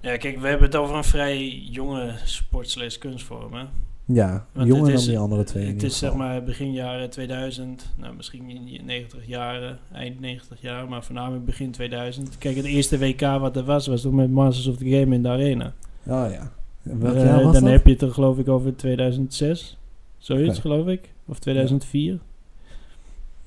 Ja, 0.00 0.16
kijk, 0.16 0.38
we 0.40 0.48
hebben 0.48 0.66
het 0.66 0.76
over 0.76 0.96
een 0.96 1.04
vrij 1.04 1.48
jonge 1.70 2.14
sport 2.24 2.70
slash 2.70 2.96
kunstvorm, 2.98 3.54
hè. 3.54 3.64
Ja, 4.08 4.46
Want 4.52 4.68
jonger 4.68 4.92
is- 4.92 5.00
dan 5.04 5.08
die 5.08 5.18
andere 5.18 5.44
twee. 5.44 5.66
Het 5.66 5.82
is 5.82 5.98
zeg 5.98 6.14
maar 6.14 6.44
begin 6.44 6.72
jaren 6.72 7.10
2000, 7.10 7.92
nou 7.96 8.14
misschien 8.16 8.50
in 8.50 8.64
die 8.64 8.82
90 8.82 9.26
jaren, 9.26 9.78
eind 9.92 10.20
90 10.20 10.60
jaar, 10.60 10.88
maar 10.88 11.04
voornamelijk 11.04 11.44
begin 11.44 11.70
2000. 11.70 12.38
Kijk, 12.38 12.56
het 12.56 12.64
eerste 12.64 12.98
WK 12.98 13.20
wat 13.20 13.56
er 13.56 13.64
was, 13.64 13.86
was 13.86 14.00
toen 14.00 14.14
met 14.14 14.30
Masters 14.30 14.66
of 14.66 14.76
the 14.76 14.84
Game 14.90 15.14
in 15.14 15.22
de 15.22 15.28
Arena. 15.28 15.72
Oh 16.06 16.26
ja. 16.30 16.52
Welk 16.82 17.14
Eh, 17.14 17.24
jaar 17.24 17.42
was 17.42 17.52
dan 17.52 17.62
dat? 17.62 17.72
heb 17.72 17.84
je 17.86 17.92
het 17.92 18.02
er 18.02 18.12
geloof 18.12 18.38
ik 18.38 18.48
over 18.48 18.76
2006, 18.76 19.78
zoiets 20.18 20.50
Oké. 20.58 20.60
geloof 20.60 20.86
ik, 20.86 21.12
of 21.26 21.38
2004. 21.38 22.18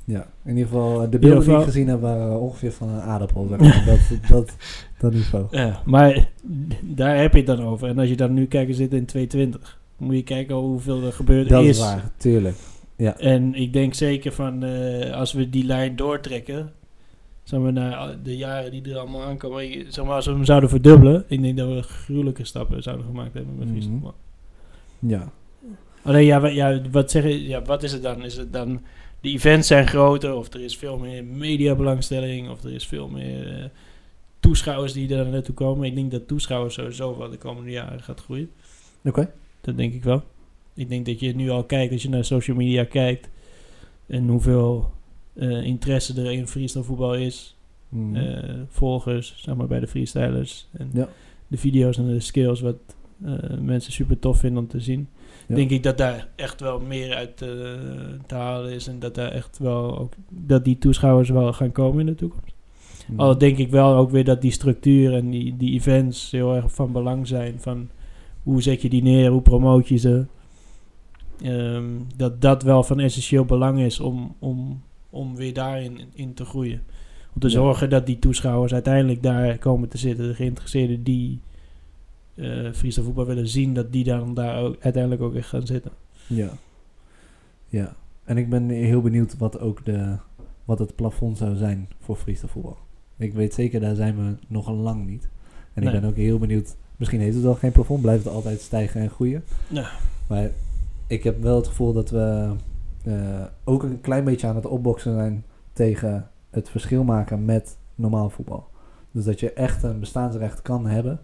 Ja, 0.06 0.28
in 0.43 0.50
ieder 0.52 0.65
geval, 0.65 1.04
eh, 1.04 1.10
de 1.12 1.19
beelden 1.19 1.43
die 1.45 1.58
ik 1.58 1.63
gezien 1.63 1.88
heb 1.88 2.02
waren 2.02 2.39
ongeveer 2.39 2.72
van 2.72 2.89
een 2.89 3.02
aardappel. 3.02 3.48
Zeg 3.50 3.60
maar. 3.60 3.84
dat, 3.86 4.00
dat, 4.32 4.56
dat 5.00 5.13
niveau. 5.13 5.45
Ja, 5.52 5.82
maar 5.86 6.30
daar 6.82 7.17
heb 7.17 7.32
je 7.32 7.38
het 7.38 7.48
dan 7.48 7.63
over. 7.63 7.88
En 7.89 8.00
als 8.00 8.10
je 8.10 8.15
dan 8.15 8.34
nu 8.34 8.45
kijkt, 8.45 8.67
we 8.69 8.76
zitten 8.76 8.98
in 8.98 9.06
220. 9.06 9.78
Moet 10.00 10.16
je 10.16 10.24
kijken 10.24 10.56
hoeveel 10.56 11.04
er 11.04 11.14
gebeurd 11.14 11.50
Dat 11.50 11.64
is. 11.64 11.70
is 11.70 11.80
waar, 11.80 12.12
tuurlijk. 12.18 12.56
Ja, 12.96 13.18
En 13.18 13.56
ik 13.56 13.74
denk 13.74 13.94
zeker 13.94 14.32
van, 14.32 14.64
eh, 14.64 15.12
als 15.14 15.34
we 15.34 15.50
die 15.50 15.64
lijn 15.66 15.96
doortrekken, 15.96 16.74
zeg 17.44 17.60
maar, 17.60 17.74
naar 17.74 18.16
de 18.24 18.38
jaren 18.38 18.72
die 18.72 18.90
er 18.92 18.98
allemaal 18.98 19.22
aankomen, 19.24 19.86
zeg 19.94 20.06
maar, 20.06 20.16
als 20.16 20.26
we 20.26 20.32
hem 20.32 20.46
zouden 20.46 20.70
verdubbelen, 20.70 21.26
ik 21.28 21.42
denk 21.42 21.58
dat 21.58 21.68
we 21.68 21.82
gruwelijke 21.82 22.44
stappen 22.46 22.84
zouden 22.84 23.06
gemaakt 23.06 23.34
hebben 23.34 23.56
met 23.58 23.68
Mhm. 23.68 23.74
freestyle. 23.78 24.14
ja. 25.00 25.32
Alleen 26.04 26.26
ja, 26.26 26.82
wat 26.92 27.12
zeg 27.12 27.24
je, 27.24 27.48
ja, 27.48 27.62
wat 27.62 27.84
is 27.84 27.92
het 27.92 28.02
dan? 28.04 28.24
Is 28.26 28.38
het 28.38 28.54
dan, 28.54 28.82
de 29.22 29.30
events 29.30 29.68
zijn 29.68 29.88
groter, 29.88 30.34
of 30.34 30.54
er 30.54 30.62
is 30.62 30.78
veel 30.78 30.98
meer 30.98 31.24
mediabelangstelling, 31.26 32.50
of 32.50 32.64
er 32.64 32.74
is 32.74 32.88
veel 32.88 33.08
meer 33.08 33.58
eh, 33.60 33.66
toeschouwers 34.40 34.94
die 34.94 35.16
er 35.16 35.28
naartoe 35.28 35.56
komen. 35.56 35.86
Ik 35.88 35.96
denk 35.96 36.12
dat 36.12 36.28
toeschouwers 36.28 36.74
sowieso 36.74 37.18
wel 37.18 37.30
de 37.30 37.38
komende 37.38 37.72
jaren 37.72 38.02
gaat 38.04 38.20
groeien. 38.20 38.50
Oké. 39.04 39.32
Dat 39.62 39.78
denk 39.78 39.93
ik 39.93 40.04
wel. 40.04 40.24
Ik 40.74 40.89
denk 40.89 41.06
dat 41.06 41.19
je 41.19 41.36
nu 41.36 41.50
al 41.50 41.63
kijkt, 41.63 41.93
als 41.93 42.02
je 42.02 42.10
naar 42.10 42.26
social 42.26 42.58
media 42.58 42.84
kijkt 42.84 43.30
en 44.08 44.28
hoeveel 44.28 44.91
eh, 45.34 45.63
interesse 45.63 46.22
er 46.22 46.32
in 46.32 46.48
freestyle 46.48 46.84
voetbal 46.84 47.15
is. 47.15 47.56
Mhm. 47.89 48.15
eh, 48.15 48.56
volgers, 48.67 49.34
zeg 49.38 49.56
maar 49.56 49.67
bij 49.67 49.80
de 49.80 49.88
freestylers. 49.88 50.67
En 50.72 50.89
Ja. 50.93 51.08
de 51.48 51.58
video's 51.58 51.98
en 51.98 52.08
de 52.08 52.19
skills 52.19 52.62
wat 52.62 52.76
eh, 53.26 53.34
mensen 53.62 53.91
super 53.91 54.19
tof 54.19 54.39
vinden 54.39 54.63
om 54.63 54.67
te 54.69 54.80
zien. 54.80 55.08
Ja. 55.48 55.56
Denk 55.56 55.69
ik 55.69 55.84
dat 55.84 55.98
daar 55.98 56.28
echt 56.36 56.62
wel 56.62 56.80
meer 56.80 57.15
uit 57.15 57.38
te 57.38 58.36
halen 58.36 58.72
is. 58.72 58.88
En 58.88 59.00
dat 59.00 59.15
daar 59.15 59.32
echt 59.32 59.58
wel 59.58 59.98
ook 59.98 60.13
dat 60.30 60.63
die 60.65 60.78
toeschouwers 60.78 61.30
wel 61.30 61.54
gaan 61.54 61.72
komen 61.72 62.00
in 62.00 62.06
de 62.06 62.15
toekomst. 62.15 62.54
Mhm. 63.08 63.19
Al 63.19 63.38
denk 63.38 63.58
ik 63.58 63.69
wel 63.69 63.95
ook 63.95 64.10
weer 64.12 64.24
dat 64.24 64.41
die 64.41 64.52
structuur 64.52 65.13
en 65.13 65.30
die, 65.30 65.58
die 65.58 65.74
events 65.74 66.32
heel 66.32 66.56
erg 66.56 66.72
van 66.72 66.91
belang 66.91 67.28
zijn. 67.28 67.56
Van 67.60 67.89
hoe 68.50 68.62
zet 68.62 68.82
je 68.82 68.90
die 68.90 69.02
neer, 69.02 69.30
hoe 69.32 69.42
promoot 69.42 69.88
je 69.88 69.98
ze. 69.98 70.26
Ehm, 71.42 71.86
dat 72.16 72.42
dat 72.42 72.64
wel 72.64 72.84
van 72.84 73.00
essentieel 73.00 73.46
belang 73.46 73.80
is 73.80 74.00
om, 74.00 74.36
om, 74.40 74.82
om 75.10 75.36
weer 75.36 75.54
daarin 75.54 76.00
in 76.14 76.34
te 76.34 76.46
groeien. 76.46 76.82
Om 77.34 77.42
te 77.42 77.48
Ja. 77.48 77.54
zorgen 77.54 77.90
dat 77.90 78.06
die 78.06 78.20
toeschouwers 78.20 78.74
uiteindelijk 78.74 79.24
daar 79.24 79.58
komen 79.58 79.90
te 79.90 79.98
zitten. 79.98 80.28
De 80.28 80.34
geïnteresseerden 80.36 81.04
die 81.04 81.40
eh 82.36 82.72
freestyle 82.74 83.06
voetbal 83.06 83.26
willen 83.26 83.48
zien, 83.48 83.74
dat 83.74 83.92
die 83.92 84.04
dan 84.04 84.34
daar 84.34 84.62
ook, 84.64 84.76
uiteindelijk 84.80 85.22
ook 85.22 85.36
echt 85.36 85.50
gaan 85.50 85.66
zitten. 85.68 85.92
Ja. 86.28 86.50
Ja. 87.68 87.96
En 88.24 88.38
ik 88.38 88.50
ben 88.50 88.70
heel 88.70 89.02
benieuwd 89.02 89.38
wat 89.38 89.60
ook 89.60 89.86
de, 89.86 90.16
wat 90.66 90.80
het 90.80 90.96
plafond 90.96 91.38
zou 91.38 91.56
zijn 91.56 91.88
voor 92.00 92.16
freestyle 92.16 92.50
voetbal. 92.52 92.78
Ik 93.18 93.34
weet 93.34 93.54
zeker, 93.54 93.80
daar 93.80 93.96
zijn 93.96 94.16
we 94.16 94.36
nog 94.48 94.70
lang 94.72 95.06
niet. 95.08 95.30
En 95.74 95.84
Nee. 95.84 95.94
ik 95.94 96.02
ben 96.02 96.10
ook 96.10 96.16
heel 96.16 96.38
benieuwd, 96.40 96.76
misschien 97.00 97.20
heeft 97.22 97.36
het 97.36 97.44
wel 97.44 97.56
geen 97.56 97.72
plafond, 97.72 98.02
blijft 98.02 98.24
het 98.24 98.34
altijd 98.34 98.62
stijgen 98.62 99.02
en 99.02 99.10
groeien. 99.10 99.44
Ja. 99.68 99.90
Maar 100.28 100.50
ik 101.08 101.24
heb 101.24 101.42
wel 101.42 101.56
het 101.56 101.68
gevoel 101.68 101.94
dat 101.94 102.10
we 102.10 102.50
eh, 103.04 103.14
ook 103.64 103.84
een 103.84 104.02
klein 104.02 104.24
beetje 104.24 104.48
aan 104.48 104.56
het 104.56 104.66
opboksen 104.66 105.14
zijn 105.14 105.44
tegen 105.74 106.30
het 106.50 106.70
verschil 106.70 107.04
maken 107.04 107.46
met 107.46 107.78
normaal 107.96 108.30
voetbal. 108.30 108.68
Dus 109.12 109.26
dat 109.26 109.40
je 109.40 109.54
echt 109.54 109.84
een 109.84 110.00
bestaansrecht 110.00 110.62
kan 110.62 110.86
hebben, 110.86 111.20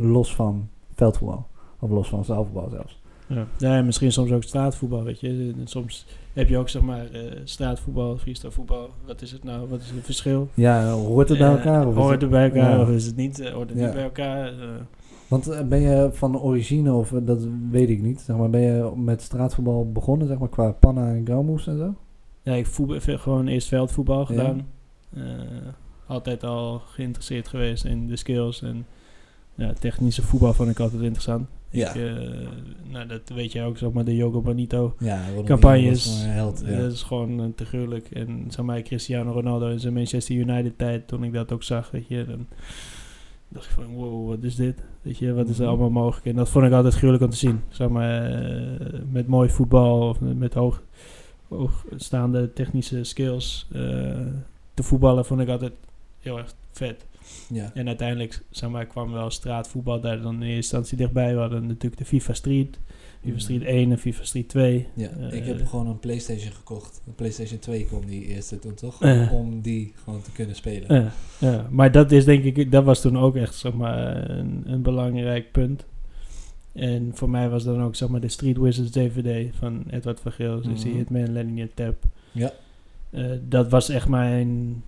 los 0.00 0.34
van 0.34 0.68
veldvoetbal. 0.94 1.46
Of 1.78 1.90
los 1.90 2.08
van 2.08 2.24
zaalvoetbal 2.24 2.68
zelfs. 2.70 2.98
Ja. 3.26 3.46
ja, 3.58 3.76
en 3.76 3.84
misschien 3.84 4.12
soms 4.12 4.32
ook 4.32 4.42
straatvoetbal, 4.42 5.02
weet 5.02 5.20
je. 5.20 5.52
Soms 5.64 6.06
heb 6.32 6.48
je 6.48 6.58
ook, 6.58 6.68
zeg 6.68 6.82
maar, 6.82 7.10
eh, 7.10 7.22
straatvoetbal, 7.44 8.16
freestyle 8.16 8.50
voetbal. 8.50 8.90
Wat 9.06 9.22
is 9.22 9.32
het 9.32 9.44
nou? 9.44 9.68
Wat 9.68 9.80
is 9.80 9.90
het 9.90 10.04
verschil? 10.04 10.48
Ja, 10.54 10.90
hoort 10.92 11.28
het 11.28 11.38
bij 11.38 11.48
elkaar? 11.50 11.86
Of 11.86 11.92
is 11.94 11.98
hoort 12.00 12.12
het- 12.12 12.20
het 12.20 12.30
bij 12.30 12.44
elkaar 12.44 12.76
Ja. 12.76 12.82
of 12.82 12.88
is 12.88 13.06
het 13.06 13.16
niet? 13.16 13.40
Eh, 13.40 13.52
hoort 13.52 13.68
het 13.68 13.78
Ja. 13.78 13.84
niet 13.84 13.94
bij 13.94 14.02
elkaar? 14.02 14.52
Want 15.30 15.48
eh, 15.48 15.62
ben 15.62 15.80
je 15.80 16.08
van 16.12 16.40
origine, 16.40 16.92
of 16.92 17.12
eh, 17.12 17.18
dat 17.22 17.46
weet 17.70 17.88
ik 17.88 18.02
niet, 18.02 18.20
zeg 18.20 18.36
maar, 18.36 18.50
ben 18.50 18.60
je 18.60 18.92
met 18.96 19.22
straatvoetbal 19.22 19.92
begonnen, 19.92 20.26
zeg 20.26 20.38
maar, 20.38 20.48
qua 20.48 20.72
panna 20.72 21.14
en 21.14 21.24
groundmoves 21.26 21.66
en 21.66 21.78
zo? 21.78 21.94
ja, 22.42 22.54
ik 22.54 22.66
heb 23.04 23.18
gewoon 23.20 23.46
eerst 23.46 23.68
veldvoetbal 23.68 24.18
Ja. 24.20 24.24
gedaan. 24.26 24.66
Eh, 25.14 25.22
altijd 26.06 26.44
al 26.44 26.78
geïnteresseerd 26.78 27.48
geweest 27.48 27.84
in 27.84 28.06
de 28.06 28.16
skills 28.16 28.62
en 28.62 28.86
ja, 29.54 29.72
technische 29.72 30.22
voetbal 30.22 30.52
vond 30.52 30.70
ik 30.70 30.80
altijd 30.80 31.02
interessant. 31.02 31.48
Ja. 31.70 31.94
Ik, 31.94 32.10
nou, 32.90 33.06
dat 33.06 33.28
weet 33.34 33.52
jij 33.52 33.64
ook, 33.64 33.78
zeg 33.78 33.90
maar, 33.92 34.04
de 34.04 34.16
Yogo 34.16 34.40
Bonito 34.40 34.94
Ja, 34.98 35.24
campagnes. 35.44 36.22
held. 36.26 36.62
Ja. 36.66 36.76
Dat 36.78 36.92
is 36.92 37.02
gewoon 37.02 37.52
te 37.54 37.64
gruwelijk. 37.64 38.10
En 38.10 38.44
zeg 38.48 38.64
maar, 38.64 38.82
Cristiano 38.82 39.32
Ronaldo 39.32 39.68
in 39.68 39.80
zijn 39.80 39.94
Manchester 39.94 40.34
United 40.36 40.78
tijd, 40.78 41.08
toen 41.08 41.24
ik 41.24 41.32
dat 41.32 41.52
ook 41.52 41.62
zag, 41.62 41.90
weet 41.90 42.08
je, 42.08 42.24
dan 42.26 42.46
dacht 43.48 43.64
ik 43.66 43.70
van, 43.70 43.86
wow, 43.94 44.28
wat 44.28 44.42
is 44.42 44.54
dit? 44.54 44.82
Weet 45.02 45.18
je, 45.18 45.32
wat 45.32 45.48
is 45.48 45.58
er 45.58 45.66
allemaal 45.66 45.90
mogelijk? 45.90 46.26
En 46.26 46.34
dat 46.34 46.48
vond 46.48 46.66
ik 46.66 46.72
altijd 46.72 46.94
gruwelijk 46.94 47.24
om 47.24 47.30
te 47.30 47.36
zien. 47.36 47.60
Zeg 47.68 47.88
maar, 47.88 48.24
eh, 48.24 49.00
met 49.10 49.26
mooi 49.26 49.50
voetbal 49.50 50.08
of 50.08 50.20
met, 50.20 50.38
met 50.38 50.54
hoog, 50.54 50.82
hoogstaande 51.48 52.52
technische 52.52 53.04
skills 53.04 53.66
eh, 53.72 53.80
te 54.74 54.82
voetballen 54.82 55.24
vond 55.24 55.40
ik 55.40 55.48
altijd 55.48 55.72
heel 56.20 56.38
erg 56.38 56.54
vet. 56.72 57.06
ja. 57.48 57.70
En 57.74 57.86
uiteindelijk 57.86 58.42
zeg 58.50 58.70
maar, 58.70 58.86
kwam 58.86 59.12
wel 59.12 59.30
straatvoetbal 59.30 60.00
daar 60.00 60.20
dan 60.20 60.34
in 60.34 60.40
eerste 60.40 60.56
instantie 60.56 60.96
dichtbij. 60.96 61.34
We 61.34 61.40
hadden 61.40 61.66
natuurlijk 61.66 61.98
de 61.98 62.04
FIFA 62.04 62.32
Street. 62.32 62.78
FIFA 63.20 63.32
Mhm. 63.32 63.38
Street 63.38 63.62
1 63.62 63.90
en 63.90 63.98
FIFA 63.98 64.24
Street 64.24 64.48
2. 64.48 64.86
Ja, 64.94 65.08
Eh, 65.10 65.32
ik 65.32 65.44
heb 65.44 65.66
gewoon 65.66 65.86
een 65.86 65.98
Playstation 65.98 66.52
gekocht. 66.52 67.00
Een 67.06 67.14
Playstation 67.14 67.58
2 67.58 67.84
kwam 67.84 68.06
die 68.06 68.26
eerste 68.26 68.58
toen 68.58 68.74
toch? 68.74 69.02
Eh. 69.02 69.32
Om 69.32 69.60
die 69.60 69.92
gewoon 70.04 70.22
te 70.22 70.32
kunnen 70.32 70.56
spelen. 70.56 70.94
Ja, 70.94 71.12
ja, 71.38 71.66
maar 71.70 71.92
dat 71.92 72.12
is 72.12 72.24
denk 72.24 72.44
ik, 72.44 72.72
dat 72.72 72.84
was 72.84 73.00
toen 73.00 73.18
ook 73.18 73.36
echt 73.36 73.54
zeg 73.54 73.72
maar, 73.72 74.30
een, 74.30 74.62
een 74.66 74.82
belangrijk 74.82 75.52
punt. 75.52 75.84
En 76.72 77.10
voor 77.14 77.30
mij 77.30 77.48
was 77.48 77.64
dan 77.64 77.82
ook 77.82 77.94
zeg 77.96 78.08
maar 78.08 78.20
de 78.20 78.28
Street 78.28 78.56
Wizards 78.56 78.90
DVD 78.90 79.56
van 79.56 79.84
Edward 79.90 80.20
van 80.20 80.32
Geel. 80.32 80.60
Dus 80.62 80.82
die 80.82 80.88
Mhm. 80.90 80.98
Hitman, 80.98 81.32
Linear 81.32 81.68
Tap. 81.74 82.04
Ja. 82.32 82.52
Eh, 83.10 83.24
dat 83.48 83.70
was 83.70 83.88
echt 83.88 84.08
mijn... 84.08 84.82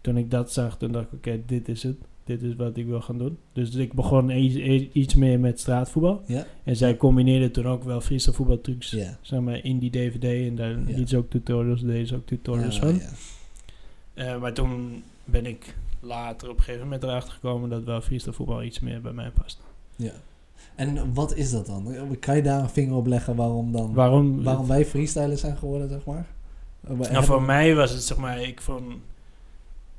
Toen 0.00 0.16
ik 0.16 0.30
dat 0.30 0.52
zag, 0.52 0.78
toen 0.78 0.92
dacht 0.92 1.06
ik, 1.06 1.12
oké, 1.12 1.40
dit 1.46 1.68
is 1.68 1.82
het. 1.82 1.96
Dit 2.24 2.42
is 2.42 2.54
wat 2.56 2.76
ik 2.76 2.86
wil 2.86 3.00
gaan 3.00 3.18
doen. 3.18 3.38
Dus 3.52 3.74
ik 3.74 3.92
begon 3.92 4.30
iets, 4.30 4.86
iets 4.92 5.14
meer 5.14 5.40
met 5.40 5.60
straatvoetbal. 5.60 6.22
Ja. 6.26 6.46
En 6.64 6.76
zij 6.76 6.96
combineerde 6.96 7.50
toen 7.50 7.66
ook 7.66 7.84
wel 7.84 8.00
freestyle 8.00 8.34
voetbaltrucs 8.34 8.90
Ja. 8.90 9.18
zeg 9.20 9.40
maar, 9.40 9.64
in 9.64 9.78
die 9.78 9.90
DVD. 9.90 10.24
En 10.48 10.54
daar 10.56 10.70
Ja. 10.70 10.96
liet 10.96 11.08
ze 11.08 11.16
ook 11.16 11.30
tutorials, 11.30 11.80
deed 11.82 12.08
ze 12.08 12.14
ook 12.14 12.26
tutorials 12.26 12.74
Ja, 12.76 12.80
van. 12.80 12.94
ja. 12.94 13.10
Eh, 14.14 14.40
maar 14.40 14.52
toen 14.54 15.02
ben 15.24 15.46
ik 15.46 15.74
later 16.00 16.48
op 16.50 16.56
een 16.56 16.62
gegeven 16.62 16.84
moment 16.84 17.02
erachter 17.02 17.32
gekomen 17.32 17.70
dat 17.70 17.84
wel 17.84 18.00
freestyle 18.00 18.32
voetbal 18.34 18.62
iets 18.62 18.80
meer 18.80 19.00
bij 19.00 19.12
mij 19.12 19.30
past. 19.30 19.60
Ja. 19.96 20.12
En 20.74 21.14
wat 21.14 21.36
is 21.36 21.50
dat 21.50 21.66
dan? 21.66 21.94
Kan 22.20 22.36
je 22.36 22.42
daar 22.42 22.62
een 22.62 22.68
vinger 22.70 22.94
op 22.96 23.06
leggen 23.06 23.36
waarom 23.36 23.72
dan... 23.72 23.92
Waarom? 23.94 24.42
Waarom 24.42 24.66
wij 24.66 24.84
freestylers 24.86 25.40
zijn 25.40 25.56
geworden, 25.56 25.88
zeg 25.88 26.04
maar? 26.04 26.26
We 26.80 27.08
Nou, 27.12 27.24
voor 27.24 27.42
mij 27.42 27.74
was 27.74 27.90
het 27.90 28.02
zeg 28.02 28.16
maar, 28.16 28.40
ik 28.42 28.60
vond, 28.60 28.82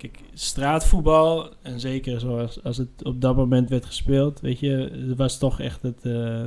kijk, 0.02 0.20
straatvoetbal 0.34 1.50
en 1.62 1.80
zeker 1.80 2.20
zoals 2.20 2.64
als 2.64 2.78
het 2.78 3.04
op 3.04 3.22
dat 3.22 3.36
moment 3.36 3.70
werd 3.70 3.86
gespeeld, 3.86 4.40
weet 4.40 4.60
je, 4.60 4.90
het 5.08 5.18
was 5.18 5.38
toch 5.38 5.60
echt 5.60 5.82
het, 5.82 6.06
eh 6.06 6.44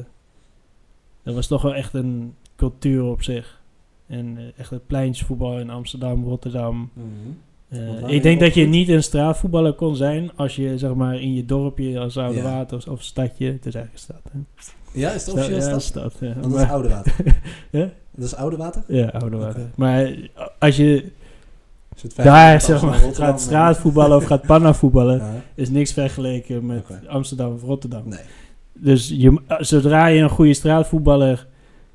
dat 1.23 1.35
was 1.35 1.47
toch 1.47 1.63
wel 1.63 1.75
echt 1.75 1.95
een 1.95 2.35
cultuur 2.57 3.03
op 3.03 3.23
zich. 3.23 3.63
En 4.07 4.39
eh, 4.39 4.45
echt 4.57 4.71
het 4.71 4.87
pleintjesvoetbal 4.87 5.59
in 5.59 5.71
Amsterdam, 5.71 6.25
Rotterdam. 6.25 6.91
Mhm. 6.93 7.07
Eh, 7.69 8.09
ik 8.09 8.23
denk 8.23 8.41
dat 8.41 8.55
je 8.55 8.67
niet 8.67 8.89
een 8.89 9.03
straatvoetballer 9.03 9.73
kon 9.73 9.97
zijn 9.97 10.31
als 10.37 10.57
je 10.57 10.79
zeg 10.79 10.95
maar 10.95 11.21
in 11.21 11.35
je 11.35 11.45
dorpje 11.45 11.99
als 11.99 12.17
Oude 12.17 12.39
Ja. 12.39 12.43
Water 12.43 12.77
of, 12.77 12.87
of 12.87 13.03
stadje, 13.03 13.53
het 13.53 13.67
is 13.67 13.75
eigenlijk 13.75 13.93
een 13.93 13.99
stad. 13.99 14.33
Hè? 14.33 14.39
Ja, 15.01 15.11
is 15.11 15.27
het 15.27 15.35
officieel 15.35 15.57
ja, 15.57 15.63
stad? 15.63 15.83
stad. 15.83 16.15
Ja, 16.21 16.35
dat 16.35 16.55
is 16.61 16.69
oude 16.69 16.89
water. 16.89 17.15
Ja? 17.71 17.91
Dat 18.11 18.25
is 18.25 18.35
oude 18.35 18.57
water? 18.57 18.85
ja, 18.89 19.07
Oude 19.07 19.37
Water. 19.37 19.71
Maar 19.77 20.15
als 20.59 20.77
je 20.77 21.11
het 22.03 22.17
daar 22.17 22.61
zeg 22.61 22.83
maar, 22.83 22.99
gaat 23.13 23.41
straatvoetballen 23.41 24.17
of 24.17 24.25
gaat 24.25 24.47
panna 24.53 24.75
voetballen, 24.75 25.17
Ja. 25.19 25.43
is 25.55 25.71
niks 25.71 25.93
vergeleken 25.93 26.67
met. 26.67 26.85
Amsterdam 27.09 27.53
of 27.53 27.63
Rotterdam. 27.63 28.03
Nee. 28.09 28.19
Dus 28.79 29.09
je, 29.09 29.41
zodra 29.59 30.07
je 30.07 30.23
een 30.23 30.29
goede 30.29 30.55
straatvoetballer 30.55 31.47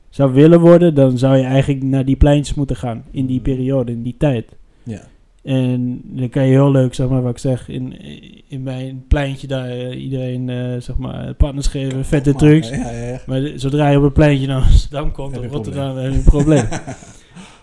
zou 0.09 0.33
willen 0.33 0.59
worden, 0.59 0.93
dan 0.95 1.17
zou 1.17 1.37
je 1.37 1.43
eigenlijk 1.43 1.83
naar 1.83 2.05
die 2.05 2.15
pleintjes 2.15 2.55
moeten 2.55 2.75
gaan 2.75 3.03
in 3.11 3.25
die 3.25 3.37
Mm. 3.37 3.43
periode, 3.43 3.91
in 3.91 4.03
die 4.03 4.15
tijd. 4.17 4.55
Ja. 4.83 5.01
En 5.43 6.01
dan 6.03 6.29
kan 6.29 6.43
je 6.45 6.49
heel 6.51 6.71
leuk, 6.71 6.93
zeg 6.93 7.07
maar, 7.07 7.21
wat 7.21 7.31
ik 7.31 7.37
zeg, 7.37 7.69
in, 7.69 8.01
in 8.47 8.63
mijn 8.63 9.03
pleintje 9.07 9.47
daar 9.47 9.69
eh, 9.69 10.01
iedereen, 10.03 10.49
eh, 10.49 10.81
zeg 10.81 10.97
maar, 10.97 11.33
partners 11.33 11.67
geven, 11.67 12.05
vette 12.05 12.29
Maar, 12.29 12.39
trucs. 12.39 12.69
Ja, 12.69 12.75
ja, 12.91 12.91
ja. 13.07 13.19
Maar 13.25 13.39
de- 13.41 13.53
zodra 13.57 13.89
je 13.89 13.97
op 13.97 14.03
een 14.03 14.11
pleintje 14.11 14.47
naar 14.47 14.61
Amsterdam 14.61 15.11
komt, 15.11 15.35
Heb 15.35 15.43
of 15.45 15.51
Rotterdam, 15.51 15.97
heb 15.97 16.11
je 16.11 16.17
een 16.17 16.23
probleem. 16.23 16.65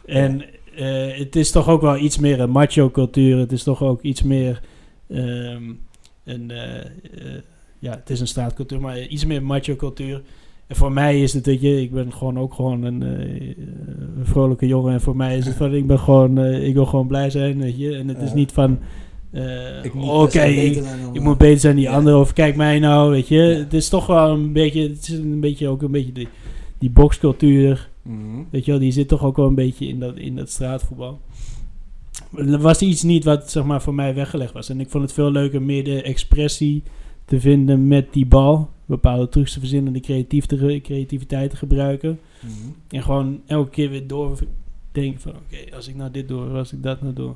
En 0.07 0.43
eh, 0.77 1.19
het 1.19 1.37
is 1.37 1.51
toch 1.51 1.69
ook 1.69 1.81
wel 1.81 1.97
iets 1.97 2.19
meer 2.19 2.41
een 2.41 2.51
macho 2.51 2.91
cultuur. 2.91 3.39
Het 3.39 3.53
is 3.53 3.63
toch 3.63 3.83
ook 3.83 4.03
iets 4.03 4.23
meer 4.23 4.61
ehm, 5.09 5.63
een, 6.25 6.51
eh, 6.51 6.91
ja, 7.79 7.91
het 7.91 8.11
is 8.11 8.21
een 8.21 8.27
straatcultuur, 8.27 8.81
maar 8.81 9.07
iets 9.07 9.25
meer 9.25 9.43
macho 9.43 9.77
cultuur. 9.77 10.23
En 10.67 10.77
voor 10.77 10.93
mij 10.93 11.23
is 11.23 11.33
het, 11.33 11.47
weet 11.47 11.61
je, 11.61 11.83
ik 11.83 11.93
ben 11.93 12.13
gewoon 12.13 12.39
ook 12.39 12.55
gewoon 12.55 12.83
een, 12.83 13.01
een 13.01 13.57
vrolijke 14.27 14.67
jongen. 14.67 14.93
En 14.93 15.01
voor 15.01 15.17
mij 15.17 15.37
is 15.37 15.47
het 15.47 15.55
van, 15.57 15.75
ik 15.75 15.87
ben 15.87 15.99
gewoon, 15.99 16.39
ik 16.39 16.75
wil 16.75 16.87
gewoon 16.87 17.07
blij 17.07 17.31
zijn, 17.31 17.59
weet 17.59 17.79
je. 17.79 17.97
En 17.97 18.09
het 18.09 18.23
is 18.23 18.33
niet 18.33 18.53
van, 18.53 18.79
moet 19.93 20.09
oké, 20.09 20.43
ik, 20.43 21.21
moet 21.21 21.39
beter 21.39 21.61
zijn 21.61 21.75
dan 21.75 21.83
die 21.83 21.91
Ja. 21.91 21.97
andere, 21.97 22.17
of 22.17 22.33
kijk 22.33 22.57
mij 22.57 22.79
nou, 22.79 23.11
weet 23.11 23.29
je. 23.29 23.37
Ja. 23.37 23.59
Het 23.59 23.75
is 23.75 23.89
toch 23.89 24.07
wel 24.07 24.31
een 24.31 24.53
beetje, 24.53 24.83
het 24.83 25.09
is 25.09 25.19
een 25.19 25.41
beetje 25.41 25.69
ook 25.69 25.83
een 25.83 25.91
beetje 25.91 26.13
die, 26.13 26.29
die 26.79 26.91
boxcultuur. 26.91 27.89
Mhm. 28.07 28.43
Weet 28.51 28.65
je 28.65 28.71
wel, 28.71 28.81
die 28.81 28.93
zit 28.93 29.09
toch 29.09 29.25
ook 29.25 29.37
wel 29.37 29.47
een 29.47 29.55
beetje 29.55 29.87
in 29.87 30.01
dat, 30.01 30.17
in 30.17 30.37
dat 30.37 30.51
straatvoetbal. 30.51 31.21
Er 32.37 32.59
was 32.59 32.81
iets 32.83 33.03
niet 33.03 33.25
wat 33.25 33.51
zeg 33.51 33.65
maar, 33.65 33.83
voor 33.83 33.95
mij 33.95 34.15
weggelegd 34.15 34.53
was. 34.53 34.69
En 34.69 34.81
ik 34.81 34.91
vond 34.91 35.05
het 35.05 35.13
veel 35.13 35.31
leuker 35.31 35.63
meer 35.63 35.85
de 35.85 36.03
expressie 36.03 36.83
te 37.25 37.41
vinden 37.41 37.89
met 37.89 38.13
die 38.13 38.27
bal. 38.27 38.71
Bepaalde 38.87 39.29
trucs 39.29 39.53
te 39.53 39.59
verzinnen, 39.59 39.93
de 39.93 40.01
creatief 40.01 40.47
te, 40.47 40.81
creativiteit 40.83 41.51
te 41.51 41.57
gebruiken. 41.57 42.19
Mhm. 42.41 42.53
En 42.89 43.03
gewoon 43.03 43.41
elke 43.47 43.71
keer 43.71 43.91
weer 43.91 44.07
doordenken 44.07 45.21
van... 45.21 45.33
Oké, 45.33 45.75
als 45.77 45.89
ik 45.89 45.95
nou 45.97 46.11
dit 46.11 46.29
doe, 46.29 46.49
als 46.49 46.73
ik 46.73 46.83
dat 46.83 47.03
nou 47.03 47.15
doe. 47.15 47.35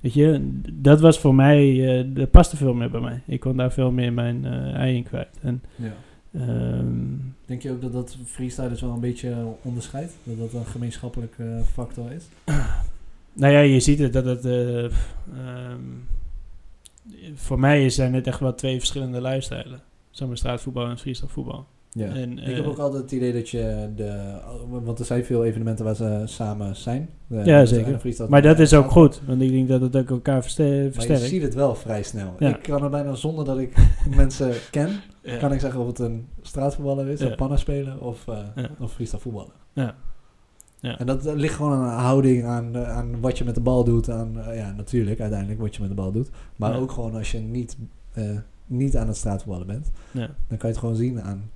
Weet 0.00 0.14
je, 0.14 0.58
dat 0.72 1.00
was 1.00 1.18
voor 1.18 1.34
mij... 1.34 1.98
eh 1.98 2.04
dat 2.14 2.30
paste 2.30 2.56
veel 2.56 2.74
meer 2.74 2.90
bij 2.90 3.00
mij. 3.00 3.22
Ik 3.26 3.40
kon 3.40 3.56
daar 3.56 3.72
veel 3.72 3.90
meer 3.90 4.12
mijn 4.12 4.44
eh 4.44 4.74
ei 4.74 4.96
in 4.96 5.02
kwijt. 5.02 5.38
En, 5.40 5.62
Ja. 5.76 5.92
Ehm, 6.32 6.86
Denk 7.46 7.62
je 7.62 7.70
ook 7.70 7.80
dat 7.80 7.92
dat 7.92 8.16
freestylers 8.24 8.80
wel 8.80 8.92
een 8.92 9.00
beetje 9.00 9.54
onderscheidt? 9.62 10.12
Dat 10.22 10.38
dat 10.38 10.52
een 10.52 10.66
gemeenschappelijke 10.66 11.44
eh, 11.44 11.62
factor 11.72 12.12
is? 12.12 12.24
Nou 13.32 13.52
ja, 13.52 13.60
je 13.60 13.80
ziet 13.80 13.98
het 13.98 14.12
dat 14.12 14.24
het. 14.24 14.44
eh, 14.44 14.84
ehm, 14.84 15.80
voor 17.34 17.60
mij 17.60 17.90
zijn 17.90 18.14
het 18.14 18.26
echt 18.26 18.40
wel 18.40 18.54
twee 18.54 18.78
verschillende 18.78 19.22
lifestyles. 19.22 19.78
Zeg 20.10 20.28
maar 20.28 20.36
straatvoetbal 20.36 20.86
en 20.88 20.98
freestyle 20.98 21.28
voetbal. 21.28 21.66
Ja. 21.92 22.06
En, 22.06 22.38
ik 22.38 22.54
heb 22.56 22.64
eh, 22.64 22.70
ook 22.70 22.78
altijd 22.78 23.02
het 23.02 23.12
idee 23.12 23.32
dat 23.32 23.48
je 23.48 23.88
de... 23.96 24.38
Want 24.70 24.98
er 24.98 25.04
zijn 25.04 25.24
veel 25.24 25.44
evenementen 25.44 25.84
waar 25.84 25.94
ze 25.94 26.22
samen 26.24 26.76
zijn. 26.76 27.08
De- 27.26 27.42
Ja, 27.44 27.64
zeker. 27.64 27.98
de 28.16 28.26
Maar 28.28 28.42
dat 28.42 28.58
is 28.58 28.74
ook 28.74 28.90
goed, 28.90 29.20
want 29.26 29.42
ik 29.42 29.50
denk 29.50 29.68
dat 29.68 29.80
het 29.80 29.96
ook 29.96 30.10
elkaar 30.10 30.42
verste- 30.42 30.62
je 30.64 30.92
versterkt. 30.92 31.22
ziet 31.22 31.42
het 31.42 31.54
wel 31.54 31.74
vrij 31.74 32.02
snel. 32.02 32.34
Ja. 32.38 32.48
Ik 32.56 32.62
kan 32.62 32.82
er 32.82 32.90
bijna 32.90 33.14
zonder 33.14 33.44
dat 33.44 33.58
ik 33.58 33.74
mensen 34.16 34.52
ken, 34.70 34.90
Ja. 35.22 35.36
kan 35.36 35.52
ik 35.52 35.60
zeggen 35.60 35.80
of 35.80 35.86
het 35.86 35.98
een 35.98 36.26
straatvoetballer 36.42 37.08
is, 37.08 37.20
Ja. 37.20 37.26
een 37.30 37.36
pannenspeler 37.36 38.00
of, 38.00 38.28
eh 38.28 38.38
Ja. 38.54 38.70
of 38.80 38.92
freestyle 38.92 39.20
voetballer. 39.20 39.52
Ja. 39.72 39.94
Ja. 40.80 40.98
En 40.98 41.06
dat 41.06 41.24
ligt 41.24 41.54
gewoon 41.54 41.72
aan 41.72 41.82
een 41.92 42.04
houding, 42.04 42.44
aan, 42.44 42.76
aan 42.78 43.20
wat 43.20 43.38
je 43.38 43.44
met 43.44 43.54
de 43.54 43.60
bal 43.60 43.84
doet. 43.84 44.10
Aan, 44.10 44.40
eh, 44.40 44.56
ja, 44.56 44.72
natuurlijk, 44.76 45.20
uiteindelijk 45.20 45.60
wat 45.60 45.74
je 45.74 45.80
met 45.80 45.90
de 45.90 45.96
bal 45.96 46.12
doet. 46.12 46.30
Maar 46.56 46.72
Ja. 46.72 46.78
ook 46.78 46.92
gewoon 46.92 47.14
als 47.14 47.30
je 47.32 47.38
niet, 47.38 47.76
eh, 48.12 48.24
niet 48.66 48.96
aan 48.96 49.06
het 49.06 49.16
straatvoetballen 49.16 49.66
bent. 49.66 49.90
Ja. 50.10 50.20
Dan 50.48 50.58
kan 50.58 50.58
je 50.58 50.66
het 50.66 50.78
gewoon 50.78 50.96
zien 50.96 51.22
aan, 51.22 51.50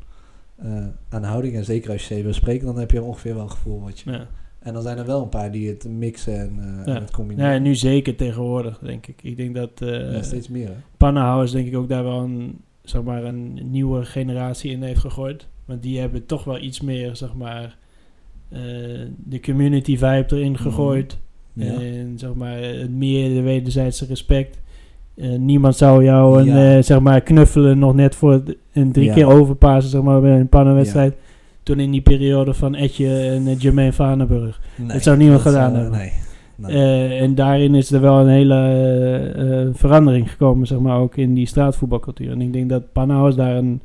eh, 0.56 0.86
aan 1.08 1.22
houding. 1.22 1.54
En 1.54 1.64
zeker 1.64 1.90
als 1.90 2.00
je 2.00 2.06
ze 2.06 2.14
even 2.20 2.34
spreekt, 2.34 2.64
dan 2.64 2.78
heb 2.78 2.90
je 2.90 3.02
ongeveer 3.02 3.34
wel 3.34 3.42
een 3.42 3.50
gevoel 3.50 3.80
wat 3.80 3.98
je... 4.00 4.10
Ja. 4.10 4.26
En 4.58 4.72
dan 4.72 4.82
zijn 4.82 4.98
er 4.98 5.06
wel 5.06 5.22
een 5.22 5.28
paar 5.28 5.50
die 5.52 5.68
het 5.68 5.88
mixen 5.88 6.40
en, 6.40 6.58
eh, 6.58 6.86
Ja. 6.86 6.94
en 6.94 7.00
het 7.00 7.08
Ja, 7.10 7.14
combineren. 7.16 7.50
en 7.52 7.62
nu 7.62 7.74
zeker 7.74 8.16
tegenwoordig, 8.16 8.78
denk 8.78 9.06
ik. 9.06 9.22
Ik 9.22 9.36
denk 9.36 9.54
dat 9.54 9.70
Ja, 9.76 10.22
steeds 10.22 10.48
meer, 10.48 10.66
hè? 10.68 10.74
pannenhouders 10.96 11.52
denk 11.52 11.66
ik 11.66 11.76
ook 11.76 11.88
daar 11.88 12.04
wel 12.04 12.20
een, 12.20 12.60
zeg 12.82 13.02
maar, 13.02 13.24
een 13.24 13.70
nieuwe 13.70 14.04
generatie 14.04 14.70
in 14.70 14.82
heeft 14.82 15.00
gegooid. 15.00 15.46
Want 15.64 15.82
die 15.82 15.98
hebben 15.98 16.26
toch 16.26 16.44
wel 16.44 16.58
iets 16.60 16.80
meer, 16.80 17.16
zeg 17.16 17.34
maar, 17.34 17.76
de 19.24 19.40
community 19.40 19.92
vibe 19.96 20.26
erin 20.28 20.58
gegooid. 20.58 21.18
Mhm. 21.52 21.66
Ja. 21.66 21.80
En 21.80 22.18
zeg 22.18 22.34
maar, 22.34 22.58
het 22.62 22.90
meer 22.90 23.28
de 23.34 23.40
wederzijdse 23.42 24.06
respect. 24.06 24.58
Eh, 25.16 25.38
niemand 25.38 25.76
zou 25.76 26.04
jou 26.04 26.38
een, 26.40 26.44
Ja. 26.44 26.76
eh, 26.76 26.82
zeg 26.82 27.00
maar, 27.00 27.20
knuffelen 27.20 27.78
nog 27.78 27.94
net 27.94 28.14
voor 28.14 28.42
een 28.72 28.92
drie 28.92 29.06
Ja. 29.06 29.14
keer 29.14 29.26
overpassen 29.26 29.90
zeg 29.90 30.02
maar, 30.02 30.20
bij 30.20 30.40
een 30.40 30.48
pannenwedstrijd. 30.48 31.14
Toen 31.62 31.78
in 31.80 31.90
die 31.90 32.00
periode 32.00 32.54
van 32.54 32.74
Etje 32.74 33.18
en 33.18 33.46
uh, 33.46 33.58
Jermaine 33.58 33.92
Vanenburg. 33.92 34.60
Nee, 34.76 34.88
dat 34.88 35.02
zou 35.02 35.16
niemand 35.16 35.44
dat 35.44 35.52
gedaan 35.52 35.74
hebben. 35.74 35.98
Nee. 35.98 36.12
nee. 36.56 37.18
En 37.18 37.34
daarin 37.34 37.74
is 37.74 37.90
er 37.92 38.00
wel 38.00 38.20
een 38.20 38.28
hele 38.28 39.70
verandering 39.74 40.30
gekomen, 40.30 40.66
zeg 40.66 40.78
maar, 40.78 40.98
ook 40.98 41.16
in 41.16 41.34
die 41.34 41.46
straatvoetbalcultuur. 41.46 42.30
En 42.30 42.40
ik 42.40 42.52
denk 42.52 42.68
dat 42.68 42.92
Panau's 42.92 43.36
daar 43.36 43.56
een, 43.56 43.80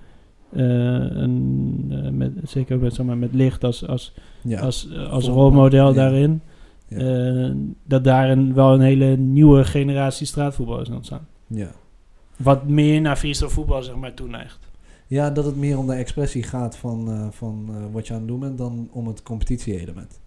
een 0.53 2.17
met, 2.17 2.31
zeker 2.43 2.79
met, 2.79 2.93
zeg 2.93 3.05
maar, 3.05 3.17
met 3.17 3.33
licht 3.33 3.63
als, 3.63 3.87
als, 3.87 4.13
als, 4.61 4.89
als 5.11 5.27
rolmodel 5.27 5.93
daarin, 5.93 6.41
Ja. 6.89 6.97
eh, 6.97 7.51
dat 7.83 8.03
daar 8.03 8.29
een, 8.29 8.53
wel 8.53 8.73
een 8.73 8.81
hele 8.81 9.17
nieuwe 9.17 9.63
generatie 9.65 10.25
straatvoetbal 10.27 10.81
is 10.81 10.89
ontstaan. 10.89 11.27
ja. 11.47 11.71
Wat 12.37 12.67
meer 12.67 13.01
naar 13.01 13.15
freestyle 13.15 13.49
voetbal, 13.49 13.83
zeg 13.83 13.95
maar, 13.95 14.13
toeneigt. 14.13 14.59
Ja, 15.07 15.29
dat 15.29 15.45
het 15.45 15.55
meer 15.55 15.77
om 15.77 15.87
de 15.87 15.93
expressie 15.93 16.43
gaat 16.43 16.77
van, 16.77 17.11
eh, 17.11 17.27
van 17.31 17.65
eh, 17.69 17.75
wat 17.91 18.07
je 18.07 18.13
aan 18.13 18.19
het 18.19 18.27
doen 18.27 18.39
bent 18.39 18.57
dan 18.57 18.87
om 18.91 19.07
het 19.07 19.23
competitie-element. 19.23 20.19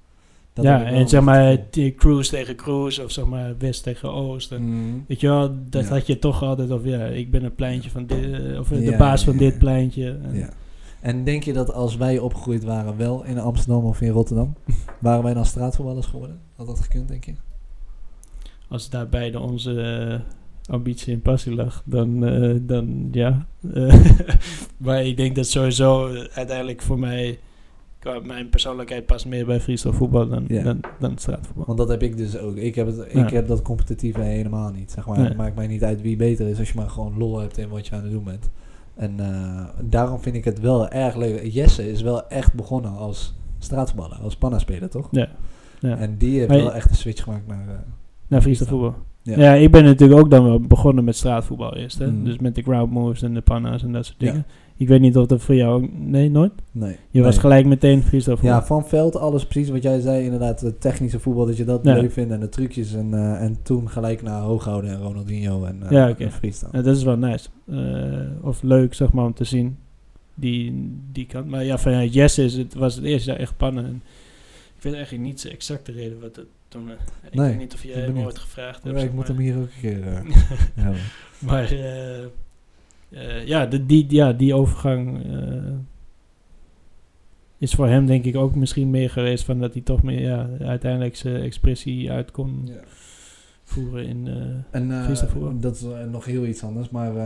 Dat 0.53 0.65
ja, 0.65 0.85
en 0.85 0.95
een 0.95 1.09
zeg 1.09 1.23
maar, 1.23 1.59
cruise 1.97 2.31
tegen 2.31 2.57
cruise, 2.57 3.05
of 3.05 3.11
zeg 3.11 3.25
maar, 3.25 3.55
west 3.59 3.83
tegen 3.83 4.13
oost. 4.13 4.53
En, 4.53 4.63
Mm. 4.63 5.05
Weet 5.09 5.21
je 5.21 5.27
wel, 5.29 5.55
dat 5.69 5.85
Ja. 5.85 5.89
had 5.91 6.07
je 6.07 6.19
toch 6.19 6.43
altijd, 6.43 6.71
of 6.71 6.85
ja, 6.85 7.05
ik 7.05 7.31
ben 7.31 7.43
het 7.45 7.57
pleintje 7.57 7.91
van 7.91 8.07
dit, 8.07 8.59
of 8.59 8.69
de 8.69 8.81
Ja, 8.83 8.97
baas 8.97 9.25
van 9.25 9.33
ja. 9.33 9.39
dit 9.39 9.59
pleintje. 9.59 10.19
En 10.23 10.35
Ja. 10.35 10.49
En 11.03 11.25
denk 11.25 11.43
je 11.43 11.53
dat 11.53 11.73
als 11.73 11.97
wij 11.97 12.19
opgegroeid 12.19 12.65
waren 12.65 12.97
wel 12.97 13.25
in 13.25 13.39
Amsterdam 13.39 13.85
of 13.85 14.01
in 14.01 14.11
Rotterdam, 14.11 14.55
waren 15.01 15.23
wij 15.23 15.35
dan 15.35 15.45
straatvoetballers 15.45 16.07
geworden? 16.07 16.41
Had 16.57 16.67
dat 16.67 16.81
gekund, 16.81 17.09
denk 17.09 17.25
je? 17.25 17.35
Als 18.69 18.91
daar 18.91 19.09
beide 19.09 19.41
onze 19.41 19.81
eh, 19.83 20.75
ambitie 20.75 21.15
en 21.15 21.21
passie 21.21 21.55
lag, 21.55 21.83
dan, 21.85 22.27
eh, 22.27 22.55
dan 22.61 23.09
ja. 23.13 23.47
Eh, 23.75 24.05
maar 24.85 25.05
ik 25.05 25.17
denk 25.17 25.37
dat 25.37 25.47
sowieso 25.47 26.09
uiteindelijk 26.33 26.83
voor 26.83 26.99
mij, 26.99 27.39
qua 27.99 28.21
mijn 28.21 28.49
persoonlijkheid 28.49 29.07
past 29.07 29.27
meer 29.27 29.47
bij 29.47 29.61
freestyle 29.61 29.93
voetbal 29.93 30.29
dan, 30.29 30.47
dan, 30.47 30.81
dan 30.99 31.19
straatvoetbal. 31.19 31.65
Want 31.67 31.79
dat 31.79 31.89
heb 31.89 32.03
ik 32.03 32.17
dus 32.17 32.39
ook. 32.39 32.57
Ik 32.57 32.75
heb, 32.75 32.87
het, 32.87 33.15
ik 33.15 33.31
heb 33.31 33.47
dat 33.47 33.63
competitieve 33.63 34.21
helemaal 34.21 34.71
niet. 34.71 34.91
Zeg 34.91 35.07
maar. 35.07 35.19
Nee. 35.19 35.29
Het 35.29 35.37
maakt 35.37 35.57
mij 35.57 35.67
niet 35.67 35.85
uit 35.85 36.01
wie 36.01 36.17
beter 36.17 36.49
is 36.49 36.59
als 36.59 36.69
je 36.69 36.77
maar 36.77 36.91
gewoon 36.91 37.19
lol 37.19 37.39
hebt 37.39 37.59
in 37.59 37.69
wat 37.69 37.87
je 37.87 37.95
aan 37.95 38.03
het 38.03 38.13
doen 38.13 38.25
bent. 38.25 38.51
En 38.95 39.21
eh, 39.21 39.65
daarom 39.81 40.21
vind 40.21 40.37
ik 40.37 40.45
het 40.45 40.61
wel 40.61 40.89
erg 40.89 41.17
leuk. 41.17 41.45
Jesse 41.53 41.91
is 41.91 42.03
wel 42.03 42.29
echt 42.29 42.55
begonnen 42.55 42.97
als 42.97 43.35
straatvoetballer, 43.59 44.19
als 44.19 44.37
pannaspeler, 44.37 44.91
toch? 44.91 45.09
Ja, 45.11 45.29
ja. 45.81 45.97
En 45.97 46.17
die 46.19 46.39
heeft 46.39 46.51
wel 46.51 46.73
echt 46.75 46.91
een 46.91 46.97
switch 46.97 47.23
gemaakt 47.23 47.47
naar... 47.47 47.69
eh, 47.69 47.75
naar 48.27 48.41
freestyle 48.43 48.69
voetbal. 48.69 48.95
Ja. 49.23 49.39
Ja. 49.39 49.53
ik 49.53 49.71
ben 49.71 49.85
natuurlijk 49.85 50.21
ook 50.21 50.31
dan 50.31 50.45
wel 50.45 50.61
begonnen 50.61 51.05
met 51.05 51.17
straatvoetbal 51.17 51.77
eerst. 51.77 51.99
Hè? 51.99 52.07
Mhm. 52.07 52.25
Dus 52.25 52.39
met 52.39 52.55
de 52.55 52.63
ground 52.63 52.91
moves 52.91 53.23
en 53.23 53.35
de 53.35 53.41
panna's 53.41 53.83
en 53.83 53.93
dat 53.93 54.07
soort 54.07 54.21
Ja. 54.21 54.45
Ik 54.83 54.89
weet 54.89 55.01
niet 55.01 55.17
of 55.17 55.27
dat 55.27 55.43
voor 55.43 55.55
jou... 55.55 55.89
Nee, 55.93 56.31
nooit? 56.31 56.53
Nee. 56.73 56.97
Je 57.11 57.21
was 57.23 57.31
Nee. 57.33 57.41
gelijk 57.41 57.67
meteen 57.67 58.03
freestyle 58.03 58.37
voetbal. 58.37 58.55
Ja, 58.55 58.65
van 58.65 58.87
veld, 58.89 59.17
alles 59.17 59.47
precies 59.47 59.69
wat 59.71 59.83
jij 59.83 60.01
zei. 60.01 60.25
Inderdaad, 60.25 60.61
het 60.61 60.81
technische 60.81 61.21
voetbal, 61.21 61.47
dat 61.47 61.57
je 61.57 61.65
dat 61.65 61.81
Ja. 61.85 61.95
leuk 61.95 62.13
vindt. 62.13 62.33
En 62.33 62.41
de 62.41 62.49
trucjes. 62.49 62.95
En, 62.95 63.15
eh, 63.15 63.43
en 63.43 63.57
toen 63.63 63.89
gelijk 63.91 64.23
naar 64.23 64.41
Hooghouden 64.41 64.91
en 64.91 65.01
Ronaldinho 65.03 65.65
en, 65.65 65.83
eh 65.83 65.91
Ja, 65.91 66.09
oké. 66.11 66.25
en 66.25 66.33
freestyle. 66.33 66.69
Ja, 66.73 66.83
dat 66.83 66.97
is 66.97 67.03
wel 67.03 67.17
nice. 67.17 67.49
Eh, 67.71 68.45
of 68.47 68.63
leuk, 68.63 68.95
zeg 68.95 69.13
maar, 69.13 69.25
om 69.25 69.35
te 69.35 69.45
zien. 69.45 69.77
Die, 70.35 70.93
die 71.13 71.27
kant. 71.27 71.47
Maar 71.47 71.65
ja, 71.65 71.79
van 71.79 71.93
ja, 71.93 72.05
Jesse 72.05 72.45
is 72.45 72.55
het, 72.55 72.75
was 72.75 72.95
het 72.95 73.05
eerste 73.05 73.31
jaar 73.31 73.39
echt 73.41 73.57
pannen. 73.57 73.85
En 73.85 74.03
ik 74.77 74.83
weet 74.83 74.95
eigenlijk 74.95 75.25
niet 75.25 75.45
exact 75.51 75.87
de 75.87 75.93
reden 75.93 76.21
wat 76.21 76.37
het 76.37 76.47
toen... 76.69 76.89
ik 77.23 77.35
Nee, 77.35 77.49
weet 77.49 77.59
niet 77.59 77.75
of 77.75 77.85
jij 77.85 78.01
hem 78.01 78.19
ooit 78.19 78.39
gevraagd 78.39 78.81
Ja, 78.85 78.89
hebt. 78.91 78.95
ik 79.03 79.07
zeg 79.07 79.13
moet 79.17 79.29
maar. 79.29 79.37
hem 79.37 79.45
hier 79.45 79.57
ook 79.57 79.63
een 79.63 79.81
keer 79.81 80.05
hebben. 80.75 80.99
Maar 81.39 81.73
eh, 83.13 83.47
ja, 83.47 83.67
de, 83.67 83.87
die, 83.87 84.07
ja, 84.09 84.33
die 84.33 84.55
overgang 84.55 85.25
eh, 85.25 85.73
is 87.59 87.75
voor 87.75 87.89
hem 87.89 88.07
denk 88.07 88.25
ik 88.25 88.37
ook 88.37 88.55
misschien 88.55 88.91
meer 88.91 89.11
geweest 89.11 89.45
van 89.45 89.59
dat 89.61 89.73
hij 89.73 89.83
toch 89.83 90.03
meer 90.03 90.21
ja, 90.21 90.49
uiteindelijk 90.61 91.17
zijn 91.17 91.43
expressie 91.43 92.11
uit 92.11 92.31
kon 92.31 92.69
voeren 93.65 94.07
in... 94.07 94.27
eh, 94.27 94.81
En 94.81 94.91
voetbal. 95.29 95.59
dat 95.61 95.75
is 95.75 95.85
nog 96.11 96.25
heel 96.25 96.47
iets 96.47 96.63
anders. 96.65 96.91
Maar 96.91 97.15
we 97.15 97.21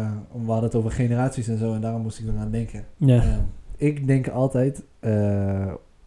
hadden 0.47 0.63
het 0.65 0.75
over 0.75 0.91
generaties 0.91 1.49
en 1.49 1.59
zo. 1.59 1.75
En 1.75 1.81
daarom 1.81 2.03
moest 2.03 2.19
ik 2.19 2.29
eraan 2.29 2.51
denken. 2.51 2.85
ja. 2.97 3.23
Eh, 3.23 3.37
ik 3.79 4.07
denk 4.07 4.29
altijd, 4.29 4.83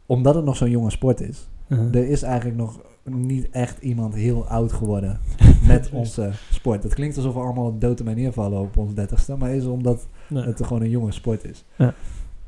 omdat 0.05 0.36
het 0.36 0.45
nog 0.45 0.55
zo'n 0.55 0.69
jonge 0.69 0.89
sport 0.89 1.21
is. 1.21 1.47
Uh-huh. 1.67 1.95
Er 1.95 2.07
is 2.09 2.21
eigenlijk 2.21 2.57
nog 2.57 2.80
niet 3.03 3.49
echt 3.49 3.82
iemand 3.82 4.13
heel 4.15 4.45
oud 4.47 4.71
geworden 4.73 5.19
met 5.74 5.89
onze 5.93 6.32
sport. 6.51 6.84
Het 6.84 6.93
klinkt 6.93 7.15
alsof 7.17 7.34
we 7.34 7.39
allemaal 7.39 7.78
dood 7.78 7.99
en 7.99 8.15
neervallen 8.15 8.59
op 8.61 8.78
ons 8.78 8.93
dertigste. 8.93 9.36
Maar 9.36 9.51
is 9.55 9.65
omdat 9.65 10.07
Nee. 10.28 10.43
het 10.43 10.63
gewoon 10.65 10.82
een 10.82 10.89
jonge 10.89 11.11
sport 11.11 11.43
is. 11.45 11.63
Ja. 11.76 11.93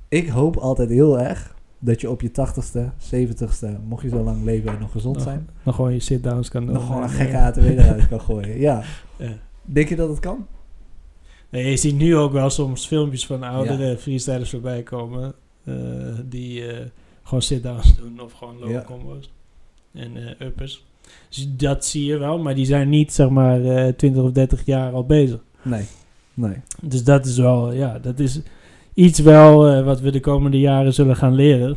Ik 0.09 0.28
hoop 0.30 0.55
altijd 0.57 0.89
heel 0.89 1.19
erg 1.19 1.55
dat 1.80 2.01
je 2.01 2.09
op 2.09 2.22
je 2.22 2.32
tachtigste, 2.32 2.89
zeventigste, 2.97 3.78
mocht 3.88 4.01
je 4.03 4.09
zo 4.09 4.24
lang 4.24 4.43
leven 4.43 4.72
en 4.74 4.80
nog 4.80 4.91
gezond 4.91 5.15
Nog- 5.15 5.24
zijn, 5.26 5.49
nog 5.63 5.76
gewoon 5.76 5.93
je 5.93 5.99
sit-downs 5.99 6.49
kan 6.49 6.65
doen. 6.65 6.74
nog 6.74 6.86
gewoon 6.86 7.03
een 7.03 7.09
En, 7.09 7.15
gekke 7.15 7.38
ATW 7.38 7.63
eruit 7.80 8.07
kan 8.07 8.22
gooien. 8.22 8.59
Ja. 8.59 8.84
ja. 9.17 9.32
Denk 9.61 9.89
je 9.89 9.95
dat 9.95 10.09
het 10.09 10.19
kan? 10.19 10.45
Nee, 11.49 11.69
je 11.69 11.78
ziet 11.78 11.95
nu 11.95 12.15
ook 12.17 12.32
wel 12.32 12.49
soms 12.49 12.88
filmpjes 12.88 13.26
van 13.26 13.43
oudere 13.43 13.97
freestylers 13.97 14.49
voorbij 14.49 14.84
komen. 14.84 15.34
eh, 15.63 15.74
die 16.26 16.67
eh, 16.67 16.86
gewoon 17.24 17.41
sit-downs 17.41 17.95
doen 17.97 18.19
of 18.19 18.32
gewoon 18.34 18.59
low 18.59 18.69
Ja. 18.72 18.84
combos 18.84 19.32
en 19.93 20.17
eh, 20.38 20.47
uppers. 20.47 20.86
Dus 21.30 21.47
dat 21.57 21.86
zie 21.86 22.05
je 22.05 22.18
wel, 22.18 22.39
maar 22.39 22.55
die 22.55 22.66
zijn 22.66 22.89
niet 22.89 23.14
zeg 23.14 23.30
maar 23.30 23.64
eh 23.64 23.93
20 23.93 24.24
of 24.24 24.32
30 24.32 24.66
jaar 24.66 24.93
al 24.93 25.05
bezig. 25.05 25.39
Nee. 25.62 25.84
Nee. 26.34 26.55
Dus 26.82 27.03
dat 27.03 27.26
is 27.26 27.38
wel, 27.38 27.72
ja, 27.74 27.99
dat 27.99 28.20
is 28.20 28.41
iets 28.93 29.20
wel 29.20 29.68
eh, 29.68 29.86
wat 29.86 30.01
we 30.01 30.12
de 30.12 30.20
komende 30.20 30.59
jaren 30.59 30.93
zullen 30.93 31.16
gaan 31.16 31.34
leren. 31.36 31.76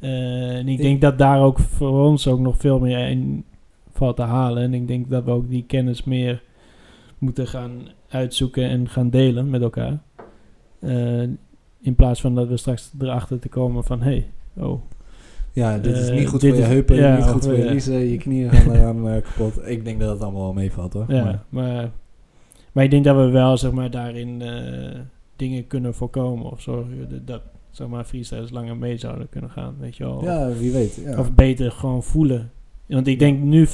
Eh, 0.00 0.56
en 0.56 0.68
ik 0.68 0.76
Ik- 0.78 0.82
denk 0.84 1.00
dat 1.00 1.18
daar 1.18 1.40
ook 1.42 1.58
voor 1.58 2.04
ons 2.06 2.26
ook 2.28 2.40
nog 2.40 2.56
veel 2.58 2.78
meer 2.78 3.08
in 3.08 3.44
valt 3.92 4.16
te 4.16 4.22
halen. 4.22 4.62
En 4.62 4.74
ik 4.74 4.88
denk 4.88 5.10
dat 5.10 5.24
we 5.24 5.30
ook 5.30 5.48
die 5.50 5.64
kennis 5.66 6.04
meer 6.04 6.42
moeten 7.18 7.46
gaan 7.46 7.72
uitzoeken 8.08 8.68
en 8.68 8.88
gaan 8.88 9.10
delen 9.10 9.50
met 9.50 9.62
elkaar. 9.62 9.98
Eh, 10.80 11.22
in 11.80 11.94
plaats 11.96 12.20
van 12.20 12.34
dat 12.34 12.48
we 12.48 12.56
straks 12.56 12.90
erachter 13.00 13.38
te 13.38 13.48
komen 13.48 13.84
van, 13.84 14.02
hé, 14.02 14.24
hey, 14.54 14.64
oh, 14.66 14.80
Ja, 15.56 15.78
dit 15.78 15.96
is 15.96 16.08
Eh, 16.08 16.16
niet 16.16 16.28
goed 16.28 16.40
dit 16.40 16.50
voor 16.50 16.58
je 16.58 16.64
is- 16.66 16.72
heupen, 16.72 16.96
ja, 16.96 17.16
niet 17.16 17.24
goed 17.24 17.44
voor 17.44 17.54
je 17.56 17.62
eh, 17.64 17.70
liezen, 17.70 17.98
je 17.98 18.16
knieën 18.16 18.50
gaan 18.50 18.74
eraan 18.74 19.08
eh, 19.08 19.22
kapot. 19.22 19.68
Ik 19.68 19.84
denk 19.84 20.00
dat 20.00 20.10
het 20.10 20.20
allemaal 20.22 20.42
wel 20.42 20.52
meevalt 20.52 20.92
hoor. 20.92 21.04
Ja, 21.08 21.24
Maar- 21.24 21.44
maar, 21.48 21.90
maar, 22.72 22.84
ik 22.84 22.90
denk 22.90 23.04
dat 23.04 23.16
we 23.16 23.28
wel 23.30 23.56
zeg 23.56 23.72
maar, 23.72 23.90
daarin 23.90 24.42
eh, 24.42 25.00
dingen 25.36 25.66
kunnen 25.66 25.94
voorkomen 25.94 26.50
of 26.50 26.60
zorgen 26.62 27.22
dat, 27.24 27.40
zeg 27.70 27.86
maar, 27.88 28.04
freestylers 28.04 28.50
langer 28.50 28.76
mee 28.76 28.96
zouden 28.96 29.28
kunnen 29.28 29.50
gaan, 29.50 29.74
weet 29.80 29.96
je 29.96 30.04
wel. 30.04 30.24
ja, 30.24 30.48
wie 30.52 30.72
weet. 30.72 30.94
Ja. 31.04 31.18
Of 31.18 31.32
beter 31.34 31.70
gewoon 31.72 32.02
voelen. 32.02 32.50
Want 32.86 33.06
ik 33.06 33.18
denk 33.18 33.42
nu 33.42 33.66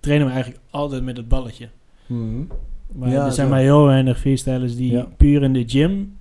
trainen 0.00 0.26
we 0.26 0.32
eigenlijk 0.32 0.62
altijd 0.70 1.02
met 1.04 1.16
het 1.16 1.28
balletje. 1.28 1.68
Mhm. 2.06 2.42
Maar 2.92 3.10
Ja, 3.10 3.24
er 3.26 3.32
zijn 3.32 3.48
maar 3.48 3.60
heel 3.60 3.84
weinig 3.84 4.18
freestylers 4.18 4.76
die 4.76 5.04
puur 5.16 5.42
in 5.42 5.52
de 5.52 5.64
gym 5.68 6.16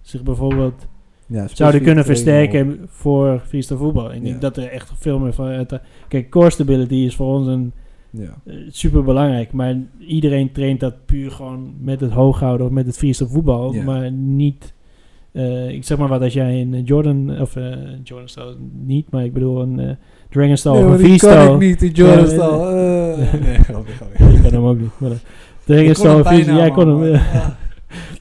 zich 0.00 0.22
bijvoorbeeld 0.22 0.86
Ja, 1.30 1.46
zouden 1.52 1.82
kunnen 1.82 2.04
versterken 2.04 2.80
voor 2.86 3.42
freestyle 3.46 3.78
voetbal. 3.78 4.12
Ik 4.14 4.24
denk 4.24 4.40
dat 4.40 4.56
er 4.56 4.68
echt 4.68 4.92
veel 4.96 5.18
meer 5.18 5.32
van... 5.32 5.46
uit- 5.46 5.80
Kijk, 6.08 6.30
core 6.30 6.50
stability 6.50 6.94
is 6.94 7.16
voor 7.16 7.26
ons 7.26 7.46
een 7.46 7.72
Ja. 8.10 8.34
super 8.68 9.04
belangrijk. 9.04 9.52
Maar 9.52 9.76
iedereen 9.98 10.52
traint 10.52 10.80
dat 10.80 10.94
puur 11.06 11.30
gewoon 11.30 11.74
met 11.80 12.00
het 12.00 12.10
hooghouden 12.10 12.66
of 12.66 12.72
met 12.72 12.86
het 12.86 12.96
freestyle 12.98 13.28
voetbal. 13.28 13.72
Ja. 13.74 13.82
Maar 13.84 14.12
niet... 14.12 14.74
eh, 15.32 15.68
ik 15.68 15.84
zeg 15.84 15.98
maar 15.98 16.08
wat 16.08 16.22
als 16.22 16.32
jij 16.32 16.60
een 16.60 16.82
Jordan... 16.84 17.40
Of 17.40 17.56
eh 17.56 17.64
Jordan 18.02 18.28
style 18.28 18.56
niet, 18.84 19.10
maar 19.10 19.24
ik 19.24 19.32
bedoel 19.32 19.60
een 19.62 19.80
eh, 19.80 19.90
Dragon 20.30 20.56
style 20.56 20.74
Nee, 20.74 20.84
of 20.84 20.90
een 20.90 20.96
die 20.96 21.18
kan 21.18 21.18
freestyle. 21.30 21.54
ik 21.54 21.58
niet, 21.60 21.80
die 21.80 21.92
Jordan 21.92 22.26
style. 22.26 22.72
nee. 22.74 23.26
Eh, 23.26 23.32
nee, 23.46 23.54
grapje, 23.58 23.92
grapje. 23.92 24.24
Ik 24.36 24.42
kan 24.42 24.52
hem 24.52 24.64
ook 24.64 24.78
niet. 24.80 24.90
Maar, 24.98 25.10
eh, 25.10 25.16
Dragon 25.64 25.94
style 25.94 26.24
freestyle... 26.24 26.56
Jij 26.56 26.70
kon 26.70 27.02
hem... 27.02 27.20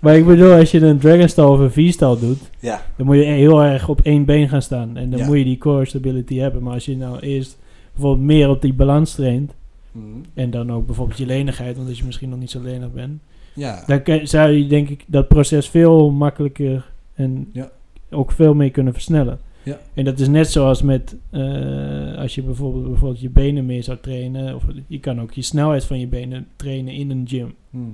maar- 0.01 0.17
ik 0.17 0.25
bedoel, 0.25 0.51
als 0.53 0.71
je 0.71 0.79
een 0.81 0.97
Dragon 0.99 1.27
style 1.29 1.47
of 1.47 1.59
een 1.59 1.71
V-style 1.71 2.19
doet... 2.19 2.39
Ja. 2.59 2.81
Dan 2.95 3.05
moet 3.05 3.15
je 3.15 3.21
heel 3.23 3.63
erg 3.63 3.89
op 3.89 4.01
één 4.01 4.25
been 4.25 4.49
gaan 4.49 4.61
staan. 4.61 4.97
En 4.97 5.09
dan 5.09 5.19
Ja. 5.19 5.25
moet 5.25 5.37
je 5.37 5.43
die 5.43 5.57
core 5.57 5.85
stability 5.85 6.35
hebben. 6.37 6.63
Maar 6.63 6.73
als 6.73 6.85
je 6.85 6.97
nou 6.97 7.19
eerst 7.19 7.57
bijvoorbeeld 7.93 8.25
meer 8.25 8.49
op 8.49 8.61
die 8.61 8.73
balans 8.73 9.15
traint... 9.15 9.53
Mhm. 9.91 10.05
En 10.33 10.49
dan 10.49 10.71
ook 10.71 10.85
bijvoorbeeld 10.85 11.17
je 11.17 11.25
lenigheid, 11.25 11.75
want 11.75 11.89
als 11.89 11.97
je 11.97 12.05
misschien 12.05 12.29
nog 12.29 12.39
niet 12.39 12.51
zo 12.51 12.61
lenig 12.61 12.93
bent. 12.93 13.19
Ja. 13.53 13.83
Dan 13.87 14.19
zou 14.27 14.51
je 14.51 14.67
denk 14.67 14.89
ik 14.89 15.03
dat 15.07 15.27
proces 15.27 15.69
veel 15.69 16.11
makkelijker 16.11 16.91
en 17.13 17.49
Ja. 17.53 17.69
ook 18.11 18.31
veel 18.31 18.53
meer 18.53 18.71
kunnen 18.71 18.93
versnellen. 18.93 19.39
Ja. 19.63 19.77
En 19.93 20.05
dat 20.05 20.19
is 20.19 20.27
net 20.27 20.51
zoals 20.51 20.81
met 20.81 21.15
eh, 21.29 22.17
als 22.17 22.35
je 22.35 22.41
bijvoorbeeld, 22.43 22.87
bijvoorbeeld 22.87 23.21
je 23.21 23.29
benen 23.29 23.65
meer 23.65 23.83
zou 23.83 23.97
trainen. 24.01 24.55
Of 24.55 24.63
je 24.87 24.99
kan 24.99 25.21
ook 25.21 25.31
je 25.31 25.41
snelheid 25.41 25.85
van 25.85 25.99
je 25.99 26.07
benen 26.07 26.47
trainen 26.55 26.93
in 26.93 27.09
een 27.11 27.25
gym. 27.27 27.53
Mhm. 27.69 27.85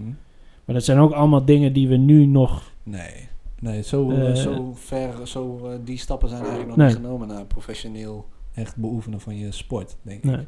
Maar 0.65 0.75
dat 0.75 0.83
zijn 0.83 0.97
ook 0.99 1.11
allemaal 1.11 1.45
dingen 1.45 1.73
die 1.73 1.87
we 1.87 1.95
nu 1.95 2.25
nog... 2.25 2.71
Nee. 2.83 3.27
Nee, 3.59 3.83
zo, 3.83 4.11
Eh, 4.11 4.29
eh, 4.29 4.35
zo 4.35 4.71
ver, 4.75 5.27
zo, 5.27 5.67
eh, 5.67 5.77
die 5.83 5.97
stappen 5.97 6.29
zijn 6.29 6.41
eigenlijk 6.41 6.69
nog 6.69 6.77
Nee. 6.77 6.87
niet 6.87 6.95
genomen 6.95 7.27
naar 7.27 7.45
professioneel 7.45 8.25
echt 8.53 8.75
beoefenen 8.75 9.21
van 9.21 9.37
je 9.37 9.51
sport, 9.51 9.95
denk 10.01 10.23
ik. 10.23 10.39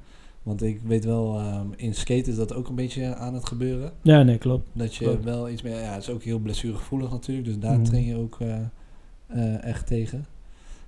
Want 0.43 0.63
ik 0.63 0.82
weet 0.82 1.05
wel, 1.05 1.39
ehm, 1.39 1.66
in 1.76 1.93
skate 1.95 2.30
is 2.30 2.36
dat 2.36 2.53
ook 2.53 2.68
een 2.68 2.76
beetje 2.76 3.16
aan 3.16 3.34
het 3.34 3.45
gebeuren. 3.47 3.91
Ja, 4.01 4.24
nee, 4.24 4.38
klopt. 4.38 4.70
Dat 4.74 4.95
je 4.95 5.05
Klopt. 5.05 5.24
wel 5.24 5.49
iets 5.49 5.61
meer, 5.61 5.80
ja, 5.80 5.93
het 5.93 6.01
is 6.01 6.09
ook 6.09 6.24
heel 6.24 6.39
blessuregevoelig 6.39 7.11
natuurlijk, 7.11 7.47
dus 7.47 7.59
daar 7.59 7.74
Mhm. 7.76 7.84
train 7.84 8.05
je 8.05 8.16
ook 8.18 8.38
echt 9.61 9.88
tegen. 9.88 10.26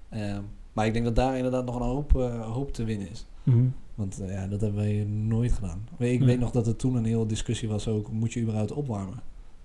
Ehm, 0.10 0.42
maar 0.74 0.86
ik 0.86 0.94
denk 0.94 1.06
dat 1.06 1.16
daar 1.16 1.36
inderdaad 1.36 1.66
nog 1.66 1.76
een 1.76 1.82
hoop, 1.82 2.12
hoop 2.42 2.74
te 2.74 2.84
winnen 2.84 3.10
is. 3.12 3.26
Mhm. 3.44 3.66
Want 3.98 4.20
eh, 4.20 4.32
ja, 4.32 4.48
dat 4.48 4.62
hebben 4.62 4.80
wij 4.80 5.04
nooit 5.06 5.52
gedaan. 5.52 5.88
Ik 5.98 6.22
weet 6.22 6.40
nog 6.40 6.52
dat 6.52 6.68
er 6.68 6.76
toen 6.76 6.96
een 6.96 7.06
hele 7.06 7.26
discussie 7.26 7.68
was 7.68 7.88
ook, 7.88 8.12
moet 8.12 8.34
je 8.34 8.42
überhaupt 8.42 8.72
opwarmen? 8.72 9.20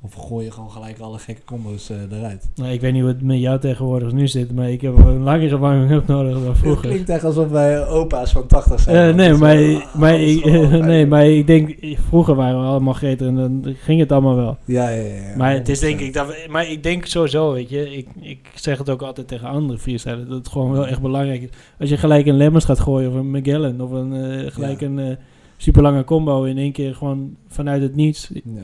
Of 0.04 0.14
gooi 0.14 0.44
je 0.44 0.50
gewoon 0.50 0.70
gelijk 0.70 0.98
alle 0.98 1.18
gekke 1.18 1.40
combo's 1.44 1.90
eh, 1.90 1.96
eruit? 2.18 2.48
Nou, 2.54 2.72
ik 2.72 2.80
weet 2.80 2.92
niet 2.92 3.00
hoe 3.02 3.10
het 3.10 3.22
met 3.22 3.38
jou 3.40 3.58
tegenwoordig 3.60 4.12
nu 4.12 4.28
zit, 4.28 4.54
maar 4.54 4.70
ik 4.70 4.80
heb 4.80 4.96
een 4.96 5.22
langere 5.22 5.58
warming-up 5.58 6.06
nodig 6.16 6.32
dan 6.32 6.46
Het 6.46 6.58
vroeger. 6.58 6.88
klinkt 6.88 7.08
echt 7.08 7.24
alsof 7.24 7.48
wij 7.50 7.86
opa's 7.88 8.32
van 8.32 8.46
80 8.46 8.80
zijn. 8.80 9.08
Eh, 9.10 9.14
nee, 9.14 9.32
maar, 9.32 9.56
wel- 9.56 9.80
maar, 9.94 10.20
ik, 10.20 10.44
nee, 10.92 11.06
maar 11.06 11.26
ik 11.26 11.46
denk, 11.46 11.76
vroeger 12.08 12.34
waren 12.34 12.60
we 12.60 12.66
allemaal 12.66 12.92
gretig 12.94 13.26
en 13.26 13.34
dan 13.36 13.74
ging 13.78 14.00
het 14.00 14.12
allemaal 14.12 14.36
wel. 14.36 14.56
Ja, 14.64 14.88
ja, 14.88 15.02
ja. 15.02 15.14
ja, 15.14 15.36
maar 15.36 15.52
het 15.52 15.68
is 15.68 15.78
denk 15.80 16.00
100%. 16.00 16.02
ik, 16.02 16.12
dat 16.14 16.26
we, 16.26 16.46
maar 16.50 16.70
ik 16.70 16.82
denk 16.82 17.06
sowieso, 17.06 17.52
weet 17.52 17.68
je, 17.70 17.96
ik, 17.96 18.08
ik 18.20 18.50
zeg 18.54 18.78
het 18.78 18.90
ook 18.90 19.02
altijd 19.02 19.28
tegen 19.28 19.48
andere 19.48 19.78
freestylers, 19.78 20.28
dat 20.28 20.38
het 20.38 20.48
gewoon 20.48 20.72
wel 20.72 20.86
echt 20.86 21.00
belangrijk 21.02 21.42
is. 21.42 21.48
Als 21.78 21.88
je 21.88 21.96
gelijk 21.96 22.26
een 22.26 22.36
Lemmers 22.36 22.64
gaat 22.64 22.80
gooien 22.80 23.08
of 23.10 23.14
een 23.14 23.30
Magellan 23.30 23.80
of 23.80 23.90
een, 23.90 24.12
eh, 24.14 24.50
gelijk 24.52 24.80
Ja. 24.80 24.86
een 24.86 24.98
eh, 24.98 25.16
super 25.56 25.82
lange 25.82 26.04
combo 26.04 26.44
in 26.44 26.58
één 26.58 26.72
keer 26.72 26.94
gewoon 26.94 27.36
vanuit 27.48 27.82
het 27.82 27.94
niets. 27.94 28.30
Ja. 28.32 28.60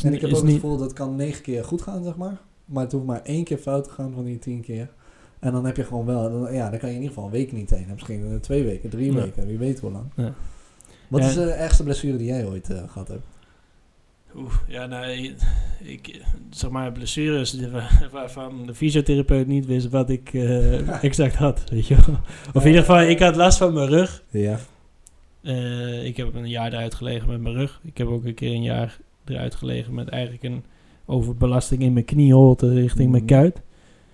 Is, 0.00 0.06
En 0.06 0.14
ik 0.14 0.20
heb 0.20 0.30
ook 0.34 0.42
het 0.42 0.52
gevoel 0.52 0.76
dat 0.76 0.80
het 0.88 0.92
kan 0.92 1.16
negen 1.16 1.42
keer 1.42 1.64
goed 1.64 1.82
gaan, 1.82 2.04
zeg 2.04 2.16
maar. 2.16 2.40
Maar 2.64 2.82
het 2.82 2.92
hoeft 2.92 3.06
maar 3.06 3.22
één 3.22 3.44
keer 3.44 3.58
fout 3.58 3.84
te 3.84 3.90
gaan 3.90 4.12
van 4.12 4.24
die 4.24 4.38
tien 4.38 4.60
keer. 4.60 4.88
En 5.38 5.52
dan 5.52 5.64
heb 5.64 5.76
je 5.76 5.84
gewoon 5.84 6.06
wel, 6.06 6.30
dan, 6.30 6.54
ja, 6.54 6.70
dan 6.70 6.78
kan 6.78 6.88
je 6.88 6.94
in 6.94 7.00
ieder 7.00 7.14
geval 7.14 7.24
een 7.24 7.36
week 7.38 7.52
niet 7.52 7.68
trainen. 7.68 7.92
Misschien 7.94 8.38
twee 8.40 8.64
weken, 8.64 8.90
drie 8.90 9.12
Ja. 9.12 9.20
weken, 9.22 9.46
wie 9.46 9.58
weet 9.58 9.80
hoe 9.80 9.90
lang. 9.90 10.04
Ja. 10.16 10.34
Wat 11.08 11.20
Ja. 11.20 11.26
is 11.28 11.34
de 11.34 11.50
ergste 11.50 11.82
blessure 11.82 12.16
die 12.16 12.26
jij 12.26 12.46
ooit 12.46 12.70
eh, 12.70 12.82
gehad 12.88 13.08
hebt? 13.08 13.22
Oeh, 14.36 14.52
ja, 14.68 14.86
nou, 14.86 15.34
ik, 15.84 16.22
zeg 16.50 16.70
maar, 16.70 16.92
blessures 16.92 17.56
waarvan 18.12 18.66
de 18.66 18.74
fysiotherapeut 18.74 19.46
niet 19.46 19.66
wist 19.66 19.88
wat 19.88 20.10
ik 20.10 20.34
eh, 20.34 21.02
exact 21.04 21.34
had, 21.34 21.62
weet 21.70 21.86
je 21.86 21.94
wel. 22.06 22.16
Of 22.54 22.62
in 22.62 22.68
ieder 22.68 22.84
geval, 22.84 23.00
ik 23.02 23.18
had 23.18 23.36
last 23.36 23.58
van 23.58 23.72
mijn 23.74 23.88
rug. 23.88 24.22
Ja. 24.30 24.58
Eh, 25.42 26.04
ik 26.04 26.16
heb 26.16 26.34
een 26.34 26.48
jaar 26.48 26.72
eruit 26.72 26.94
gelegen 26.94 27.28
met 27.28 27.40
mijn 27.40 27.54
rug. 27.54 27.80
Ik 27.84 27.98
heb 27.98 28.06
ook 28.08 28.24
een 28.24 28.34
keer 28.34 28.50
een 28.54 28.62
jaar 28.62 28.98
eruit 29.30 29.54
gelegen 29.54 29.94
met 29.94 30.08
eigenlijk 30.08 30.42
een 30.42 30.62
overbelasting 31.06 31.82
in 31.82 31.92
mijn 31.92 32.04
knieholte 32.04 32.74
richting 32.74 33.10
mijn 33.10 33.24
Mhm. 33.24 33.32
kuit. 33.32 33.60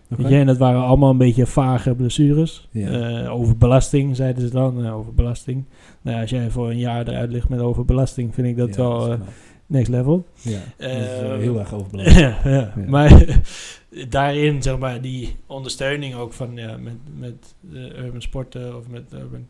Weet 0.08 0.28
je, 0.28 0.36
en 0.36 0.46
dat 0.46 0.56
waren 0.56 0.82
allemaal 0.82 1.10
een 1.10 1.18
beetje 1.18 1.46
vage 1.46 1.94
blessures. 1.94 2.68
Ja. 2.70 3.20
Eh, 3.24 3.32
over 3.34 3.56
belasting, 3.56 4.16
zeiden 4.16 4.42
ze 4.42 4.50
dan. 4.50 4.74
Nou, 4.82 4.94
over 4.98 5.14
belasting. 5.14 5.64
Nou, 6.02 6.16
ja, 6.16 6.22
als 6.22 6.30
jij 6.30 6.50
voor 6.50 6.70
een 6.70 6.78
jaar 6.78 7.08
eruit 7.08 7.30
ligt 7.32 7.48
met 7.48 7.60
over 7.60 7.84
belasting, 7.84 8.34
vind 8.34 8.46
ik 8.46 8.56
dat 8.56 8.74
Ja, 8.74 8.82
wel 8.82 9.12
eh, 9.12 9.18
next 9.66 9.88
level. 9.90 10.26
Ja, 10.40 10.58
dat 10.76 10.90
is 10.90 10.96
eh, 10.96 11.32
Eh, 11.32 11.38
heel 11.38 11.58
erg 11.58 11.74
overbelangrijk. 11.78 12.44
ja. 12.44 12.72
Maar 12.86 13.40
daarin, 14.08 14.62
zeg 14.62 14.78
maar, 14.78 15.00
die 15.00 15.36
ondersteuning 15.46 16.14
ook 16.14 16.32
van 16.32 16.50
ja, 16.54 16.76
met, 16.76 16.96
met 17.18 17.54
eh, 17.74 18.04
urban 18.04 18.22
sporten 18.22 18.76
of 18.76 18.88
met 18.88 19.02
urban 19.14 19.44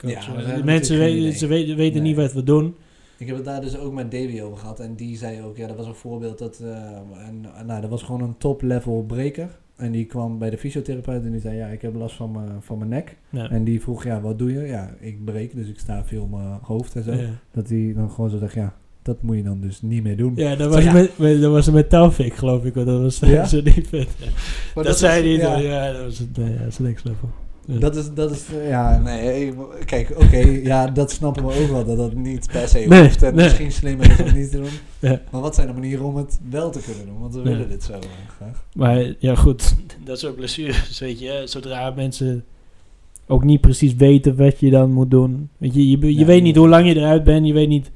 hebben 0.44 0.64
mensen 0.64 0.98
weten, 0.98 1.32
ze 1.38 1.46
weten, 1.46 1.76
weten 1.76 2.02
Nee. 2.02 2.08
niet 2.08 2.16
wat 2.20 2.32
we 2.32 2.42
doen. 2.42 2.74
Ik 3.18 3.26
heb 3.26 3.36
het 3.36 3.44
daar 3.44 3.60
dus 3.60 3.78
ook 3.78 3.92
met 3.92 4.10
Davy 4.10 4.40
over 4.40 4.58
gehad. 4.58 4.80
En 4.80 4.94
die 4.94 5.16
zei 5.16 5.42
ook, 5.42 5.56
ja, 5.56 5.66
dat 5.66 5.76
was 5.76 5.86
een 5.86 5.94
voorbeeld 5.94 6.38
dat... 6.38 6.60
eh, 6.62 7.26
en, 7.26 7.44
nou, 7.66 7.80
dat 7.80 7.90
was 7.90 8.02
gewoon 8.02 8.22
een 8.22 8.38
top-level 8.38 9.04
breker. 9.06 9.48
En 9.76 9.92
die 9.92 10.04
kwam 10.04 10.38
bij 10.38 10.50
de 10.50 10.58
fysiotherapeut 10.58 11.24
en 11.24 11.30
die 11.30 11.40
zei, 11.40 11.56
ja, 11.56 11.66
ik 11.66 11.82
heb 11.82 11.94
last 11.94 12.16
van 12.16 12.32
mijn, 12.32 12.48
van 12.60 12.78
mijn 12.78 12.90
nek. 12.90 13.16
Ja. 13.30 13.50
En 13.50 13.64
die 13.64 13.80
vroeg, 13.80 14.04
ja, 14.04 14.20
wat 14.20 14.38
doe 14.38 14.52
je? 14.52 14.60
Ja, 14.60 14.94
ik 15.00 15.24
breek, 15.24 15.54
dus 15.54 15.68
ik 15.68 15.78
sta 15.78 16.04
veel 16.04 16.22
op 16.22 16.30
mijn 16.30 16.58
hoofd 16.62 16.96
en 16.96 17.02
zo. 17.02 17.12
Ja. 17.12 17.28
Dat 17.50 17.68
hij 17.68 17.92
dan 17.94 18.10
gewoon 18.10 18.30
zo 18.30 18.38
zegt, 18.38 18.54
ja, 18.54 18.74
dat 19.02 19.22
moet 19.22 19.36
je 19.36 19.42
dan 19.42 19.60
dus 19.60 19.82
niet 19.82 20.02
meer 20.02 20.16
doen. 20.16 20.32
Ja, 20.36 20.56
dat 20.56 20.74
was, 20.74 20.84
ja. 20.84 20.92
Met, 20.92 21.18
met, 21.18 21.40
dat 21.40 21.52
was 21.52 21.70
met 21.70 21.90
Taufik, 21.90 22.34
geloof 22.34 22.64
ik. 22.64 22.74
Want 22.74 22.86
dat 22.86 23.00
was 23.00 23.18
Ja? 23.18 23.44
zo 23.54 23.60
niet 23.62 23.88
vet. 23.88 24.08
Dat, 24.74 24.98
zei 24.98 25.38
hij 25.38 25.62
ja. 25.62 25.92
Dat 25.92 26.04
was 26.04 26.18
het, 26.18 26.28
ja, 26.32 26.58
dat 26.58 26.66
is 26.66 26.78
next 26.78 27.04
level. 27.04 27.28
Ja. 27.66 27.78
Dat 27.78 27.96
is, 27.96 28.12
dat 28.14 28.30
is, 28.30 28.44
eh, 28.52 28.68
ja, 28.68 28.98
nee, 28.98 29.52
kijk, 29.84 30.10
oké, 30.22 30.36
ja, 30.72 30.86
dat 30.86 31.10
snappen 31.10 31.46
we 31.46 31.62
ook 31.62 31.70
wel, 31.70 31.84
dat 31.84 31.96
dat 31.96 32.14
niet 32.14 32.48
per 32.52 32.68
se 32.68 32.78
Nee, 32.78 33.02
hoeft 33.02 33.22
en 33.22 33.34
nee. 33.34 33.44
misschien 33.44 33.72
slimmer 33.72 34.10
is 34.10 34.18
om 34.20 34.24
het 34.26 34.34
niet 34.34 34.50
te 34.50 34.56
doen. 34.56 34.68
Ja. 35.10 35.20
Maar 35.30 35.40
wat 35.40 35.54
zijn 35.54 35.66
de 35.66 35.72
manieren 35.72 36.04
om 36.04 36.16
het 36.16 36.38
wel 36.50 36.70
te 36.70 36.80
kunnen 36.80 37.06
doen? 37.06 37.20
Want 37.20 37.34
we 37.34 37.38
Ja. 37.40 37.44
willen 37.48 37.68
dit 37.68 37.82
zo 37.82 37.94
graag. 38.36 38.64
Maar 38.74 39.14
ja, 39.18 39.34
goed, 39.34 39.74
dat 40.04 40.18
soort 40.18 40.36
blessures, 40.36 40.98
weet 41.00 41.18
je, 41.20 41.42
zodra 41.44 41.90
mensen 41.90 42.44
ook 43.26 43.44
niet 43.44 43.60
precies 43.60 43.94
weten 43.94 44.36
wat 44.36 44.60
je 44.60 44.70
dan 44.70 44.92
moet 44.92 45.10
doen. 45.10 45.48
Weet 45.58 45.74
je, 45.74 45.90
je, 45.90 45.98
je 46.00 46.14
Ja, 46.18 46.24
weet 46.24 46.42
niet 46.42 46.56
hoe 46.56 46.68
lang 46.68 46.86
je 46.88 46.96
eruit 46.96 47.24
bent, 47.24 47.46
je 47.46 47.52
weet 47.52 47.68
niet 47.68 47.90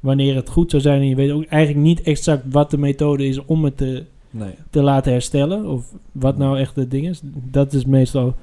wanneer 0.00 0.34
het 0.34 0.48
goed 0.48 0.70
zou 0.70 0.82
zijn 0.82 1.00
en 1.00 1.08
je 1.08 1.14
weet 1.14 1.30
ook 1.30 1.44
eigenlijk 1.44 1.84
niet 1.84 2.02
exact 2.02 2.42
wat 2.50 2.70
de 2.70 2.78
methode 2.78 3.26
is 3.26 3.44
om 3.44 3.64
het 3.64 3.76
te, 3.76 4.04
Nee. 4.30 4.54
te 4.70 4.82
laten 4.82 5.12
herstellen 5.12 5.66
of 5.66 5.84
wat 6.12 6.38
nou 6.38 6.58
echt 6.58 6.76
het 6.76 6.90
ding 6.90 7.08
is. 7.08 7.20
Dat 7.50 7.72
is 7.72 7.84
meestal, 7.84 8.34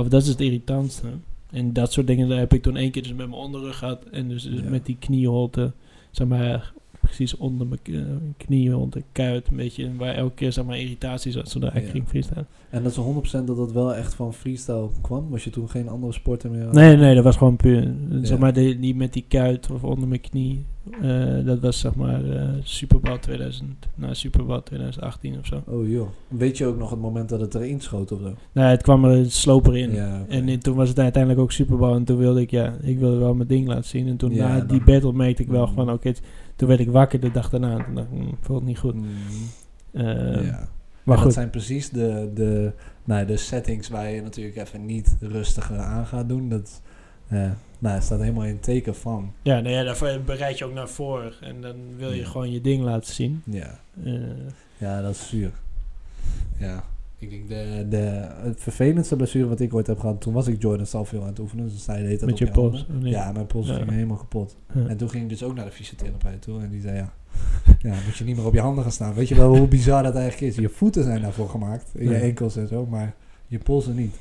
of 0.00 0.08
dat 0.08 0.22
is 0.22 0.28
het 0.28 0.40
irritantste. 0.40 1.06
En 1.50 1.72
dat 1.72 1.92
soort 1.92 2.06
dingen, 2.06 2.28
daar 2.28 2.38
heb 2.38 2.52
ik 2.54 2.62
toen 2.62 2.76
één 2.76 2.90
keer 2.90 3.02
dus 3.02 3.14
met 3.14 3.28
mijn 3.28 3.40
onderrug 3.40 3.78
gehad 3.78 4.04
en 4.04 4.28
dus, 4.28 4.42
dus 4.42 4.60
Ja. 4.60 4.68
met 4.70 4.86
die 4.86 4.96
knieholte, 4.98 5.72
zeg 6.10 6.26
maar, 6.26 6.72
precies 7.00 7.36
onder 7.36 7.66
mijn 7.66 7.80
eh, 8.06 8.12
knieholte, 8.36 9.02
kuit, 9.12 9.48
een 9.48 9.56
beetje, 9.56 9.96
waar 9.96 10.14
elke 10.14 10.34
keer 10.34 10.52
zeg 10.52 10.64
maar 10.64 10.78
irritatie 10.78 11.32
zat 11.32 11.48
zodra 11.48 11.72
ik 11.74 11.84
Ja. 11.84 11.90
ging 11.90 12.08
freestylen. 12.08 12.46
En 12.70 12.82
dat 12.82 12.92
is 12.92 12.98
100% 12.98 13.46
dat 13.46 13.56
dat 13.56 13.72
wel 13.72 13.94
echt 13.94 14.14
van 14.14 14.34
freestyle 14.34 14.88
kwam? 15.00 15.28
Was 15.30 15.44
je 15.44 15.50
toen 15.50 15.68
geen 15.70 15.88
andere 15.88 16.12
sporten 16.12 16.50
meer? 16.50 16.66
Nee, 16.72 16.96
nee, 16.96 17.14
dat 17.14 17.24
was 17.24 17.36
gewoon 17.36 17.56
puur. 17.56 17.82
Ja. 18.10 18.24
Zeg 18.24 18.38
maar, 18.38 18.52
die, 18.52 18.78
die 18.80 18.94
met 18.94 19.12
die 19.12 19.24
kuit 19.28 19.70
of 19.70 19.84
onder 19.84 20.08
mijn 20.08 20.20
knie. 20.20 20.64
Eh, 21.02 21.44
dat 21.44 21.60
was 21.60 21.78
zeg 21.80 21.94
maar 21.94 22.24
eh 22.30 22.48
Super 22.62 23.00
Bowl 23.00 23.18
2000, 23.18 23.86
nou 23.94 24.14
Super 24.14 24.44
Bowl 24.46 24.60
2018 24.62 25.38
of 25.38 25.46
zo. 25.46 25.62
Oh 25.66 25.88
joh. 25.88 26.08
Weet 26.28 26.58
je 26.58 26.66
ook 26.66 26.78
nog 26.78 26.90
het 26.90 27.00
moment 27.00 27.28
dat 27.28 27.40
het 27.40 27.54
erin 27.54 27.80
schoot 27.80 28.12
of 28.12 28.20
zo? 28.20 28.34
Nou, 28.52 28.68
het 28.70 28.82
kwam 28.82 29.04
er 29.04 29.10
een 29.10 29.30
sloper 29.30 29.76
in. 29.76 29.90
Ja. 29.92 30.24
En 30.28 30.58
toen 30.58 30.74
was 30.76 30.88
het 30.88 30.98
uiteindelijk 30.98 31.42
ook 31.42 31.52
Super 31.52 31.76
Bowl. 31.76 31.94
En 31.94 32.04
toen 32.04 32.16
wilde 32.18 32.40
ik, 32.40 32.50
ja, 32.50 32.74
ik 32.82 32.98
wilde 32.98 33.16
wel 33.18 33.34
mijn 33.34 33.48
ding 33.48 33.66
laten 33.68 33.84
zien. 33.84 34.08
En 34.08 34.16
toen 34.16 34.32
Ja, 34.34 34.48
na 34.48 34.58
dan- 34.58 34.66
die 34.66 34.84
battle 34.84 35.12
merkte 35.12 35.42
ik 35.42 35.48
wel 35.48 35.66
Mm. 35.66 35.74
van, 35.74 35.90
oké, 35.90 36.12
toen 36.56 36.68
werd 36.68 36.80
ik 36.80 36.90
wakker 36.90 37.20
de 37.20 37.30
dag 37.30 37.50
daarna. 37.50 37.78
En 37.78 37.84
toen 37.84 37.94
dacht 37.94 38.06
ik, 38.12 38.18
mm, 38.18 38.36
voelt 38.40 38.64
niet 38.64 38.78
goed. 38.78 38.94
Mm, 38.94 39.04
Eh, 39.92 40.04
ja. 40.46 40.68
Maar 41.02 41.14
En 41.16 41.22
goed, 41.22 41.22
dat 41.24 41.32
zijn 41.32 41.50
precies 41.50 41.90
de, 41.90 42.30
de, 42.34 42.72
nou, 43.04 43.26
de 43.26 43.36
settings 43.36 43.88
waar 43.88 44.10
je 44.10 44.22
natuurlijk 44.22 44.56
even 44.56 44.86
niet 44.86 45.16
rustiger 45.20 45.78
aan 45.78 46.06
gaat 46.06 46.28
doen. 46.28 46.48
Dat 46.48 46.82
eh, 47.28 47.50
nou, 47.78 47.94
het 47.94 48.04
staat 48.04 48.20
helemaal 48.20 48.44
in 48.44 48.52
het 48.54 48.62
teken 48.62 48.94
van. 48.94 49.32
ja, 49.42 49.60
nou 49.60 49.74
ja, 49.74 49.82
daarvoor 49.82 50.20
bereid 50.24 50.58
je 50.58 50.64
ook 50.64 50.72
naar 50.72 50.88
voren. 50.88 51.32
En 51.40 51.60
dan 51.60 51.76
wil 51.96 52.10
je 52.12 52.20
Ja. 52.20 52.26
gewoon 52.26 52.50
je 52.50 52.60
ding 52.60 52.82
laten 52.82 53.14
zien. 53.14 53.42
Ja, 53.44 53.78
Eh, 54.04 54.12
ja 54.78 55.00
dat 55.02 55.10
is 55.14 55.28
zuur. 55.28 55.50
Ja, 56.58 56.84
ik 57.18 57.30
denk 57.30 57.48
de, 57.48 57.86
de 57.88 57.96
het 58.42 58.60
vervelendste 58.60 59.16
blessure 59.16 59.48
wat 59.48 59.60
ik 59.60 59.74
ooit 59.74 59.86
heb 59.86 59.98
gehad, 59.98 60.20
toen 60.20 60.32
was 60.32 60.46
ik 60.46 60.62
Jordan 60.62 60.86
al 60.92 61.04
veel 61.04 61.20
aan 61.22 61.26
het 61.28 61.38
oefenen. 61.38 61.64
Dus 61.68 61.84
zij 61.84 62.02
deed 62.02 62.20
dat 62.20 62.28
met 62.30 62.40
op 62.40 62.46
je 62.46 62.52
pols. 62.52 62.86
Ja, 63.00 63.32
mijn 63.32 63.46
pols 63.46 63.66
Ja. 63.66 63.74
ging 63.74 63.90
helemaal 63.90 64.16
kapot. 64.16 64.56
Ja. 64.74 64.86
En 64.86 64.96
toen 64.96 65.10
ging 65.10 65.22
ik 65.22 65.28
dus 65.28 65.42
ook 65.42 65.54
naar 65.54 65.64
de 65.64 65.70
fysiotherapeut 65.70 66.42
toe. 66.42 66.60
En 66.60 66.70
die 66.70 66.80
zei, 66.80 66.96
ja, 66.96 67.12
ja, 67.88 67.94
moet 68.04 68.16
je 68.16 68.24
niet 68.24 68.36
meer 68.36 68.46
op 68.46 68.54
je 68.54 68.60
handen 68.60 68.82
gaan 68.82 68.92
staan. 68.92 69.14
Weet 69.14 69.28
je 69.28 69.34
wel 69.34 69.56
hoe 69.56 69.68
bizar 69.68 70.02
dat 70.02 70.14
eigenlijk 70.14 70.52
is? 70.52 70.58
Je 70.62 70.68
voeten 70.68 71.04
zijn 71.04 71.22
daarvoor 71.22 71.48
gemaakt. 71.48 71.90
Je 71.98 72.04
Ja. 72.04 72.18
enkels 72.18 72.56
en 72.56 72.68
zo, 72.68 72.86
maar 72.86 73.14
je 73.46 73.58
polsen 73.58 73.94
niet. 73.94 74.16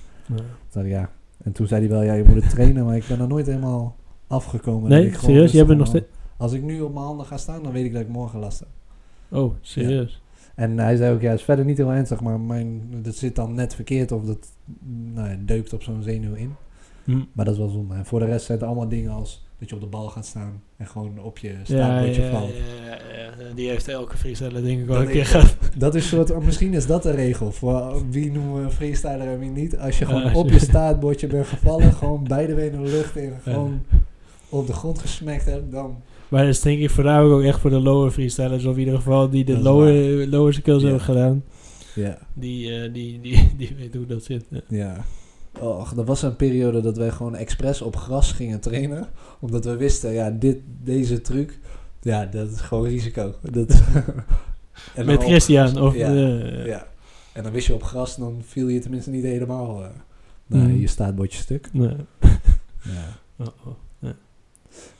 Ja. 0.73 0.81
Ik, 0.81 0.87
ja. 0.87 1.09
En 1.43 1.51
toen 1.51 1.67
zei 1.67 1.81
hij 1.81 1.89
wel, 1.89 2.01
ja, 2.03 2.13
je 2.13 2.23
moet 2.23 2.35
het 2.43 2.49
trainen. 2.49 2.85
Maar 2.85 2.95
ik 2.95 3.05
ben 3.07 3.19
er 3.19 3.27
nooit 3.27 3.45
helemaal 3.45 3.95
afgekomen. 4.27 4.89
Nee, 4.89 5.05
ik 5.05 5.13
serieus? 5.15 5.27
Jij 5.27 5.39
rustig 5.41 5.65
bent 5.67 5.79
nog 5.79 5.91
mijn- 5.91 6.03
Als 6.37 6.53
ik 6.53 6.61
nu 6.63 6.81
op 6.81 6.93
mijn 6.93 7.05
handen 7.05 7.25
ga 7.25 7.37
staan, 7.37 7.63
dan 7.63 7.71
weet 7.71 7.85
ik 7.85 7.93
dat 7.93 8.01
ik 8.01 8.07
morgen 8.07 8.39
last 8.39 8.59
heb. 8.59 8.67
Oh, 9.29 9.53
serieus? 9.61 10.21
En 10.55 10.77
hij 10.77 10.95
zei 10.95 11.13
ook, 11.15 11.21
ja, 11.21 11.31
is 11.33 11.43
verder 11.43 11.65
niet 11.65 11.77
heel 11.77 11.91
ernstig. 11.91 12.21
Maar 12.21 12.39
mijn, 12.39 12.81
dat 13.01 13.15
zit 13.15 13.35
dan 13.35 13.53
net 13.53 13.75
verkeerd. 13.75 14.11
Of 14.11 14.23
dat 14.23 14.47
nou, 15.13 15.29
ja, 15.29 15.35
deukt 15.45 15.73
op 15.73 15.83
zo'n 15.83 16.03
zenuw 16.03 16.33
in. 16.33 16.53
Hm. 17.03 17.23
Maar 17.33 17.45
dat 17.45 17.53
is 17.53 17.59
wel 17.59 17.69
zonde. 17.69 17.95
En 17.95 18.05
voor 18.05 18.19
de 18.19 18.25
rest 18.25 18.45
zijn 18.45 18.57
het 18.57 18.67
allemaal 18.67 18.87
dingen 18.87 19.11
als 19.11 19.44
dat 19.59 19.69
je 19.69 19.75
op 19.75 19.81
de 19.81 19.87
bal 19.87 20.07
gaat 20.09 20.25
staan. 20.25 20.61
En 20.77 20.87
gewoon 20.87 21.19
op 21.19 21.37
je 21.37 21.55
Ja, 21.65 21.77
ja, 21.99 21.99
ja, 22.01 22.29
valt. 22.31 22.49
ja, 22.85 22.93
ja. 22.93 23.53
Die 23.55 23.69
heeft 23.69 23.87
elke 23.87 24.17
freestyler 24.17 24.63
denk 24.63 24.79
ik 24.79 24.85
wel 24.85 24.95
Dat 24.97 25.05
een 25.05 25.11
keer 25.11 25.25
gehad. 25.25 25.55
Dat 25.77 25.95
is 25.95 26.07
soort, 26.07 26.43
misschien 26.45 26.73
is 26.73 26.85
dat 26.87 27.03
de 27.03 27.11
regel 27.11 27.51
voor 27.51 28.03
wie 28.09 28.31
noemen 28.31 28.55
we 28.55 28.61
een 28.61 28.71
freestyler 28.71 29.27
en 29.27 29.39
wie 29.39 29.49
niet. 29.49 29.77
Als 29.77 29.99
je 29.99 30.05
gewoon 30.05 30.21
Ja, 30.21 30.27
op 30.33 30.43
als 30.43 30.47
je 30.53 30.59
je- 30.59 30.65
staartbordje 30.65 31.27
bent 31.27 31.47
gevallen, 31.47 31.93
gewoon 32.01 32.23
beide 32.23 32.53
benen 32.55 32.83
de 32.83 32.89
lucht 32.91 33.15
in, 33.15 33.33
gewoon 33.43 33.81
op 34.49 34.67
de 34.67 34.73
grond 34.73 34.99
gesmekt 34.99 35.45
hebt, 35.45 35.71
dan... 35.71 35.95
Maar 36.29 36.45
dat 36.45 36.53
is 36.53 36.61
denk 36.61 36.79
ik 36.79 36.89
voornamelijk 36.89 37.35
ook 37.35 37.43
echt 37.47 37.59
voor 37.59 37.69
de 37.69 37.79
lower 37.79 38.11
freestylers. 38.11 38.65
Of 38.65 38.73
in 38.73 38.79
ieder 38.79 38.95
geval 38.95 39.29
die 39.29 39.45
de 39.45 39.57
lower, 39.57 40.27
lower 40.27 40.53
skills 40.53 40.81
Ja. 40.81 40.87
hebben 40.87 41.05
gedaan. 41.05 41.43
Ja, 41.95 42.17
Die, 42.33 42.75
eh, 42.81 42.93
die, 42.93 43.21
die, 43.21 43.53
die 43.57 43.75
weten 43.77 43.99
hoe 43.99 44.07
dat 44.07 44.23
zit. 44.23 44.45
Ja. 44.67 45.05
Och, 45.59 45.97
er 45.97 46.03
was 46.05 46.21
een 46.21 46.35
periode 46.35 46.81
dat 46.81 46.97
wij 46.97 47.11
gewoon 47.11 47.35
expres 47.35 47.81
op 47.81 47.95
gras 47.95 48.31
gingen 48.31 48.59
trainen. 48.59 49.07
Omdat 49.39 49.65
we 49.65 49.75
wisten, 49.75 50.11
ja, 50.11 50.29
dit, 50.29 50.57
deze 50.83 51.21
truc, 51.21 51.59
ja, 52.01 52.25
dat 52.25 52.51
is 52.51 52.59
gewoon 52.61 52.85
risico. 52.87 53.33
Dat, 53.41 53.69
en 54.95 55.05
Met 55.05 55.17
op- 55.17 55.23
Christian. 55.23 55.81
Of, 55.81 55.95
ja, 55.95 56.11
ja. 56.65 56.87
En 57.33 57.43
dan 57.43 57.51
wist 57.51 57.67
je 57.67 57.73
op 57.73 57.83
gras, 57.83 58.15
dan 58.15 58.41
viel 58.45 58.67
je 58.67 58.79
tenminste 58.79 59.09
niet 59.09 59.23
helemaal 59.23 59.81
uh, 59.81 59.87
nou, 60.47 60.71
je 60.79 60.87
staartbordje 60.87 61.39
stuk. 61.39 61.69
nee. 61.73 61.95
Ja. 62.81 63.17
Oh, 63.45 63.47
oh. 63.67 63.73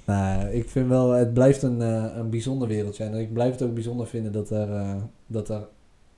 Nou, 0.06 0.48
ik 0.50 0.70
vind 0.70 0.88
wel, 0.88 1.12
het 1.12 1.34
blijft 1.34 1.62
een, 1.64 1.82
eh, 1.82 2.06
een 2.16 2.30
bijzonder 2.30 2.68
wereldje. 2.68 3.04
En 3.04 3.14
ik 3.14 3.34
blijf 3.34 3.52
het 3.52 3.62
ook 3.62 3.74
bijzonder 3.74 4.08
vinden 4.08 4.32
dat 4.32 4.50
er, 4.50 4.76
eh, 4.76 4.96
dat 5.28 5.50
er, 5.50 5.68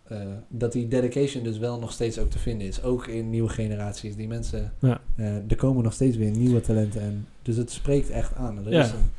eh, 0.10 0.20
dat 0.48 0.72
die 0.72 0.88
dedication 0.88 1.44
dus 1.44 1.58
wel 1.58 1.80
nog 1.80 1.92
steeds 1.92 2.20
ook 2.20 2.30
te 2.30 2.40
vinden 2.40 2.68
is. 2.68 2.84
Ook 2.84 3.08
in 3.08 3.30
nieuwe 3.30 3.50
generaties. 3.50 4.16
Die 4.16 4.28
mensen, 4.28 4.74
Ja. 4.80 5.02
eh, 5.16 5.36
er 5.36 5.56
komen 5.56 5.84
nog 5.84 5.94
steeds 5.94 6.18
weer 6.18 6.32
nieuwe 6.32 6.62
talenten. 6.62 7.02
En, 7.02 7.28
dus 7.42 7.56
het 7.58 7.72
spreekt 7.72 8.10
echt 8.10 8.36
aan. 8.36 8.66
Er 8.66 8.72
Ja. 8.72 8.84
is 8.84 8.92
een, 8.92 9.16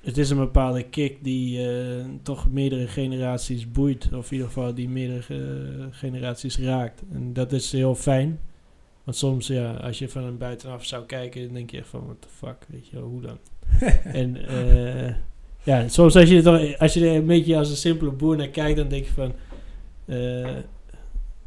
Het 0.00 0.18
is 0.18 0.30
een 0.30 0.36
bepaalde 0.36 0.82
kick 0.82 1.16
die 1.24 1.68
eh, 1.68 2.04
toch 2.22 2.50
meerdere 2.50 2.88
generaties 2.88 3.70
boeit. 3.70 4.08
Of 4.12 4.26
in 4.26 4.32
ieder 4.32 4.46
geval 4.46 4.74
die 4.74 4.88
meerdere 4.88 5.22
generaties 5.90 6.58
raakt. 6.58 7.02
En 7.12 7.32
dat 7.32 7.52
is 7.52 7.72
heel 7.72 7.94
fijn. 7.94 8.38
Want 9.04 9.16
soms, 9.16 9.46
ja, 9.46 9.72
als 9.72 9.98
je 9.98 10.08
van 10.08 10.22
een 10.24 10.38
buitenaf 10.38 10.84
zou 10.84 11.04
kijken, 11.06 11.44
dan 11.44 11.54
denk 11.54 11.70
je 11.70 11.78
echt 11.78 11.88
van, 11.88 12.04
what 12.04 12.16
the 12.20 12.28
fuck, 12.36 12.56
weet 12.68 12.88
je 12.88 12.96
wel, 12.96 13.04
hoe 13.08 13.20
dan? 13.20 13.38
en 14.20 14.36
ja, 15.64 15.88
soms 15.88 16.16
als 16.16 16.28
je, 16.28 16.36
er 16.36 16.42
toch, 16.42 16.78
als 16.78 16.94
je 16.94 17.08
er 17.08 17.16
een 17.16 17.26
beetje 17.26 17.56
als 17.56 17.70
een 17.70 17.76
simpele 17.76 18.10
boer 18.10 18.36
naar 18.36 18.48
kijkt, 18.48 18.76
dan 18.76 18.88
denk 18.88 19.04
je 19.04 19.12
van... 19.12 19.32
eh, 20.04 20.48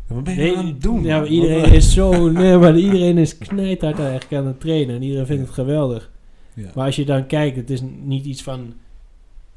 Wat 0.07 0.23
ben 0.23 0.33
je 0.33 0.39
nee, 0.39 0.47
nou 0.51 0.57
aan 0.57 0.65
het 0.65 0.81
doen? 0.81 1.03
Ja, 1.03 1.09
maar 1.19 1.21
man? 1.21 1.31
iedereen 1.31 1.73
is 1.73 1.93
zo... 1.93 2.29
Nee, 2.31 2.57
maar 2.57 2.77
iedereen 2.77 3.17
is 3.17 3.37
knijthard 3.37 3.99
eigenlijk 3.99 4.33
aan 4.33 4.47
het 4.47 4.59
trainen. 4.59 4.95
En 4.95 5.01
iedereen 5.01 5.25
vindt 5.25 5.41
het 5.41 5.51
geweldig. 5.51 6.11
Ja. 6.53 6.71
Maar 6.75 6.85
als 6.85 6.95
je 6.95 7.05
dan 7.05 7.25
kijkt, 7.27 7.55
het 7.55 7.69
is 7.69 7.81
niet 8.03 8.25
iets 8.25 8.43
van 8.43 8.73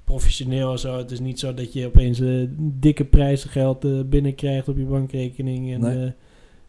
professioneel 0.05 0.73
of 0.73 0.79
zo. 0.79 0.97
Het 0.97 1.11
is 1.11 1.21
niet 1.21 1.39
zo 1.39 1.55
dat 1.55 1.73
je 1.73 1.87
opeens 1.87 2.21
eh, 2.21 2.45
dikke 2.59 3.05
prijzengeld 3.05 3.85
eh 3.85 3.91
binnenkrijgt 4.07 4.69
op 4.69 4.77
je 4.77 4.85
bankrekening. 4.85 5.73
En, 5.73 5.81
Nee. 5.81 6.13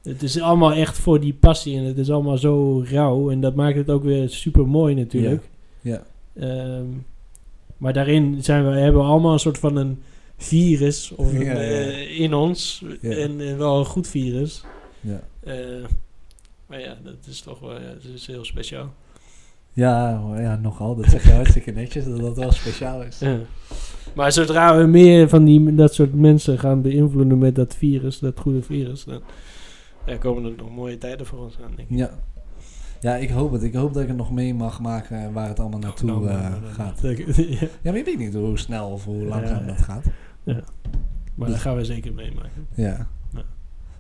het 0.04 0.24
is 0.24 0.42
allemaal 0.42 0.74
echt 0.74 0.98
voor 0.98 1.20
die 1.20 1.34
passie 1.34 1.78
en 1.78 1.84
het 1.84 1.98
is 1.98 2.12
allemaal 2.12 2.38
zo 2.38 2.84
rauw. 2.90 3.32
En 3.32 3.42
dat 3.42 3.56
maakt 3.56 3.78
het 3.78 3.90
ook 3.90 4.04
weer 4.04 4.30
super 4.30 4.68
mooi 4.68 4.96
natuurlijk. 4.96 5.50
Ja. 5.82 6.04
Ehm, 6.34 6.86
maar 7.78 7.94
daarin 7.94 8.44
zijn 8.44 8.66
we, 8.70 8.72
hebben 8.72 9.02
we 9.02 9.08
allemaal 9.08 9.34
een 9.34 9.40
soort 9.40 9.58
van 9.58 9.76
een 9.76 10.00
virus 10.40 11.12
of 11.12 11.34
een, 11.34 11.48
eh, 11.48 12.20
in 12.20 12.34
ons. 12.34 12.84
En 13.02 13.58
wel 13.58 13.80
een 13.80 13.86
goed 13.86 14.08
virus. 14.08 14.64
Ja. 15.02 15.22
Eh, 15.44 15.86
maar 16.66 16.80
ja, 16.80 16.98
dat 17.04 17.26
is 17.28 17.42
toch 17.42 17.60
wel 17.60 17.74
ja, 17.74 17.94
dat 17.94 18.14
is 18.14 18.28
heel 18.28 18.46
speciaal. 18.46 18.94
Ja, 19.74 20.22
ja, 20.38 20.56
nogal. 20.56 20.96
Dat 20.96 21.06
zeg 21.06 21.24
je 21.24 21.32
hartstikke 21.32 21.72
netjes, 21.72 22.06
dat 22.06 22.20
dat 22.20 22.38
wel 22.38 22.52
speciaal 22.52 23.04
is. 23.04 23.20
Ja. 23.20 23.40
Maar 24.16 24.32
zodra 24.32 24.78
we 24.78 24.86
meer 24.86 25.30
van 25.30 25.44
die, 25.44 25.76
dat 25.76 25.94
soort 25.94 26.14
mensen 26.14 26.60
gaan 26.60 26.82
beïnvloeden 26.82 27.38
met 27.38 27.56
dat 27.56 27.76
virus, 27.76 28.20
dat 28.20 28.40
goede 28.40 28.62
virus, 28.62 29.04
dan, 29.04 29.22
komen 30.20 30.44
er 30.44 30.54
nog 30.58 30.76
mooie 30.76 30.98
tijden 30.98 31.26
voor 31.26 31.40
ons 31.40 31.58
aan, 31.64 31.72
denk 31.76 31.90
ik. 31.90 31.98
Ja. 31.98 32.10
Ja, 33.02 33.16
ik 33.16 33.30
hoop 33.30 33.52
het. 33.52 33.64
Ik 33.64 33.74
hoop 33.74 33.94
dat 33.94 34.02
ik 34.02 34.08
het 34.08 34.18
nog 34.18 34.32
mee 34.32 34.54
mag 34.54 34.80
maken 34.80 35.34
waar 35.34 35.48
het 35.48 35.60
allemaal 35.60 35.80
naartoe 35.80 36.10
Nou, 36.10 36.28
eh, 36.28 36.54
gaat. 36.72 37.00
ja. 37.02 37.14
Ja, 37.60 37.68
maar 37.84 37.98
je 37.98 38.04
weet 38.04 38.18
niet 38.18 38.34
hoe 38.34 38.58
snel 38.60 38.90
of 38.90 39.06
hoe 39.06 39.26
langzaam 39.26 39.68
dat 39.68 39.82
gaat. 39.82 40.06
Maar 41.36 41.50
dat 41.50 41.60
gaan 41.60 41.76
we 41.76 41.86
zeker 41.86 42.14
meemaken. 42.14 42.68
Ja. 42.76 43.08
Ja. 43.34 43.44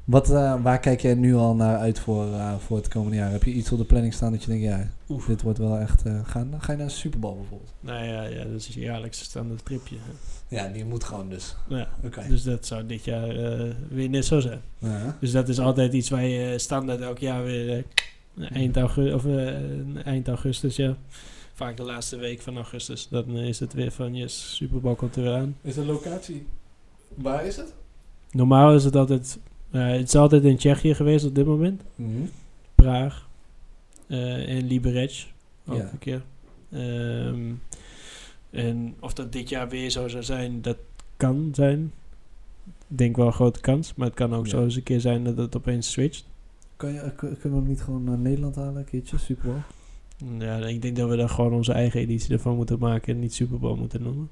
Wat, 0.04 0.30
eh, 0.30 0.62
waar 0.62 0.80
kijk 0.80 1.02
jij 1.02 1.14
nu 1.14 1.36
al 1.36 1.56
naar 1.56 1.78
uit 1.78 2.00
voor, 2.00 2.34
eh, 2.34 2.56
voor 2.58 2.78
het 2.78 2.88
komende 2.88 3.16
jaar? 3.18 3.32
Heb 3.32 3.44
je 3.44 3.52
iets 3.52 3.72
op 3.72 3.78
de 3.78 3.84
planning 3.86 4.14
staan 4.14 4.32
dat 4.32 4.42
je 4.44 4.48
denkt, 4.48 4.64
ja, 4.64 4.88
Oef. 5.10 5.26
dit 5.26 5.42
wordt 5.42 5.60
wel 5.60 5.78
echt... 5.78 6.06
eh 6.06 6.20
gaan, 6.24 6.54
ga 6.60 6.72
je 6.72 6.78
naar 6.78 6.88
de 6.88 6.94
Super 6.94 7.20
Bowl 7.20 7.36
bijvoorbeeld? 7.36 7.74
Nou 7.80 8.04
ja, 8.04 8.24
ja, 8.24 8.44
dat 8.44 8.54
is 8.54 8.68
je 8.68 8.80
jaarlijkse 8.80 9.24
standaard 9.24 9.66
tripje. 9.66 9.96
hè. 9.96 10.56
Ja, 10.56 10.68
die 10.68 10.86
moet 10.86 11.04
gewoon 11.04 11.30
dus. 11.30 11.56
Ja, 11.68 11.88
Oké. 12.04 12.28
dus 12.28 12.44
dat 12.44 12.66
zou 12.66 12.86
dit 12.86 13.06
jaar 13.06 13.28
weer 13.90 14.10
net 14.10 14.26
zo 14.26 14.40
zijn. 14.40 14.60
Ja. 14.78 15.18
Dus 15.20 15.32
dat 15.32 15.50
is 15.50 15.60
altijd 15.60 15.94
iets 15.94 16.10
waar 16.10 16.26
je 16.26 16.60
standaard 16.60 17.02
elk 17.02 17.18
jaar 17.18 17.44
weer 17.44 17.86
eind, 18.40 18.78
of, 19.14 19.26
eind 20.04 20.28
augustus, 20.28 20.76
ja. 20.76 20.96
Vaak 21.60 21.78
de 21.78 21.84
laatste 21.84 22.18
week 22.18 22.42
van 22.42 22.56
augustus. 22.56 23.08
Dan 23.08 23.30
is 23.38 23.60
het 23.60 23.74
weer 23.74 23.92
van, 23.92 24.16
yes, 24.16 24.56
Super 24.56 24.80
Bowl 24.82 24.96
komt 24.96 25.16
er 25.16 25.24
weer 25.24 25.34
aan. 25.34 25.56
Is 25.62 25.76
de 25.76 25.86
locatie... 25.86 26.46
Waar 27.16 27.46
is 27.46 27.56
het? 27.58 27.74
Normaal 28.32 28.74
is 28.76 28.84
het 28.84 28.96
altijd, 28.96 29.40
eh, 29.72 29.88
het 29.88 30.08
is 30.08 30.16
altijd 30.16 30.44
in 30.44 30.58
Tsjechië 30.58 30.94
geweest 30.96 31.26
op 31.26 31.36
dit 31.36 31.46
moment. 31.46 31.82
Mhm. 31.96 32.10
Praag 32.76 33.28
eh, 34.08 34.56
en 34.58 34.68
Liberec 34.68 35.26
ook 35.68 35.78
Ja. 35.78 35.90
een 35.92 36.00
keer. 36.00 36.22
Ehm, 36.72 37.52
en 38.50 38.96
of 39.00 39.14
dat 39.14 39.32
dit 39.32 39.50
jaar 39.50 39.70
weer 39.70 39.90
zo 39.90 40.08
zou 40.08 40.24
zijn, 40.24 40.62
dat 40.62 40.78
kan 41.18 41.50
zijn. 41.54 41.92
Ik 42.88 42.98
denk 42.98 43.16
wel 43.16 43.26
een 43.26 43.34
grote 43.34 43.60
kans, 43.60 43.94
maar 43.96 44.08
het 44.08 44.16
kan 44.16 44.34
ook 44.36 44.46
Ja. 44.46 44.50
zo 44.52 44.64
eens 44.64 44.76
een 44.76 44.84
keer 44.84 45.00
zijn 45.02 45.24
dat 45.24 45.38
het 45.38 45.56
opeens 45.56 45.92
switcht. 45.92 46.26
Kan 46.76 46.94
je, 46.94 47.00
kun- 47.16 47.38
kunnen 47.40 47.60
we 47.60 47.64
hem 47.66 47.68
niet 47.74 47.82
gewoon 47.82 48.04
naar 48.04 48.18
Nederland 48.18 48.56
halen, 48.56 48.76
een 48.76 48.84
keertje? 48.86 49.18
Super 49.18 49.46
Bowl? 49.46 49.60
Ja, 50.40 50.58
ik 50.58 50.82
denk 50.82 50.96
dat 50.96 51.10
we 51.10 51.16
daar 51.16 51.30
gewoon 51.30 51.54
onze 51.54 51.72
eigen 51.74 52.00
editie 52.00 52.34
ervan 52.34 52.56
moeten 52.56 52.80
maken 52.80 53.14
en 53.14 53.20
niet 53.20 53.34
Super 53.34 53.60
Bowl 53.60 53.76
moeten 53.76 54.02
noemen. 54.04 54.30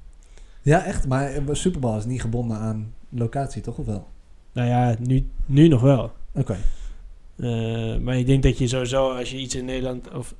Ja, 0.61 0.83
echt. 0.85 1.07
Maar 1.07 1.31
eh, 1.31 1.41
Super 1.51 1.79
Bowl 1.79 1.97
is 1.97 2.05
niet 2.05 2.21
gebonden 2.21 2.57
aan 2.57 2.93
locatie, 3.09 3.61
toch? 3.61 3.77
Of 3.77 3.85
wel? 3.85 4.07
Nou 4.53 4.67
ja, 4.67 4.95
nu, 4.99 5.25
nu 5.45 5.67
nog 5.67 5.81
wel. 5.81 6.11
Oké. 6.33 6.57
Eh, 7.35 7.97
maar 7.97 8.17
ik 8.17 8.25
denk 8.25 8.43
dat 8.43 8.57
je 8.57 8.67
sowieso, 8.67 9.09
als 9.11 9.31
je 9.31 9.37
iets 9.37 9.55
in 9.55 9.65
Nederland, 9.65 10.13
of 10.13 10.35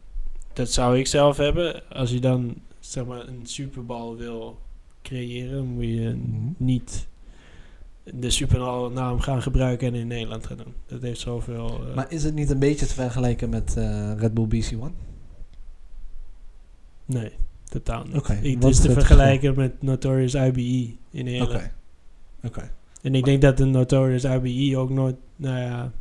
dat 0.54 0.72
zou 0.72 0.98
ik 1.00 1.08
zelf 1.08 1.38
hebben, 1.38 1.90
als 1.90 2.12
je 2.12 2.20
dan 2.20 2.56
zeg 2.80 3.06
maar 3.06 3.28
een 3.28 3.40
Super 3.44 3.86
Bowl 3.86 4.18
wil 4.18 4.58
creëren, 5.02 5.66
moet 5.66 5.84
je 5.84 6.16
Mhm. 6.16 6.38
niet 6.58 7.08
de 8.04 8.30
Super 8.30 8.58
Bowl 8.60 8.90
naam 8.92 9.20
gaan 9.20 9.42
gebruiken 9.42 9.88
en 9.88 9.94
in 9.96 10.08
Nederland 10.08 10.46
gaan 10.48 10.58
doen. 10.58 10.74
Dat 10.86 11.02
heeft 11.02 11.20
zoveel. 11.20 11.84
eh, 11.90 11.96
Maar 11.96 12.12
is 12.12 12.24
het 12.24 12.34
niet 12.36 12.50
een 12.50 12.60
beetje 12.60 12.86
te 12.86 12.94
vergelijken 12.94 13.50
met 13.50 13.74
Red 14.18 14.34
Bull 14.34 14.48
BC1? 14.48 14.94
Nee, 17.08 17.32
totaal 17.70 18.04
niet. 18.04 18.14
Wat 18.14 18.24
het 18.44 18.64
is 18.64 18.80
te 18.80 18.92
vergelijken 18.92 19.56
met 19.56 19.82
Notorious 19.82 20.34
IBE 20.34 20.96
in. 21.12 21.42
Oké. 21.42 21.72
Oké. 22.44 22.72
En 23.02 23.16
ik 23.16 23.26
denk 23.26 23.42
dat 23.42 23.58
de 23.58 23.66
Notorious 23.66 24.24
IBE 24.24 24.78
ook 24.78 24.90
nooit, 24.90 25.16
nou 25.36 25.60
ja, 25.60 25.92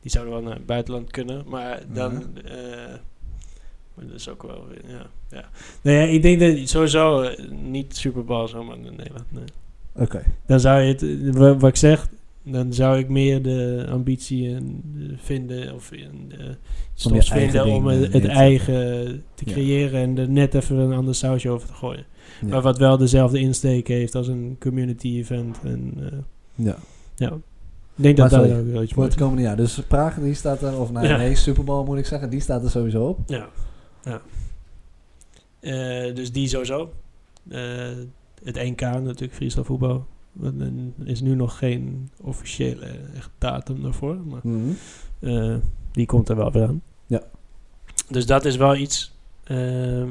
die 0.00 0.10
zouden 0.10 0.34
wel 0.34 0.42
naar 0.42 0.54
het 0.54 0.66
buitenland 0.66 1.10
kunnen, 1.10 1.44
maar 1.46 1.82
dan, 1.92 2.12
Ja. 2.34 2.42
eh, 2.50 2.94
maar 3.94 4.06
dat 4.06 4.14
is 4.14 4.28
ook 4.28 4.42
wel, 4.42 4.66
weer- 4.68 4.90
ja, 4.96 5.06
ja. 5.30 5.48
Nou 5.82 5.96
ja, 5.96 6.02
ik 6.02 6.22
denk 6.22 6.40
dat 6.40 6.68
sowieso 6.68 7.20
eh, 7.22 7.50
niet 7.50 7.96
Super 7.96 8.24
Bowl 8.24 8.46
zomaar 8.48 8.76
in 8.76 8.82
Nederland, 8.96 9.32
nee. 9.32 9.44
Oké. 9.94 10.22
Dan 10.46 10.60
zou 10.60 10.80
je 10.80 10.92
het, 10.92 11.02
eh, 11.02 11.32
wa- 11.32 11.56
wat 11.56 11.70
ik 11.70 11.76
zeg, 11.76 12.08
dan 12.42 12.72
zou 12.72 12.98
ik 12.98 13.08
meer 13.08 13.42
de 13.42 13.86
ambitie 13.90 14.56
vinden, 15.16 15.74
of 15.74 15.92
in, 15.92 16.32
je 16.94 17.08
eigen 17.10 17.28
vinden 17.28 17.66
om 17.66 17.86
het, 17.86 18.06
eh, 18.06 18.12
het 18.12 18.22
te 18.22 18.28
eigen 18.28 18.76
te 19.34 19.44
Ja. 19.46 19.52
creëren 19.52 20.00
en 20.00 20.18
er 20.18 20.30
net 20.30 20.54
even 20.54 20.76
een 20.76 20.92
ander 20.92 21.14
sausje 21.14 21.50
over 21.50 21.68
te 21.68 21.74
gooien. 21.74 22.04
Ja. 22.40 22.48
Maar 22.48 22.62
wat 22.62 22.78
wel 22.78 22.96
dezelfde 22.96 23.38
insteek 23.40 23.88
heeft 23.88 24.14
als 24.14 24.28
een 24.28 24.56
community 24.60 25.08
event 25.08 25.58
en... 25.64 25.92
eh, 26.00 26.18
ja. 26.66 26.76
ja. 27.16 27.32
Ik 27.96 28.04
denk 28.04 28.16
dat 28.16 28.30
Maar 28.30 28.40
dat 28.40 28.48
sorry, 28.48 28.66
ook 28.66 28.72
wel 28.72 28.82
iets 28.82 28.92
Voor 28.92 29.04
het 29.04 29.14
komende 29.14 29.42
jaar. 29.42 29.56
Dus 29.56 29.78
Praag, 29.88 30.14
die 30.18 30.34
staat 30.34 30.62
er, 30.62 30.80
of 30.80 30.92
nou, 30.92 31.06
Ja. 31.06 31.16
nee, 31.16 31.34
Super 31.34 31.64
Bowl 31.64 31.84
moet 31.84 31.98
ik 31.98 32.06
zeggen, 32.06 32.30
die 32.30 32.40
staat 32.40 32.64
er 32.64 32.70
sowieso 32.70 33.06
op. 33.08 33.18
Ja. 33.26 33.48
ja. 34.04 34.20
Eh, 35.60 36.14
dus 36.14 36.32
die 36.32 36.48
sowieso. 36.48 36.92
Het 38.44 38.54
NK 38.54 38.80
natuurlijk, 38.80 39.34
freestyle 39.34 39.64
voetbal. 39.64 40.06
Er 40.42 41.08
is 41.08 41.20
nu 41.20 41.34
nog 41.34 41.58
geen 41.58 42.10
officiële 42.20 42.86
echt 43.14 43.30
datum 43.38 43.82
daarvoor. 43.82 44.16
Maar 44.16 44.40
Mhm. 44.42 44.70
eh, 45.20 45.56
die 45.92 46.06
komt 46.06 46.28
er 46.28 46.36
wel 46.36 46.52
weer 46.52 46.66
aan. 46.66 46.82
Ja. 47.06 47.22
Dus 48.08 48.26
dat 48.26 48.44
is 48.44 48.56
wel 48.56 48.76
iets 48.76 49.12
ehm, 49.44 50.10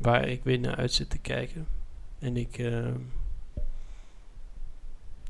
waar 0.00 0.28
ik 0.28 0.40
weer 0.44 0.58
naar 0.58 0.76
uit 0.76 0.92
zit 0.92 1.10
te 1.10 1.18
kijken. 1.18 1.66
En 2.18 2.36
ik 2.36 2.58
ehm, 2.58 2.92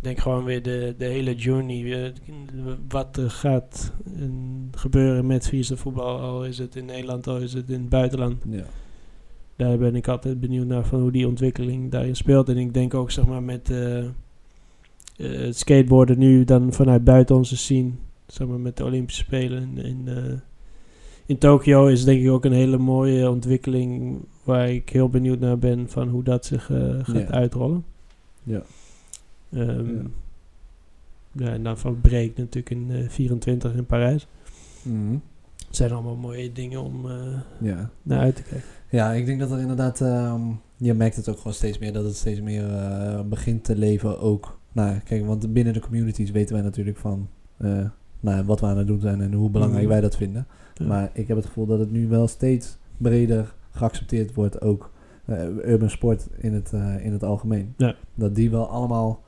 denk 0.00 0.18
gewoon 0.18 0.44
weer 0.44 0.62
de, 0.62 0.94
de 0.98 1.04
hele 1.04 1.34
journey. 1.34 2.04
eh, 2.06 2.12
wat 2.88 3.16
er 3.16 3.30
gaat 3.30 3.92
gebeuren 4.72 5.26
met 5.26 5.46
freestyle 5.46 5.76
voetbal. 5.78 6.20
Al 6.20 6.44
is 6.44 6.58
het 6.58 6.76
in 6.76 6.84
Nederland, 6.84 7.26
al 7.26 7.36
is 7.38 7.52
het 7.52 7.68
in 7.70 7.80
het 7.80 7.88
buitenland. 7.88 8.42
Ja. 8.48 8.64
Daar 9.58 9.78
ben 9.78 9.94
ik 9.96 10.08
altijd 10.08 10.40
benieuwd 10.40 10.66
naar 10.66 10.84
van 10.86 11.00
hoe 11.00 11.10
die 11.12 11.26
ontwikkeling 11.26 11.90
daarin 11.90 12.16
speelt. 12.16 12.48
En 12.48 12.56
ik 12.56 12.74
denk 12.74 12.94
ook 12.94 13.10
zeg 13.10 13.26
maar 13.26 13.42
met 13.42 13.70
eh, 13.70 13.98
eh, 14.04 14.10
het 15.16 15.58
skateboarden 15.58 16.18
nu 16.18 16.44
dan 16.44 16.72
vanuit 16.72 17.04
buiten 17.04 17.36
onze 17.36 17.56
scene. 17.56 17.90
Zeg 18.26 18.46
maar 18.48 18.60
met 18.60 18.76
de 18.76 18.84
Olympische 18.84 19.24
Spelen 19.24 19.62
in, 19.62 19.84
in, 19.84 20.08
eh, 20.08 20.32
in 21.26 21.38
Tokio 21.38 21.86
is 21.86 22.04
denk 22.04 22.22
ik 22.22 22.30
ook 22.30 22.44
een 22.44 22.52
hele 22.52 22.78
mooie 22.78 23.30
ontwikkeling 23.30 24.18
waar 24.44 24.70
ik 24.70 24.88
heel 24.88 25.08
benieuwd 25.08 25.38
naar 25.38 25.58
ben 25.58 25.88
van 25.88 26.08
hoe 26.08 26.22
dat 26.22 26.46
zich 26.46 26.64
gaat 27.02 27.30
uitrollen. 27.30 27.84
Ja. 28.42 28.62
Ehm, 29.52 29.94
Ja. 29.96 30.02
ja. 31.32 31.48
en 31.48 31.62
dan 31.62 31.78
van 31.78 32.00
Break 32.00 32.36
natuurlijk 32.36 32.70
in 32.70 32.86
eh 32.90 33.08
24 33.08 33.74
in 33.74 33.86
Parijs. 33.86 34.26
Het 35.66 35.76
zijn 35.76 35.92
allemaal 35.92 36.16
mooie 36.16 36.52
dingen 36.52 36.82
om 36.82 37.06
Ja. 37.60 37.90
naar 38.02 38.18
uit 38.20 38.36
te 38.36 38.42
kijken. 38.42 38.68
Ja, 38.90 39.12
ik 39.12 39.26
denk 39.26 39.40
dat 39.40 39.50
er 39.50 39.58
inderdaad, 39.60 40.00
ehm, 40.00 40.40
je 40.76 40.94
merkt 40.94 41.16
het 41.16 41.28
ook 41.28 41.36
gewoon 41.36 41.52
steeds 41.52 41.78
meer, 41.78 41.92
dat 41.92 42.04
het 42.04 42.16
steeds 42.16 42.40
meer 42.40 42.74
eh, 42.74 43.20
begint 43.22 43.64
te 43.64 43.76
leven 43.76 44.20
ook. 44.20 44.58
Nou, 44.72 44.98
kijk, 44.98 45.26
want 45.26 45.52
binnen 45.52 45.72
de 45.72 45.80
communities 45.80 46.30
weten 46.30 46.54
wij 46.54 46.64
natuurlijk 46.64 46.96
van 46.98 47.28
eh, 47.56 47.84
nou, 48.20 48.44
wat 48.44 48.60
we 48.60 48.66
aan 48.66 48.78
het 48.78 48.86
doen 48.86 49.00
zijn 49.00 49.20
en 49.20 49.32
hoe 49.32 49.50
belangrijk 49.50 49.82
Mhm. 49.84 49.92
wij 49.92 50.00
dat 50.00 50.16
vinden. 50.16 50.46
Ja. 50.74 50.86
Maar 50.86 51.10
ik 51.12 51.28
heb 51.28 51.36
het 51.36 51.46
gevoel 51.46 51.66
dat 51.66 51.78
het 51.78 51.90
nu 51.90 52.08
wel 52.08 52.28
steeds 52.28 52.78
breder 52.96 53.54
geaccepteerd 53.70 54.34
wordt, 54.34 54.60
ook 54.60 54.90
eh, 55.24 55.42
urban 55.48 55.90
sport 55.90 56.28
in 56.38 56.54
het, 56.54 56.72
in 57.02 57.12
het 57.12 57.24
algemeen. 57.24 57.74
Ja. 57.76 57.94
Dat 58.14 58.34
die 58.34 58.50
wel 58.50 58.68
allemaal, 58.68 59.22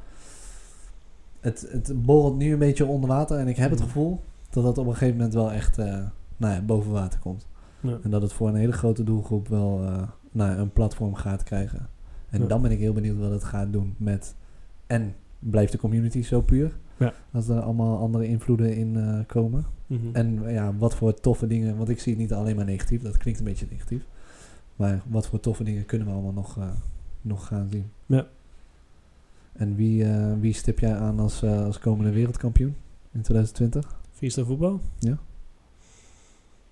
het, 1.41 1.67
het 1.71 1.93
borrelt 2.05 2.37
nu 2.37 2.53
een 2.53 2.59
beetje 2.59 2.85
onder 2.87 3.09
water 3.09 3.39
en 3.39 3.49
ik 3.49 3.57
heb 3.57 3.71
het 3.71 3.79
Mhm. 3.79 3.89
gevoel 3.89 4.21
dat 4.51 4.65
dat 4.65 4.79
op 4.79 4.87
een 4.87 4.93
gegeven 4.93 5.17
moment 5.17 5.35
wel 5.35 5.53
echt 5.53 5.77
nou 5.77 6.55
ja, 6.55 6.61
boven 6.63 6.91
water 6.93 7.19
komt. 7.21 7.47
Ja. 7.81 7.99
En 8.03 8.11
dat 8.11 8.23
het 8.23 8.33
voor 8.33 8.49
een 8.49 8.55
hele 8.55 8.73
grote 8.73 9.05
doelgroep 9.05 9.49
wel 9.49 9.83
eh, 9.83 10.03
nou, 10.33 10.59
een 10.59 10.73
platform 10.73 11.15
gaat 11.15 11.43
krijgen. 11.43 11.89
En 12.29 12.41
Ja. 12.41 12.47
dan 12.47 12.63
ben 12.63 12.71
ik 12.71 12.79
heel 12.79 12.93
benieuwd 12.93 13.19
wat 13.19 13.31
het 13.31 13.45
gaat 13.45 13.73
doen 13.73 13.95
met... 13.97 14.35
En 14.87 15.15
blijft 15.39 15.73
de 15.73 15.79
community 15.79 16.23
zo 16.23 16.41
puur? 16.41 16.77
Ja. 16.97 17.13
Als 17.33 17.49
er 17.49 17.61
allemaal 17.61 17.99
andere 17.99 18.27
invloeden 18.27 18.77
in 18.77 18.97
eh, 18.97 19.19
komen. 19.27 19.65
Mhm. 19.87 20.01
En 20.13 20.43
ja, 20.53 20.75
wat 20.77 20.95
voor 20.95 21.15
toffe 21.15 21.47
dingen... 21.47 21.77
Want 21.77 21.89
ik 21.89 22.01
zie 22.01 22.13
het 22.13 22.21
niet 22.21 22.33
alleen 22.33 22.57
maar 22.57 22.65
negatief. 22.65 23.03
Dat 23.03 23.17
klinkt 23.17 23.39
een 23.41 23.47
beetje 23.47 23.67
negatief. 23.71 24.03
Maar 24.77 25.03
wat 25.09 25.27
voor 25.27 25.41
toffe 25.41 25.65
dingen 25.65 25.87
kunnen 25.87 26.07
we 26.07 26.13
allemaal 26.13 26.33
nog, 26.33 26.59
eh, 26.59 26.69
nog 27.21 27.47
gaan 27.47 27.69
zien? 27.71 27.91
Ja. 28.07 28.27
En 29.53 29.75
wie, 29.75 30.05
wie 30.41 30.53
stip 30.53 30.79
jij 30.79 30.95
aan 30.97 31.21
als, 31.21 31.43
als 31.45 31.79
komende 31.79 32.11
wereldkampioen 32.13 32.75
in 33.13 33.21
2020? 33.23 33.99
Freestyle 34.13 34.47
voetbal? 34.47 34.81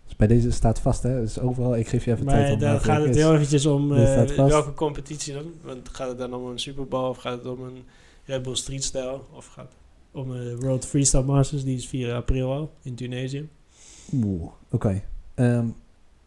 Dus 0.08 0.16
bij 0.16 0.26
deze 0.26 0.50
staat 0.50 0.80
vast, 0.80 1.02
hè? 1.02 1.20
Dus 1.20 1.38
overal, 1.38 1.76
ik 1.76 1.88
geef 1.88 2.04
je 2.04 2.12
even 2.12 2.26
tijd 2.26 2.60
Maar 2.60 2.72
om 2.72 2.78
te 2.78 2.84
gaat 2.84 3.04
het 3.04 3.14
heel 3.14 3.34
eventjes 3.34 3.66
om 3.66 3.92
eh, 3.94 4.16
vast. 4.16 4.34
welke 4.36 4.74
competitie 4.74 5.34
dan? 5.34 5.44
Want 5.62 5.88
gaat 5.88 6.08
het 6.08 6.18
dan 6.18 6.34
om 6.34 6.46
een 6.46 6.58
Super 6.58 6.86
Bowl 6.88 7.08
of 7.08 7.16
gaat 7.18 7.38
het 7.38 7.46
om 7.46 7.62
een 7.62 7.82
Red 8.24 8.42
Bull 8.42 8.54
Street 8.54 8.84
Style? 8.84 9.18
Of 9.32 9.46
gaat 9.46 9.64
het 9.64 10.20
om 10.20 10.30
de 10.30 10.56
World 10.60 10.86
Freestyle 10.86 11.22
Masters? 11.22 11.64
Die 11.64 11.76
is 11.76 11.86
4 11.88 12.14
april 12.14 12.52
al 12.52 12.70
in 12.82 12.94
Tunesië. 12.94 13.48
Oeh, 14.14 14.50
oké. 14.70 15.02
Ehm, 15.34 15.66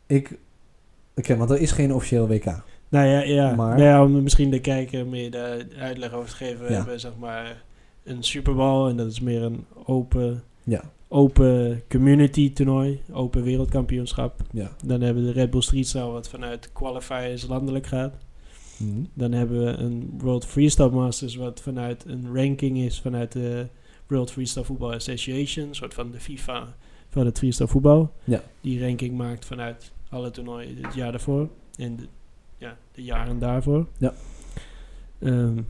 ik... 0.08 0.38
Oké, 1.16 1.36
want 1.38 1.50
er 1.50 1.58
is 1.60 1.72
geen 1.72 1.94
officieel 1.94 2.28
WK. 2.28 2.46
Nou 2.90 3.08
ja, 3.08 3.22
ja. 3.22 3.56
Maar- 3.56 3.70
Nou 3.78 3.82
ja, 3.90 4.04
om 4.04 4.24
misschien 4.24 4.50
de 4.52 4.62
kijker 4.62 5.06
meer 5.06 5.32
de 5.32 5.66
uitleg 5.78 6.14
over 6.14 6.30
te 6.30 6.36
geven. 6.36 6.66
We 6.66 6.72
Ja. 6.72 6.78
hebben 6.78 7.00
zeg 7.00 7.12
maar 7.20 7.64
een 8.04 8.24
Super 8.24 8.56
Bowl 8.56 8.90
en 8.90 8.98
dat 8.98 9.12
is 9.12 9.20
meer 9.20 9.42
een 9.42 9.66
open, 9.86 10.44
Ja, 10.64 10.84
open 11.14 11.82
community 11.89 12.53
toernooi. 12.53 13.01
Open 13.12 13.43
wereldkampioenschap. 13.43 14.41
ja. 14.51 14.72
Dan 14.86 15.01
hebben 15.01 15.24
we 15.26 15.34
de 15.34 15.39
Red 15.39 15.49
Bull 15.49 15.62
Street 15.62 15.88
Style 15.88 16.12
wat 16.12 16.30
vanuit 16.30 16.72
qualifiers 16.74 17.47
landelijk 17.47 17.88
gaat. 17.88 18.18
Mhm. 18.78 18.99
Dan 19.14 19.32
hebben 19.32 19.66
we 19.66 19.72
een 19.72 20.14
World 20.18 20.45
Freestyle 20.45 20.89
Masters 20.89 21.36
wat 21.36 21.62
vanuit 21.62 22.03
een 22.07 22.36
ranking 22.36 22.78
is 22.78 23.01
vanuit 23.01 23.32
de 23.32 23.68
World 24.07 24.32
Freestyle 24.32 24.66
Football 24.66 24.93
Association, 24.93 25.68
een 25.68 25.76
soort 25.76 25.93
van 25.93 26.12
de 26.12 26.20
FIFA 26.20 26.76
van 27.09 27.26
het 27.26 27.38
freestyle 27.38 27.68
voetbal. 27.68 28.12
Ja. 28.24 28.43
Die 28.62 28.82
ranking 28.86 29.18
maakt 29.18 29.45
vanuit 29.45 29.91
alle 30.09 30.32
toernooien 30.32 30.78
het 30.82 30.93
jaar 30.93 31.12
daarvoor 31.12 31.49
en 31.78 31.95
de, 31.95 32.07
ja, 32.57 32.78
de 32.91 33.03
jaren 33.03 33.39
daarvoor. 33.39 33.88
Ja. 33.97 34.14
Ehm, 35.20 35.62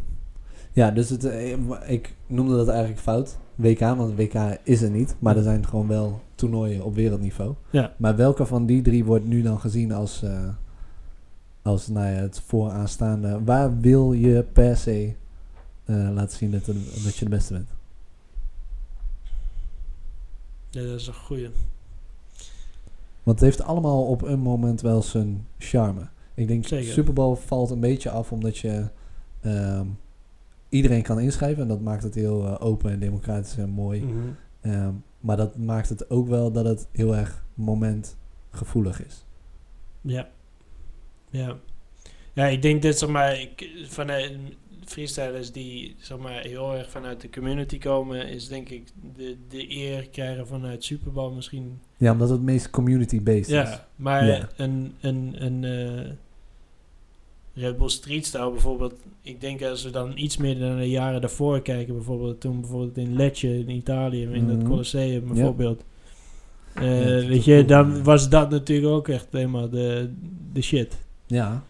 Ja, 0.74 0.92
dus 0.92 1.10
het, 1.10 1.24
eh, 1.26 1.52
ik 1.88 2.16
noemde 2.28 2.56
dat 2.56 2.68
eigenlijk 2.68 3.00
fout. 3.00 3.38
WK, 3.62 3.80
want 3.80 4.16
WK 4.16 4.58
is 4.64 4.82
er 4.82 4.90
niet. 4.90 5.16
Maar 5.20 5.38
er 5.38 5.44
zijn 5.44 5.68
gewoon 5.68 5.88
wel 5.88 6.22
toernooien 6.36 6.84
op 6.84 6.96
wereldniveau. 6.96 7.54
ja, 7.70 7.94
Maar 7.98 8.16
welke 8.16 8.46
van 8.46 8.66
die 8.66 8.82
drie 8.82 9.06
wordt 9.06 9.26
nu 9.26 9.42
dan 9.42 9.60
gezien 9.60 9.92
als, 9.92 10.24
eh, 10.24 10.48
als 11.62 11.88
nou 11.88 12.08
ja, 12.08 12.14
het 12.14 12.42
vooraanstaande? 12.46 13.44
Waar 13.44 13.80
wil 13.80 14.14
je 14.14 14.46
per 14.54 14.78
se 14.78 15.14
eh, 15.86 16.10
laten 16.14 16.38
zien 16.38 16.52
dat, 16.52 16.66
dat 17.04 17.16
je 17.16 17.24
de 17.24 17.30
beste 17.30 17.54
bent? 17.54 17.70
ja, 20.72 20.82
dat 20.82 21.00
is 21.00 21.08
een 21.08 21.14
goeie. 21.14 21.50
Want 23.24 23.40
het 23.40 23.50
heeft 23.50 23.62
allemaal 23.62 24.06
op 24.06 24.22
een 24.22 24.40
moment 24.40 24.82
wel 24.82 25.02
zijn 25.02 25.48
charme. 25.58 26.08
Ik 26.34 26.48
denk 26.48 26.68
Zeker. 26.68 26.94
Super 26.94 27.14
Bowl 27.14 27.36
valt 27.36 27.70
een 27.70 27.80
beetje 27.80 28.10
af 28.10 28.32
omdat 28.32 28.58
je 28.58 28.90
ehm, 29.42 29.86
iedereen 30.72 31.02
kan 31.02 31.20
inschrijven. 31.20 31.62
En 31.62 31.68
dat 31.68 31.82
maakt 31.82 32.04
het 32.04 32.16
heel 32.16 32.46
eh, 32.48 32.56
open 32.60 32.92
en 32.92 33.00
democratisch 33.00 33.58
en 33.58 33.70
mooi. 33.70 34.02
Mhm. 34.04 34.18
Ehm, 34.62 34.94
maar 35.20 35.38
dat 35.38 35.58
maakt 35.58 35.90
het 35.90 36.10
ook 36.10 36.28
wel 36.28 36.52
dat 36.52 36.66
het 36.66 36.88
heel 36.92 37.16
erg 37.16 37.44
momentgevoelig 37.54 39.06
is. 39.06 39.26
Ja. 40.02 40.30
Ja. 41.30 41.58
Ja, 42.34 42.46
ik 42.46 42.62
denk 42.62 42.82
dat 42.82 42.98
zeg 42.98 43.10
maar, 43.10 43.40
ik, 43.40 43.70
vanuit 43.88 44.32
freestylers 44.86 45.52
die 45.52 45.96
zeg 46.00 46.18
maar, 46.18 46.42
heel 46.42 46.76
erg 46.76 46.90
vanuit 46.90 47.22
de 47.22 47.30
community 47.30 47.78
komen, 47.78 48.28
is 48.28 48.48
denk 48.48 48.70
ik 48.70 48.88
de, 49.16 49.38
de 49.50 49.72
eer 49.76 50.10
krijgen 50.10 50.48
vanuit 50.48 50.84
Superbal 50.84 51.32
misschien. 51.32 51.80
Ja, 51.98 52.12
omdat 52.12 52.30
het 52.30 52.42
meest 52.42 52.70
community-based 52.70 53.38
is. 53.48 53.70
Ja, 53.70 53.88
maar 53.96 54.26
Ja. 54.26 54.50
een, 54.58 54.94
een, 55.02 55.36
een 55.46 55.64
eh, 55.64 56.12
Red 57.54 57.78
Bull 57.78 57.90
Street 57.90 58.26
Style 58.26 58.52
bijvoorbeeld, 58.52 58.94
ik 59.22 59.42
denk 59.42 59.62
als 59.64 59.84
we 59.84 59.90
dan 59.90 60.18
iets 60.18 60.38
meer 60.38 60.60
dan 60.60 60.78
de 60.78 60.90
jaren 60.90 61.22
daarvoor 61.22 61.62
kijken, 61.62 61.94
bijvoorbeeld 61.94 62.42
toen 62.42 62.60
bijvoorbeeld 62.60 62.98
in 62.98 63.16
Lecce 63.16 63.60
in 63.60 63.70
Italië, 63.70 64.22
in 64.22 64.46
Mhm. 64.46 64.58
dat 64.58 64.68
Colosseum 64.68 65.28
Ja. 65.28 65.34
bijvoorbeeld. 65.34 65.84
Eh, 66.74 67.22
Ja, 67.22 67.28
weet 67.28 67.46
je, 67.46 67.66
dan 67.66 67.96
eh, 67.96 68.04
was 68.04 68.30
dat 68.30 68.50
natuurlijk 68.50 68.94
ook 68.94 69.08
echt 69.08 69.28
helemaal 69.32 69.70
de, 69.70 70.10
de 70.54 70.62
shit. 70.62 70.98
Ja, 71.28 71.64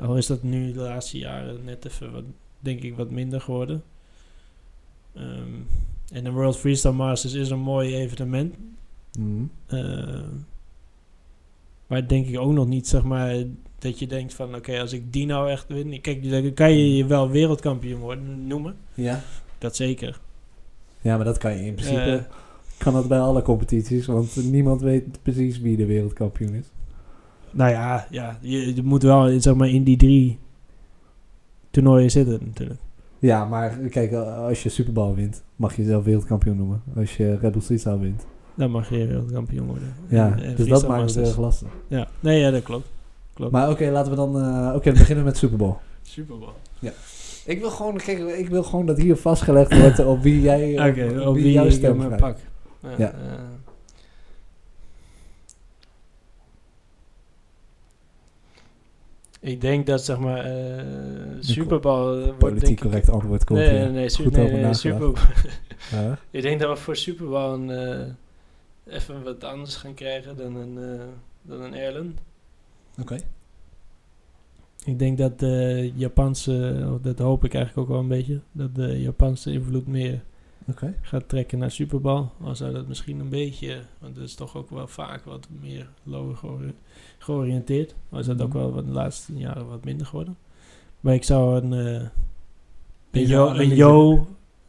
Al 0.00 0.16
is 0.16 0.26
dat 0.26 0.42
nu 0.42 0.72
de 0.72 0.80
laatste 0.80 1.18
jaren 1.18 1.64
net 1.64 1.84
even 1.84 2.12
wat, 2.12 2.24
denk 2.60 2.82
ik, 2.82 2.96
wat 2.96 3.10
minder 3.10 3.40
geworden. 3.40 3.82
Ehm, 5.14 5.52
en 6.12 6.24
de 6.24 6.30
World 6.30 6.56
Freestyle 6.56 6.92
Masters 6.92 7.32
is 7.32 7.50
een 7.50 7.58
mooi 7.58 7.94
evenement. 7.96 8.54
Mhm. 9.18 9.44
eh, 9.66 10.18
maar 11.94 12.08
denk 12.08 12.26
ik 12.26 12.38
ook 12.38 12.52
nog 12.52 12.66
niet, 12.66 12.88
zeg 12.88 13.02
maar, 13.02 13.34
dat 13.78 13.98
je 13.98 14.06
denkt 14.06 14.34
van, 14.34 14.54
oké, 14.54 14.80
als 14.80 14.92
ik 14.92 15.12
die 15.12 15.26
nou 15.26 15.50
echt 15.50 15.68
win... 15.68 16.00
Kijk, 16.00 16.30
dan 16.30 16.54
kan 16.54 16.72
je 16.72 16.96
je 16.96 17.06
wel 17.06 17.30
wereldkampioen 17.30 18.00
worden, 18.00 18.46
noemen. 18.46 18.76
ja. 18.94 19.20
Dat 19.58 19.76
zeker. 19.76 20.20
Ja, 21.00 21.16
maar 21.16 21.24
dat 21.24 21.38
kan 21.38 21.56
je 21.56 21.64
in 21.64 21.74
principe... 21.74 22.24
Kan 22.78 22.92
dat 22.92 23.08
bij 23.08 23.18
alle 23.18 23.42
competities, 23.42 24.06
want 24.06 24.36
niemand 24.50 24.80
weet 24.80 25.22
precies 25.22 25.60
wie 25.60 25.76
de 25.76 25.86
wereldkampioen 25.86 26.54
is. 26.54 26.66
nou 27.50 27.70
ja, 27.70 28.06
ja 28.10 28.38
je, 28.40 28.74
je 28.74 28.82
moet 28.82 29.02
wel, 29.02 29.40
zeg 29.40 29.54
maar, 29.54 29.68
in 29.68 29.84
die 29.84 29.96
drie 29.96 30.38
toernooien 31.70 32.10
zitten 32.10 32.40
natuurlijk. 32.44 32.80
Ja, 33.18 33.44
maar 33.44 33.70
kijk, 33.70 34.12
als 34.12 34.62
je 34.62 34.68
Super 34.68 34.92
Bowl 34.92 35.14
wint, 35.14 35.42
mag 35.56 35.76
je 35.76 35.82
jezelf 35.82 36.04
wereldkampioen 36.04 36.56
noemen. 36.56 36.82
Als 36.96 37.16
je 37.16 37.38
Red 37.38 37.52
Bull 37.52 37.78
Style 37.78 37.98
wint. 37.98 38.26
Dan 38.54 38.70
mag 38.70 38.90
je 38.90 39.06
wereldkampioen 39.06 39.66
worden. 39.66 39.94
Ja, 40.08 40.32
En- 40.32 40.42
en 40.42 40.54
dus 40.54 40.68
dat 40.68 40.88
maakt 40.88 41.02
het 41.04 41.14
heel 41.14 41.24
erg 41.24 41.38
lastig. 41.38 41.68
Ja, 41.88 42.08
nee, 42.20 42.40
ja, 42.40 42.50
dat 42.50 42.62
klopt. 42.62 42.86
klopt. 43.34 43.52
Maar 43.52 43.70
oké, 43.70 43.90
laten 43.90 44.10
we 44.10 44.16
dan... 44.16 44.40
eh, 44.40 44.72
oké, 44.74 44.92
we 44.92 44.98
beginnen 44.98 45.24
met 45.24 45.36
Super 45.36 45.56
Bowl. 45.56 45.74
Super 46.02 46.38
Bowl. 46.38 46.52
Ik 47.46 47.60
wil 47.60 47.70
gewoon, 47.70 47.96
kijk, 47.96 48.18
ik 48.18 48.48
wil 48.48 48.62
gewoon 48.62 48.86
dat 48.86 48.98
hier 48.98 49.16
vastgelegd 49.16 49.78
wordt 49.80 49.98
op 50.04 50.22
wie 50.22 50.40
jij, 50.40 50.72
op- 50.90 51.20
op 51.20 51.26
op 51.26 51.34
wie 51.34 51.42
wie 51.42 51.52
jouw 51.52 51.64
ik 51.64 51.70
stem 51.72 52.00
hem 52.00 52.16
krijgt. 52.16 52.20
pak. 52.20 52.36
Ja. 52.82 52.94
Ja. 52.98 53.10
eh. 53.12 53.18
ik 59.40 59.60
denk 59.60 59.86
dat 59.86 60.04
zeg 60.04 60.18
maar 60.18 60.44
eh 60.44 60.84
Super 61.40 61.80
Bowl 61.80 62.22
eh, 62.22 62.36
Politiek 62.38 62.64
denk 62.66 62.76
ik- 62.78 62.84
correct 62.84 63.08
antwoord 63.10 63.44
komt 63.44 63.58
Nee, 63.58 63.78
nee, 63.78 63.88
nee, 63.88 64.10
Goed 64.14 64.32
nee, 64.32 64.50
nee. 64.52 64.74
Super 64.74 64.98
Bowl. 64.98 65.14
Ja. 65.92 66.18
ik 66.30 66.42
denk 66.42 66.60
dat 66.60 66.70
we 66.70 66.76
voor 66.84 66.96
Super 66.96 67.26
Bowl 67.26 67.52
een, 67.54 67.70
eh, 67.70 68.00
even 68.86 69.22
wat 69.22 69.44
anders 69.44 69.76
gaan 69.76 69.94
krijgen 69.94 70.36
dan 70.36 70.56
een, 70.56 70.98
eh, 70.98 71.04
dan 71.42 71.60
een 71.60 71.74
Erlen. 71.74 72.18
Oké. 73.00 73.18
Ik 74.84 74.98
denk 74.98 75.18
dat 75.18 75.38
de 75.38 75.92
Japanse, 75.94 76.86
of 76.94 77.00
dat 77.00 77.18
hoop 77.18 77.44
ik 77.44 77.54
eigenlijk 77.54 77.84
ook 77.88 77.92
wel 77.94 78.02
een 78.02 78.08
beetje, 78.18 78.40
dat 78.52 78.74
de 78.74 79.00
Japanse 79.00 79.52
invloed 79.52 79.86
meer 79.86 80.22
Oké. 80.66 80.94
gaat 81.02 81.28
trekken 81.28 81.58
naar 81.58 81.70
Super 81.70 82.00
Bowl. 82.00 82.24
Al 82.42 82.56
zou 82.56 82.72
dat 82.72 82.86
misschien 82.88 83.20
een 83.20 83.28
beetje, 83.28 83.80
want 83.98 84.14
dat 84.14 84.24
is 84.24 84.34
toch 84.34 84.56
ook 84.56 84.70
wel 84.70 84.86
vaak 84.86 85.24
wat 85.24 85.48
meer 85.60 85.88
low 86.02 86.36
geori- 86.36 86.74
georiënteerd. 87.18 87.94
Maar 88.08 88.20
is 88.20 88.26
dat 88.26 88.42
ook 88.42 88.48
Mhm. 88.48 88.58
wel 88.58 88.72
wat 88.72 88.84
de 88.86 88.92
laatste 88.92 89.36
jaren 89.36 89.68
wat 89.68 89.84
minder 89.84 90.06
geworden. 90.06 90.36
Maar 91.00 91.14
ik 91.14 91.24
zou 91.24 91.62
een, 91.62 91.72
eh 91.72 92.08
een, 93.10 93.26
yo, 93.26 93.44
een 93.44 93.50
analyse. 93.50 93.74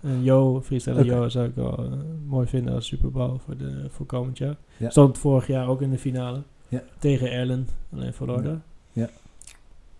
Yo, 0.06 0.12
een 0.12 0.24
yo, 0.24 0.62
freestyle 0.62 1.00
Oké. 1.00 1.06
yo 1.06 1.30
zou 1.30 1.48
ik 1.48 1.56
wel 1.56 1.78
eh, 1.78 1.92
mooi 2.28 2.48
vinden 2.48 2.74
als 2.74 2.86
Super 2.88 3.12
Bowl 3.12 3.38
voor, 3.46 3.58
de, 3.58 3.86
voor 3.90 4.06
komend 4.06 4.38
jaar. 4.38 4.56
Ja. 4.78 4.90
Stond 4.90 5.18
vorig 5.18 5.48
jaar 5.48 5.68
ook 5.68 5.82
in 5.82 5.90
de 5.90 5.98
finale. 5.98 6.42
Ja. 6.68 6.84
Tegen 7.00 7.32
Erlen, 7.32 7.68
alleen 7.94 8.14
verloor 8.14 8.44
daar. 8.44 8.62
Ja. 8.92 9.10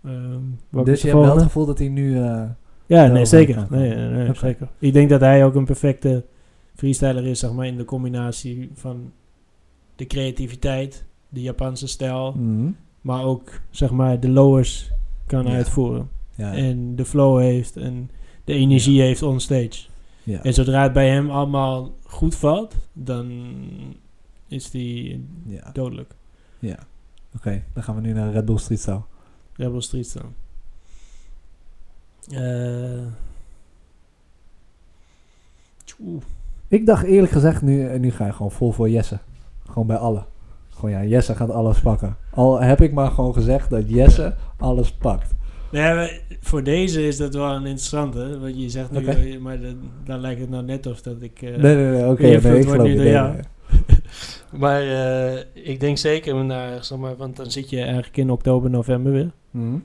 Ehm, 0.04 0.84
Dus 0.84 1.02
je 1.02 1.08
hebt 1.08 1.20
wel 1.22 1.34
het 1.34 1.44
gevoel 1.44 1.66
dat 1.66 1.80
hij 1.80 1.88
nu... 1.88 2.18
eh, 2.22 2.44
Ja, 2.86 3.08
nee, 3.08 3.26
zeker. 3.26 3.68
Nee, 3.70 3.96
nee, 3.96 4.34
zeker. 4.34 4.68
Ik 4.80 4.94
denk 4.94 5.10
dat 5.10 5.20
hij 5.22 5.46
ook 5.46 5.56
een 5.56 5.66
perfecte 5.66 6.24
freestyler 6.76 7.26
is, 7.26 7.40
zeg 7.40 7.52
maar, 7.54 7.66
in 7.66 7.78
de 7.78 7.86
combinatie 7.86 8.70
van 8.74 9.12
de 9.96 10.06
creativiteit, 10.08 11.06
de 11.30 11.42
Japanse 11.42 11.88
stijl, 11.88 12.32
mhm. 12.38 12.70
maar 13.02 13.24
ook, 13.24 13.50
zeg 13.70 13.92
maar, 13.92 14.20
de 14.20 14.30
lowers 14.30 14.92
kan 15.26 15.46
Ja. 15.46 15.54
uitvoeren. 15.56 16.10
Ja. 16.36 16.54
En 16.54 16.96
de 16.96 17.06
flow 17.06 17.40
heeft 17.40 17.78
en 17.78 18.10
de 18.44 18.54
energie 18.54 19.02
heeft 19.02 19.22
on 19.22 19.40
stage. 19.40 19.86
Ja. 20.26 20.44
En 20.44 20.54
zodra 20.54 20.84
het 20.84 20.94
bij 20.94 21.10
hem 21.10 21.30
allemaal 21.30 21.94
goed 22.04 22.36
valt, 22.36 22.76
dan 22.94 23.54
is 24.48 24.70
die 24.70 25.26
ja. 25.46 25.70
dodelijk. 25.74 26.16
ja. 26.60 26.78
Oké, 27.36 27.64
dan 27.74 27.84
gaan 27.84 27.96
we 27.96 28.02
nu 28.02 28.14
naar 28.14 28.32
Red 28.32 28.46
Bull 28.46 28.58
Street 28.58 28.80
Style. 28.80 29.02
Rebel 29.56 29.82
Street 29.82 30.08
staan. 30.08 30.36
Eh. 32.30 33.06
Ik 36.68 36.86
dacht 36.86 37.04
eerlijk 37.04 37.32
gezegd, 37.32 37.62
nu, 37.62 38.00
nu 38.00 38.12
ga 38.12 38.26
je 38.26 38.34
gewoon 38.34 38.52
vol 38.52 38.72
voor 38.72 38.90
Jesse. 38.90 39.20
Gewoon 39.66 39.88
bij 39.88 39.98
alle. 39.98 40.24
Gewoon 40.70 40.92
ja, 40.92 41.04
Jesse 41.04 41.36
gaat 41.36 41.50
alles 41.50 41.82
pakken. 41.82 42.18
Al 42.32 42.62
heb 42.62 42.82
ik 42.82 42.94
maar 42.94 43.12
gewoon 43.12 43.34
gezegd 43.34 43.70
dat 43.70 43.90
Jesse 43.90 44.36
alles 44.58 44.94
pakt. 44.94 45.34
Nee, 45.76 46.22
voor 46.42 46.64
deze 46.64 47.08
is 47.08 47.18
dat 47.18 47.34
wel 47.34 47.52
een 47.52 47.66
interessante. 47.66 48.40
Want 48.40 48.62
je 48.62 48.70
zegt 48.70 48.92
nu, 48.92 49.06
eh, 49.06 49.40
maar 49.40 49.62
dan, 49.62 49.78
dan 50.04 50.20
lijkt 50.20 50.40
het 50.40 50.50
nou 50.50 50.64
net 50.64 50.86
of 50.86 51.02
dat 51.02 51.22
ik... 51.22 51.42
eh, 51.42 51.56
nee, 51.56 51.76
nee, 51.76 51.92
nee, 51.92 52.08
oké. 52.08 52.22
nee, 52.22 52.60
ik 52.60 52.68
geloof 52.68 52.88
je. 52.88 53.40
Maar 54.60 54.82
eh, 54.82 55.44
ik 55.54 55.80
denk 55.80 55.98
zeker 55.98 56.46
naar, 56.46 56.84
zeg 56.84 56.98
maar, 56.98 57.16
want 57.16 57.36
dan 57.36 57.52
zit 57.52 57.70
je 57.70 57.82
eigenlijk 57.82 58.18
in 58.18 58.30
oktober, 58.30 58.70
november 58.70 59.12
weer. 59.12 59.32
Mhm. 59.52 59.78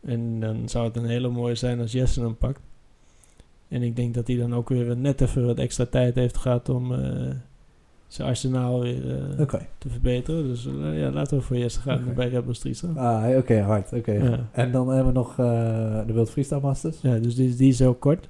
En 0.00 0.40
dan 0.40 0.68
zou 0.68 0.84
het 0.86 0.96
een 0.96 1.08
hele 1.08 1.28
mooie 1.28 1.54
zijn 1.54 1.80
als 1.80 1.92
Jesse 1.92 2.20
hem 2.20 2.36
pakt. 2.36 2.60
En 3.68 3.82
ik 3.82 3.96
denk 3.96 4.14
dat 4.14 4.26
hij 4.26 4.36
dan 4.36 4.54
ook 4.54 4.68
weer 4.68 4.96
net 4.96 5.20
even 5.20 5.46
wat 5.46 5.58
extra 5.58 5.84
tijd 5.84 6.14
heeft 6.14 6.36
gehad 6.36 6.68
om 6.68 6.94
zijn 8.08 8.28
arsenaal 8.28 8.80
weer 8.80 9.20
eh, 9.38 9.46
te 9.78 9.88
verbeteren. 9.88 10.44
Dus 10.44 10.66
eh, 10.66 10.98
ja, 11.00 11.10
laten 11.10 11.36
we 11.36 11.42
voor 11.42 11.56
Jesse 11.56 11.80
gaan 11.80 12.04
Oké. 12.04 12.12
bij 12.12 12.28
Rebel 12.28 12.54
Street 12.54 12.76
staan. 12.76 12.96
Ah, 12.96 13.36
oké, 13.36 13.60
hard. 13.60 13.92
Oké. 13.92 14.12
Ja. 14.12 14.48
En 14.52 14.72
dan 14.72 14.88
hebben 14.88 15.12
we 15.12 15.18
nog 15.18 15.30
eh, 15.30 16.06
de 16.06 16.12
World 16.12 16.30
Freestyle 16.30 16.60
Masters. 16.60 17.00
ja, 17.00 17.18
dus 17.18 17.34
die, 17.34 17.56
die 17.56 17.68
is 17.68 17.78
heel 17.78 17.94
kort. 17.94 18.28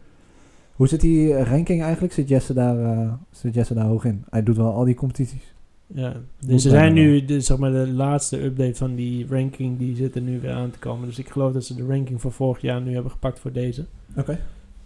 Hoe 0.73 0.89
zit 0.89 1.01
die 1.01 1.43
ranking 1.43 1.83
eigenlijk? 1.83 2.13
Zit 2.13 2.29
Jesse 2.29 2.55
daar, 2.55 3.09
zit 3.31 3.55
Jesse 3.55 3.75
daar 3.75 3.87
hoog 3.87 4.05
in? 4.05 4.25
Hij 4.31 4.43
doet 4.43 4.57
wel 4.57 4.73
al 4.73 4.85
die 4.85 4.95
competities. 4.95 5.55
Ja, 5.95 6.09
Moet 6.09 6.51
dus 6.51 6.63
ze 6.63 6.69
zijn 6.69 6.93
nu, 6.93 7.25
de, 7.25 7.41
zeg 7.41 7.59
maar, 7.59 7.71
de 7.71 7.89
laatste 7.89 8.43
update 8.45 8.75
van 8.75 8.95
die 8.95 9.27
ranking, 9.31 9.79
die 9.79 9.97
zit 9.97 10.15
er 10.15 10.21
nu 10.21 10.41
weer 10.41 10.53
aan 10.53 10.71
te 10.71 10.79
komen. 10.79 11.07
Dus 11.07 11.19
ik 11.19 11.29
geloof 11.29 11.53
dat 11.53 11.65
ze 11.65 11.75
de 11.75 11.87
ranking 11.87 12.21
van 12.21 12.33
vorig 12.33 12.61
jaar 12.61 12.81
nu 12.81 12.93
hebben 12.95 13.11
gepakt 13.11 13.39
voor 13.39 13.53
deze. 13.53 13.85
Oké. 14.17 14.39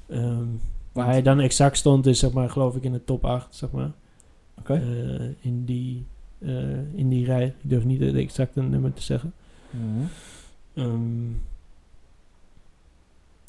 Ehm, 0.08 0.44
waar 0.92 1.06
hij 1.06 1.22
dan 1.22 1.40
exact 1.40 1.76
stond 1.76 2.06
is, 2.06 2.18
zeg 2.18 2.32
maar, 2.32 2.50
geloof 2.50 2.76
ik 2.76 2.82
in 2.82 2.92
de 2.92 3.04
top 3.04 3.24
8, 3.24 3.54
zeg 3.54 3.70
maar. 3.70 3.90
Eh, 4.68 5.28
in, 5.40 5.64
die, 5.64 6.04
eh, 6.38 6.94
in 6.94 7.08
die 7.08 7.24
rij. 7.24 7.46
Ik 7.46 7.54
durf 7.70 7.84
niet 7.84 8.00
het 8.00 8.14
exacte 8.14 8.62
nummer 8.62 8.92
te 8.92 9.02
zeggen. 9.02 9.32
Mhm. 9.70 10.04
Ehm, 10.74 11.30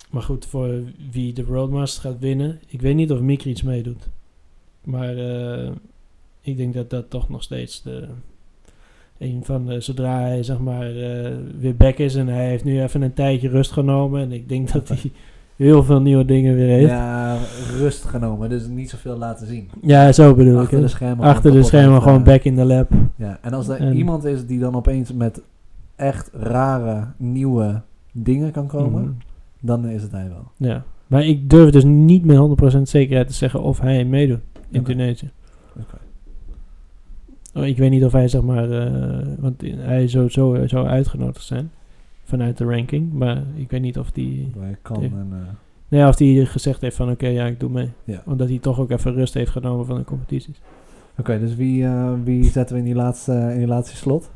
maar 0.10 0.22
goed, 0.22 0.46
voor 0.46 0.82
wie 1.12 1.34
de 1.34 1.46
World 1.46 1.72
Masters 1.72 2.06
gaat 2.06 2.20
winnen. 2.20 2.60
Ik 2.68 2.82
weet 2.82 2.96
niet 2.96 3.12
of 3.12 3.20
Mikri 3.20 3.50
iets 3.50 3.62
meedoet. 3.62 4.08
Maar 4.84 5.18
eh, 5.18 5.72
ik 6.42 6.58
denk 6.58 6.74
dat 6.74 6.90
dat 6.90 7.10
toch 7.10 7.30
nog 7.30 7.44
steeds 7.44 7.82
de, 7.82 8.08
een 9.18 9.46
van 9.46 9.66
de... 9.66 9.82
Zodra 9.82 10.20
hij 10.20 10.44
zeg 10.44 10.60
maar 10.60 10.94
weer 11.60 11.76
back 11.78 11.98
is 11.98 12.16
en 12.16 12.28
hij 12.28 12.50
heeft 12.50 12.64
nu 12.64 12.82
even 12.82 13.02
een 13.02 13.14
tijdje 13.14 13.50
rust 13.50 13.72
genomen. 13.72 14.22
En 14.22 14.32
ik 14.32 14.50
denk 14.50 14.72
dat 14.72 14.88
hij 14.88 15.12
heel 15.56 15.84
veel 15.84 16.02
nieuwe 16.02 16.26
dingen 16.26 16.56
weer 16.56 16.68
heeft. 16.68 16.90
Ja, 16.90 17.38
rust 17.78 18.04
genomen. 18.04 18.50
Dus 18.50 18.68
niet 18.68 18.90
zoveel 18.90 19.18
laten 19.18 19.48
zien. 19.48 19.70
Ja, 19.82 20.12
zo 20.12 20.36
bedoel 20.36 20.60
Achter 20.60 20.78
ik. 20.78 20.84
de 20.84 20.90
schermen. 20.90 21.26
Achter 21.26 21.52
de 21.52 21.64
schermen 21.64 22.02
gewoon 22.02 22.20
eh, 22.20 22.26
back 22.26 22.44
in 22.44 22.56
the 22.56 22.66
lab. 22.66 22.90
Ja, 23.16 23.38
en 23.42 23.54
als 23.54 23.68
er 23.68 23.78
En- 23.80 23.96
iemand 23.96 24.24
is 24.24 24.46
die 24.46 24.60
dan 24.60 24.76
opeens 24.76 25.14
met 25.14 25.42
echt 25.96 26.30
rare, 26.34 27.08
nieuwe 27.18 27.82
dingen 28.12 28.52
kan 28.52 28.68
komen, 28.68 29.02
Mhm. 29.02 29.12
dan 29.62 29.88
is 29.88 30.02
het 30.02 30.12
hij 30.12 30.28
wel. 30.30 30.52
Ja. 30.70 30.84
Maar 31.08 31.26
ik 31.26 31.50
durf 31.50 31.70
dus 31.72 31.84
niet 31.84 32.26
met 32.26 32.38
100% 32.38 32.90
zekerheid 32.90 33.28
te 33.28 33.34
zeggen 33.34 33.62
of 33.62 33.80
hij 33.80 34.06
meedoet 34.06 34.40
in 34.70 34.80
Oké. 34.80 34.90
Tunesië. 34.92 35.32
Oké. 35.80 35.98
Oh, 37.54 37.66
ik 37.66 37.78
weet 37.78 37.90
niet 37.90 38.04
of 38.06 38.12
hij 38.12 38.28
zeg 38.28 38.42
maar, 38.42 38.72
eh, 38.72 39.28
want 39.40 39.62
hij 39.78 40.08
zou 40.08 40.30
zo 40.30 40.58
zou 40.66 40.88
uitgenodigd 40.88 41.46
zijn 41.46 41.72
vanuit 42.24 42.58
de 42.58 42.64
ranking, 42.66 43.14
maar 43.14 43.44
ik 43.56 43.72
weet 43.72 43.82
niet 43.82 43.98
of 44.00 44.12
die, 44.12 44.52
Hij 44.60 44.76
kan 44.82 45.04
en... 45.04 45.28
eh, 45.32 45.38
nee, 45.88 46.08
of 46.08 46.16
die 46.16 46.46
gezegd 46.46 46.82
heeft 46.82 46.96
van 46.96 47.12
oké, 47.12 47.28
ja, 47.28 47.46
ik 47.46 47.60
doe 47.60 47.70
mee. 47.70 47.90
Ja. 48.04 48.22
Omdat 48.26 48.50
hij 48.50 48.58
toch 48.60 48.80
ook 48.80 48.92
even 48.92 49.14
rust 49.14 49.34
heeft 49.34 49.52
genomen 49.52 49.86
van 49.86 49.98
de 49.98 50.04
competities. 50.04 50.62
Oké, 51.20 51.40
dus 51.40 51.56
wie, 51.56 51.84
eh, 51.86 52.12
wie 52.24 52.44
zetten 52.44 52.76
we 52.76 52.82
in 52.82 52.88
die 52.88 52.96
laatste, 52.96 53.32
in 53.52 53.58
die 53.58 53.68
laatste 53.68 53.96
slot? 53.96 54.32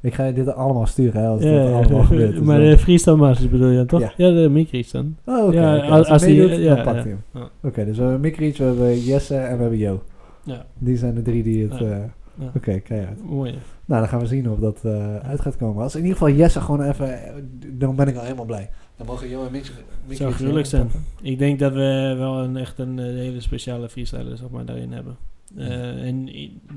Ik 0.00 0.14
ga 0.14 0.24
je 0.24 0.32
dit 0.32 0.54
allemaal 0.54 0.86
sturen, 0.86 1.20
hè, 1.22 1.28
als 1.28 1.42
Ja, 1.42 1.72
allemaal 1.72 2.02
gebeurt. 2.02 2.32
Dus 2.32 2.40
maar 2.40 2.58
de 2.60 2.78
freestyle 2.78 3.16
masters 3.16 3.50
bedoel 3.50 3.68
je 3.68 3.76
dan 3.76 3.86
toch? 3.86 4.00
Ja. 4.00 4.12
Ja, 4.16 4.30
de 4.42 4.48
Mikries 4.48 4.90
dan. 4.90 5.16
Oh, 5.24 5.46
oké. 5.46 5.54
ja, 5.54 5.76
als- 5.88 6.22
hij 6.24 6.64
dan 6.64 6.82
pakt 6.82 7.02
hij 7.02 7.08
hem. 7.10 7.22
Ja. 7.34 7.48
Oké, 7.62 7.84
dus 7.84 7.96
we 7.96 8.02
hebben 8.02 8.20
Mikric, 8.20 8.56
we 8.56 8.64
hebben 8.64 9.00
Jesse 9.00 9.36
en 9.36 9.56
we 9.56 9.60
hebben 9.60 9.78
Jo. 9.78 10.02
Ja, 10.42 10.66
Die 10.78 10.96
zijn 10.96 11.14
de 11.14 11.22
drie 11.22 11.42
die 11.42 11.68
het... 11.68 11.78
Ja. 11.78 12.10
Ja. 12.38 12.50
Oké, 12.56 12.78
keihard. 12.80 13.24
mooi. 13.24 13.50
Nou, 13.84 14.00
dan 14.00 14.08
gaan 14.08 14.20
we 14.20 14.26
zien 14.26 14.50
of 14.50 14.58
dat 14.58 14.80
eh, 14.84 15.16
uit 15.16 15.40
gaat 15.40 15.56
komen. 15.56 15.82
Als 15.82 15.94
in 15.94 16.00
ieder 16.02 16.16
geval 16.18 16.34
Jesse 16.34 16.60
gewoon 16.60 16.82
even... 16.82 17.22
eh, 17.22 17.32
Dan 17.72 17.96
ben 17.96 18.08
ik 18.08 18.16
al 18.16 18.22
helemaal 18.22 18.44
blij. 18.44 18.70
Dan 18.96 19.06
mogen 19.06 19.28
Jo 19.28 19.44
en. 19.44 19.50
Mikric 19.52 20.16
Zou 20.16 20.32
gruwelijk 20.32 20.66
zijn. 20.66 20.90
Ik 21.22 21.38
denk 21.38 21.58
dat 21.58 21.72
we 21.72 22.14
wel 22.18 22.42
een, 22.44 22.56
echt 22.56 22.78
een 22.78 22.98
eh, 22.98 23.04
hele 23.04 23.40
speciale 23.40 23.88
freestyler 23.88 24.36
zeg 24.36 24.48
maar, 24.50 24.64
daarin 24.64 24.92
hebben. 24.92 25.16
Eh, 25.56 26.06
en 26.06 26.28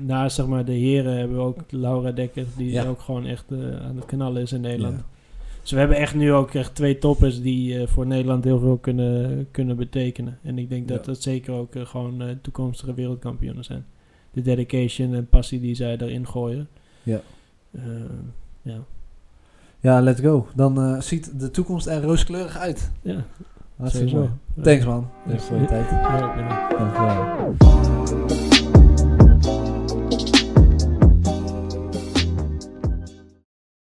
naast 0.06 0.36
zeg 0.36 0.46
maar, 0.46 0.64
de 0.64 0.72
heren 0.72 1.16
hebben 1.16 1.36
we 1.36 1.42
ook 1.42 1.58
Laura 1.70 2.10
Dekker, 2.12 2.44
die 2.56 2.70
Ja. 2.70 2.84
ook 2.84 3.00
gewoon 3.00 3.26
echt 3.26 3.44
aan 3.82 3.96
het 3.96 4.06
knallen 4.06 4.42
is 4.42 4.52
in 4.52 4.60
Nederland. 4.60 4.94
Ja. 4.96 5.04
Dus 5.62 5.70
we 5.70 5.78
hebben 5.78 5.96
echt 5.96 6.14
nu 6.14 6.32
ook 6.32 6.54
echt 6.54 6.74
twee 6.74 6.98
toppers 6.98 7.40
die 7.42 7.86
voor 7.86 8.06
Nederland 8.06 8.44
heel 8.44 8.58
veel 8.58 8.76
kunnen, 8.76 9.46
kunnen 9.50 9.76
betekenen. 9.76 10.38
En 10.42 10.58
ik 10.58 10.68
denk 10.68 10.88
dat 10.88 10.98
Ja. 10.98 11.04
dat 11.12 11.22
zeker 11.22 11.54
ook 11.54 11.72
gewoon 11.78 12.22
toekomstige 12.42 12.94
wereldkampioenen 12.94 13.64
zijn. 13.64 13.84
De 14.32 14.42
dedication 14.42 15.14
en 15.14 15.28
passie 15.28 15.60
die 15.60 15.74
zij 15.74 15.96
daarin 15.96 16.26
gooien. 16.26 16.68
Ja. 17.02 17.20
Eh, 17.70 17.82
ja. 18.62 18.78
Ja, 19.80 20.00
let's 20.00 20.20
go. 20.20 20.46
Dan 20.54 20.80
eh, 20.82 21.00
ziet 21.00 21.40
de 21.40 21.50
toekomst 21.50 21.86
er 21.86 22.02
rooskleurig 22.02 22.56
uit. 22.58 22.90
ja, 23.02 23.24
Hartstikke 23.76 24.14
mooi. 24.14 24.28
Thanks 24.62 24.84
man. 24.84 25.08
Thanks 25.26 25.44
voor 25.44 25.58
je 25.58 25.66
tijd. 25.66 25.90
Dankjewel. 26.78 27.77